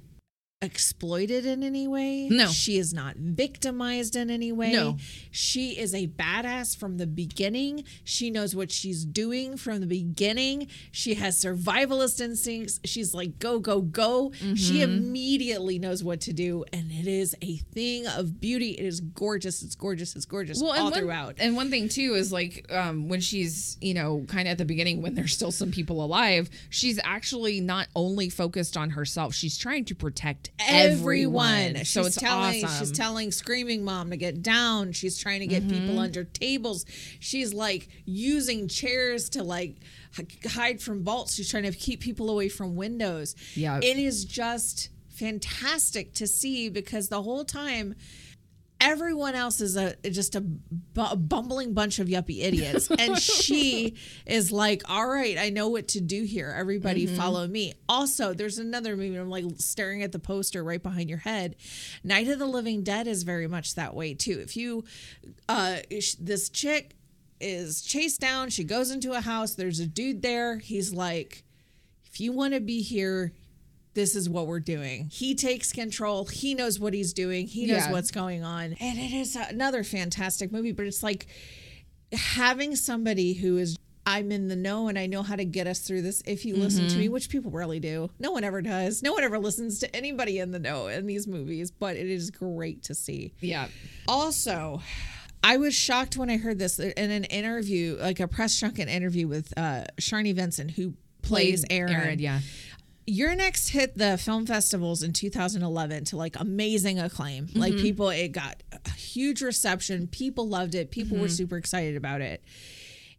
[0.63, 2.29] exploited in any way.
[2.29, 2.49] No.
[2.49, 4.73] She is not victimized in any way.
[4.73, 4.99] No.
[5.31, 7.85] She is a badass from the beginning.
[8.05, 10.67] She knows what she's doing from the beginning.
[10.93, 12.79] She has survivalist instincts.
[12.85, 14.33] She's like, go, go, go.
[14.39, 14.55] Mm-hmm.
[14.55, 16.67] She immediately knows what to do.
[16.75, 18.73] And it is a thing of beauty.
[18.73, 19.63] It is gorgeous.
[19.63, 20.15] It's gorgeous.
[20.15, 21.37] It's gorgeous all and one, throughout.
[21.39, 24.67] And one thing too is like um, when she's you know kind of at the
[24.67, 29.57] beginning when there's still some people alive, she's actually not only focused on herself; she's
[29.57, 31.77] trying to protect everyone.
[31.77, 32.79] She's so it's telling, awesome.
[32.87, 34.93] She's telling screaming mom to get down.
[34.93, 35.81] She's trying to get Mm-hmm.
[35.81, 36.85] people under tables.
[37.19, 39.77] She's like using chairs to like
[40.51, 41.35] hide from bolts.
[41.35, 43.35] She's trying to keep people away from windows.
[43.55, 43.79] Yeah.
[43.83, 47.95] it is just fantastic to see because the whole time.
[48.81, 53.95] Everyone else is a just a, bu- a bumbling bunch of yuppie idiots, and she
[54.27, 56.55] is like, "All right, I know what to do here.
[56.57, 57.17] Everybody, Mm-hmm.
[57.17, 59.17] follow me." Also, there's another movie.
[59.17, 61.57] I'm like staring at the poster right behind your head.
[62.03, 64.39] Night of the Living Dead is very much that way too.
[64.41, 64.85] If you,
[65.49, 65.77] uh,
[66.19, 66.95] this chick
[67.41, 68.49] is chased down.
[68.51, 69.55] She goes into a house.
[69.55, 70.59] There's a dude there.
[70.59, 71.45] He's like,
[72.07, 73.33] "If you want to be here."
[73.95, 75.09] This is what we're doing.
[75.13, 76.25] He takes control.
[76.27, 77.47] He knows what he's doing.
[77.49, 77.93] He knows Yeah.
[77.93, 78.75] what's going on.
[78.75, 81.27] And it is another fantastic movie, but it's like
[82.13, 83.77] having somebody who is
[84.07, 86.57] I'm in the know and I know how to get us through this if you
[86.57, 87.13] listen to me, Mm-hmm.
[87.13, 88.11] which people rarely do.
[88.19, 89.03] No one ever does.
[89.03, 92.31] No one ever listens to anybody in the know in these movies, but it is
[92.31, 93.35] great to see.
[93.41, 93.69] yeah.
[94.09, 94.81] Also,
[95.45, 99.29] I was shocked when I heard this in an interview, like a press junket interview
[99.29, 102.19] with uh, Sharni Vinson, who plays Erin.
[102.19, 102.41] yeah.
[103.11, 107.49] You're Next hit the film festivals in 2011 to like amazing acclaim.
[107.55, 107.83] Like Mm-hmm.
[107.83, 110.07] people, it got a huge reception.
[110.07, 110.91] People loved it.
[110.91, 111.23] People Mm-hmm.
[111.23, 112.43] were super excited about it.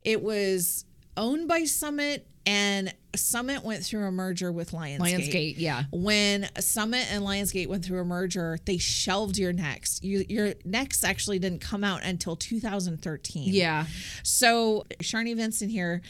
[0.03, 0.85] It was
[1.18, 4.99] owned by Summit, and Summit went through a merger with Lionsgate.
[4.99, 5.84] Lionsgate, yeah.
[5.91, 10.03] When Summit and Lionsgate went through a merger, they shelved You're Next.
[10.03, 13.53] You, You're Next actually didn't come out until 2013.
[13.53, 13.85] Yeah.
[14.23, 16.01] So Sharni Vinson here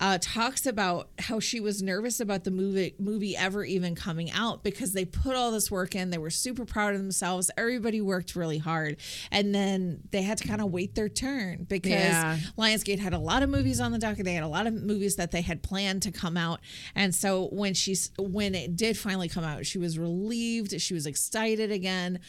[0.00, 4.64] uh, talks about how she was nervous about the movie movie ever even coming out
[4.64, 6.10] because they put all this work in.
[6.10, 7.50] They were super proud of themselves.
[7.56, 8.96] Everybody worked really hard,
[9.30, 12.38] and then they had to kind of wait their turn because Yeah.
[12.56, 14.24] Lionsgate had a lot of movies on the docket.
[14.24, 16.60] They had a lot of movies that they had planned to come out.
[16.94, 20.80] And so when she's when it did finally come out, she was relieved.
[20.80, 22.20] She was excited again.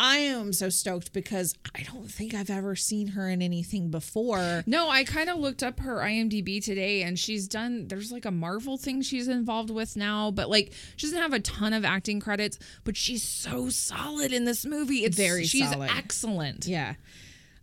[0.00, 4.64] I am so stoked because I don't think I've ever seen her in anything before.
[4.66, 8.30] No, I kind of looked up her IMDb today and she's done there's like a
[8.30, 12.20] Marvel thing she's involved with now, but like she doesn't have a ton of acting
[12.20, 15.04] credits, but she's so solid in this movie.
[15.04, 15.90] It's Very she's solid.
[15.96, 16.66] excellent.
[16.66, 16.94] Yeah.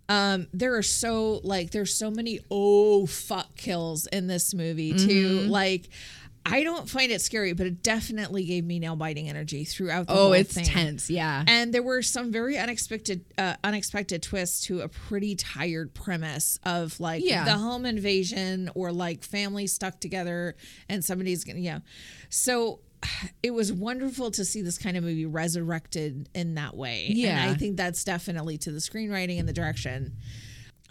[0.10, 5.40] Um, there are so like there's so many oh fuck kills in this movie too.
[5.42, 5.50] Mm-hmm.
[5.50, 5.90] Like
[6.49, 10.14] I don't find it scary, but it definitely gave me nail biting energy throughout the
[10.14, 10.65] Oh, whole it's thing.
[10.65, 11.44] tense, yeah.
[11.48, 16.99] And there were some very unexpected uh, unexpected twists to a pretty tired premise of
[16.99, 17.45] like Yeah.
[17.45, 20.56] the home invasion or like family stuck together
[20.90, 21.80] and somebody's gonna yeah.
[22.30, 22.80] So
[23.44, 27.07] it was wonderful to see this kind of movie resurrected in that way.
[27.14, 27.41] Yeah.
[27.44, 30.18] And I think that's definitely to the screenwriting and the direction.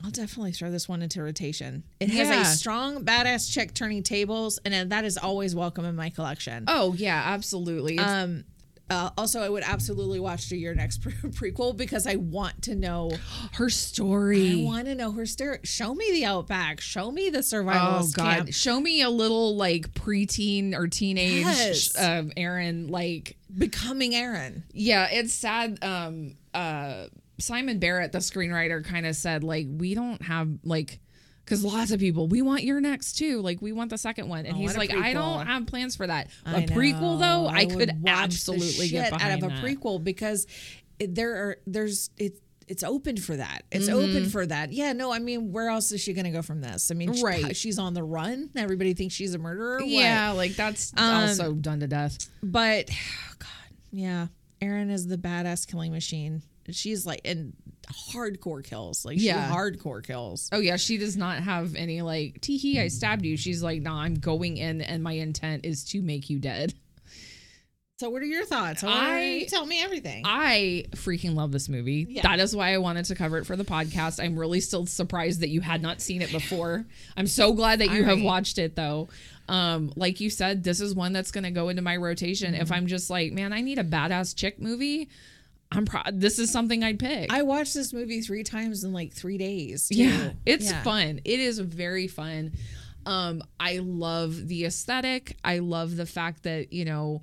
[0.05, 1.83] I'll definitely throw this one into rotation.
[2.01, 2.43] It has Yeah.
[2.43, 6.65] a strong badass chick turning tables, and that is always welcome in my collection.
[6.69, 7.95] Oh yeah, absolutely.
[7.95, 8.45] It's- Um,
[8.89, 12.77] uh, also, I would absolutely watch the You're Next pre- prequel because I want to
[12.77, 13.11] know.
[13.55, 14.61] her story.
[14.63, 15.59] I want to know her story.
[15.65, 16.81] Show me the outback.
[16.81, 18.05] Show me the survival.
[18.05, 18.55] Oh God!
[18.55, 21.99] Show me a little like preteen or teenage Yes.
[21.99, 22.87] um, Erin.
[22.87, 24.63] Like, becoming Erin.
[24.73, 25.83] yeah, it's sad.
[25.83, 27.07] Um, uh,
[27.39, 31.01] Simon Barrett, the screenwriter, kind of said like we don't have like.
[31.45, 33.41] Because lots of people, we want You're Next too.
[33.41, 36.05] Like we want the second one, and I he's like, I don't have plans for
[36.05, 36.29] that.
[36.45, 39.65] A I prequel though, I, would could absolutely get behind out of a that.
[39.65, 40.49] prequel because
[40.99, 42.41] it, there are there's it.
[42.67, 43.63] It's open for that.
[43.71, 44.73] It's open for that.
[44.73, 46.91] Yeah, no, I mean, where else is she going to go from this?
[46.91, 47.57] I mean, she- Right.
[47.57, 48.51] she's on the run.
[48.57, 49.77] Everybody thinks she's a murderer.
[49.79, 49.87] What?
[49.89, 52.19] Yeah, like that's Um, also done to death.
[52.43, 52.89] But
[53.39, 53.49] God,
[53.93, 54.27] yeah,
[54.61, 56.43] Erin is the badass killing machine.
[56.71, 57.53] She's like in
[58.13, 59.05] hardcore kills.
[59.05, 59.51] Like she Yeah.
[59.51, 60.49] hardcore kills.
[60.53, 62.79] Oh yeah, she does not have any like teehee.
[62.79, 63.37] I stabbed you.
[63.37, 66.75] She's like, nah, I'm going in, and my intent is to make you dead.
[67.99, 68.85] So, what are your thoughts?
[68.87, 70.25] I- tell me everything.
[70.27, 72.07] I freaking love this movie.
[72.11, 72.23] Yeah.
[72.23, 74.23] That is why I wanted to cover it for the podcast.
[74.23, 76.85] I'm really still surprised that you had not seen it before.
[77.17, 79.09] I'm so glad that you have watched it though.
[79.49, 82.53] Um, like you said, this is one that's going to go into my rotation.
[82.53, 82.63] Mm-hmm.
[82.63, 85.09] If I'm just like, man, I need a badass chick movie.
[85.73, 87.33] I'm pro- this is something I'd pick.
[87.33, 89.89] I watched this movie three times in like three days.
[89.89, 89.97] too.
[89.97, 90.83] Yeah, it's Yeah.
[90.83, 91.21] fun.
[91.25, 92.53] It is very fun.
[93.05, 95.37] Um, I love the aesthetic.
[95.45, 97.23] I love the fact that you know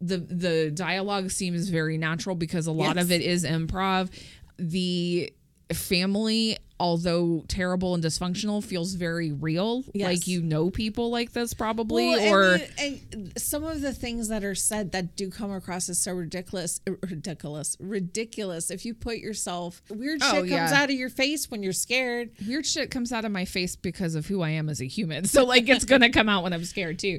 [0.00, 4.10] the the dialogue seems very natural because a lot of it is improv.
[4.58, 5.32] The
[5.72, 9.82] family, although terrible and dysfunctional, feels very real.
[9.94, 10.06] Yes.
[10.08, 12.82] Like you know people like this probably, Well, or and, the-
[13.16, 16.80] and some of the things that are said that do come across as so ridiculous,
[17.10, 18.70] ridiculous, ridiculous.
[18.70, 20.82] If you put yourself, weird Oh, shit comes yeah.
[20.82, 22.30] out of your face when you're scared.
[22.46, 25.24] weird shit comes out of my face because of who I am as a human.
[25.36, 27.18] So like it's gonna come out when I'm scared too.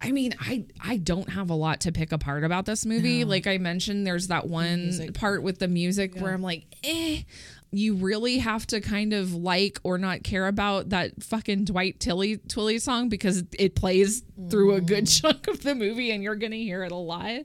[0.00, 3.24] I mean, I I don't have a lot to pick apart about this movie.
[3.24, 7.22] Like I mentioned, there's that one part with the music where I'm like, eh.
[7.76, 12.38] You really have to kind of like or not care about that fucking Dwight Tilly
[12.38, 15.20] Twilley song because it plays through a good mm.
[15.20, 17.42] chunk of the movie and you're gonna hear it a lot.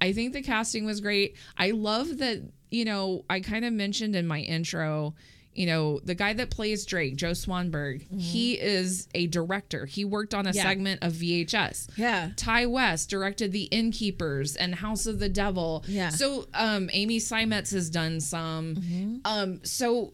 [0.00, 1.36] I think the casting was great.
[1.56, 5.14] I love that, you know, I kind of mentioned in my intro,
[5.58, 9.86] you know, the guy that plays Drake, Joe Swanberg, he is a director.
[9.86, 10.62] He worked on a Yeah.
[10.62, 11.88] segment of VHS.
[11.96, 12.30] Yeah.
[12.36, 15.84] Ti West directed The Innkeepers and House of the Devil.
[15.88, 16.10] Yeah.
[16.10, 18.76] So um Amy Seimetz has done some.
[18.76, 19.16] Mm-hmm.
[19.24, 20.12] Um so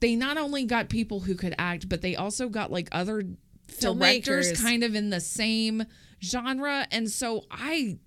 [0.00, 3.22] they not only got people who could act, but they also got like other
[3.80, 5.84] directors kind of in the same
[6.22, 6.86] genre.
[6.90, 7.98] And so I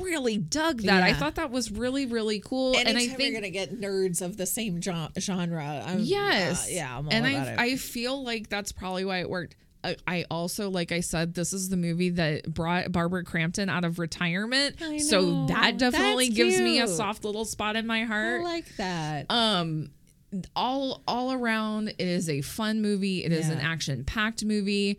[0.00, 1.02] really dug that.
[1.02, 2.74] I thought that was really, really cool.
[2.74, 6.66] Anytime and I think you're gonna get nerds of the same genre, I'm, Yes.
[6.66, 7.56] uh, yeah, and I.
[7.58, 9.56] I feel like that's probably why it worked.
[9.84, 13.84] I, I also, like I said, this is the movie that brought Barbara Crampton out
[13.84, 14.76] of retirement.
[14.82, 18.42] I So that definitely gives me a soft little spot in my I heart.
[18.42, 19.26] like that.
[19.30, 19.90] Um,
[20.56, 23.24] all all around, it is a fun movie.
[23.24, 24.98] It is an action packed movie.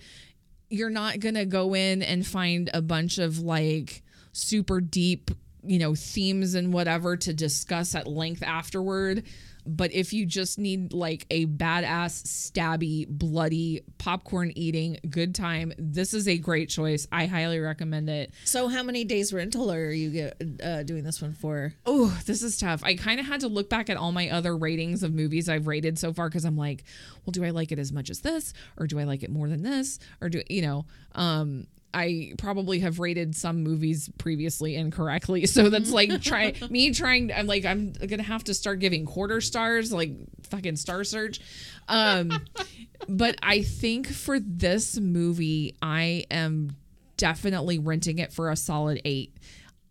[0.69, 4.01] You're not gonna go in and find a bunch of like
[4.39, 5.31] super deep,
[5.63, 9.23] you know, themes and whatever to discuss at length afterward.
[9.65, 16.13] But if you just need like a badass, stabby, bloody, popcorn eating good time, this
[16.13, 17.07] is a great choice.
[17.11, 18.33] I highly recommend it.
[18.45, 21.73] so, how many days rental are you get, uh, doing this one for?
[21.85, 22.83] Oh, this is tough.
[22.83, 25.67] I kind of had to look back at all my other ratings of movies I've
[25.67, 26.83] rated so far because I'm like,
[27.25, 29.49] well, do I like it as much as this, or do I like it more
[29.49, 30.85] than this, or do you know?
[31.13, 37.31] Um, I probably have rated some movies previously incorrectly, so that's like try me trying.
[37.31, 40.11] I'm like, I'm gonna have to start giving quarter stars, like
[40.49, 41.39] fucking Star Search.
[41.87, 42.45] Um,
[43.07, 46.75] but I think for this movie, I am
[47.17, 49.35] definitely renting it for a solid eight.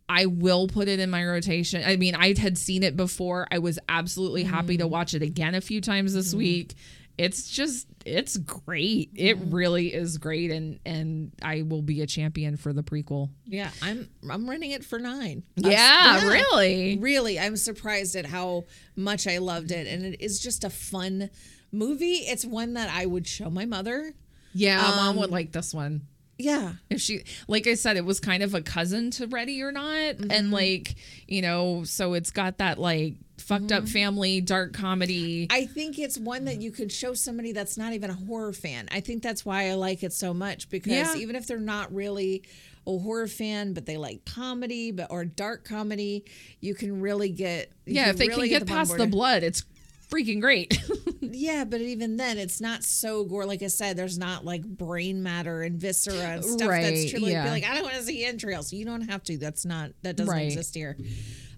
[0.08, 1.82] I will put it in my rotation.
[1.84, 3.46] I mean, I had seen it before.
[3.50, 6.74] I was absolutely happy to watch it again a few times this week.
[7.18, 9.10] It's just it's great.
[9.14, 9.54] It mm-hmm.
[9.54, 13.30] really is great and and I will be a champion for the prequel.
[13.44, 15.42] Yeah, I'm I'm renting it for nine.
[15.56, 16.98] Yeah, really.
[16.98, 18.64] Really, I'm surprised at how
[18.96, 21.30] much I loved it, and it is just a fun
[21.72, 22.24] movie.
[22.26, 24.14] It's one that I would show my mother.
[24.54, 26.02] Yeah, My mom would um, like this one.
[26.38, 29.72] Yeah, if she like i said it was kind of a cousin to ready or
[29.72, 30.52] not and mm-hmm.
[30.52, 30.94] like
[31.26, 33.14] you know so it's got that like
[33.48, 33.92] fucked up mm-hmm.
[33.92, 38.10] family dark comedy I think it's one that you could show somebody that's not even
[38.10, 38.88] a horror fan.
[38.92, 41.16] I think that's why I like it so much because Yeah.
[41.16, 42.42] even if they're not really
[42.86, 46.24] a horror fan, but they like comedy, but or dark comedy,
[46.60, 49.42] you can really get you yeah if they really can get on past the blood
[49.42, 49.64] it's
[50.10, 50.78] freaking great
[51.20, 53.44] Yeah, but even then, it's not so gore.
[53.44, 57.32] Like I said, there's not like brain matter and viscera and stuff Right, that's truly
[57.32, 57.50] yeah.
[57.50, 58.72] like, I don't want to see entrails.
[58.72, 59.36] You don't have to.
[59.36, 60.46] That's not that doesn't Right.
[60.46, 60.96] exist here.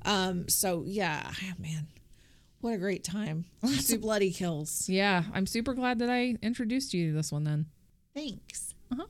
[0.04, 0.48] Um.
[0.48, 1.86] So yeah, ah, man,
[2.60, 3.44] what a great time.
[3.62, 4.88] Lots of bloody kills.
[4.88, 7.66] yeah i'm super glad that i introduced you to this one then
[8.14, 8.74] Thanks.
[8.90, 9.06] Uh-huh.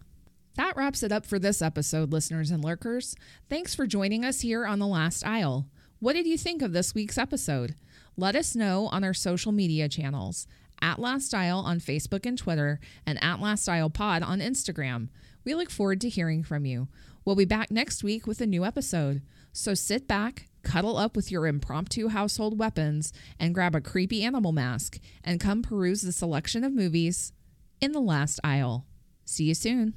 [0.57, 3.17] That wraps it up for this episode, listeners and lurkers.
[3.49, 5.67] Thanks for joining us here on The Last Aisle.
[6.01, 7.77] What did you think of this week's episode?
[8.15, 10.47] Let us know on our social media channels
[10.83, 15.09] at Last Aisle on Facebook and Twitter, and at Last Aisle Pod on Instagram.
[15.45, 16.89] We look forward to hearing from you.
[17.25, 19.23] We'll be back next week with a new episode.
[19.53, 24.53] So sit back, cuddle up with your impromptu household weapons, and grab a creepy animal
[24.53, 27.33] mask, and come peruse the selection of movies
[27.81, 28.87] in The Last aisle.
[29.25, 29.95] See you soon.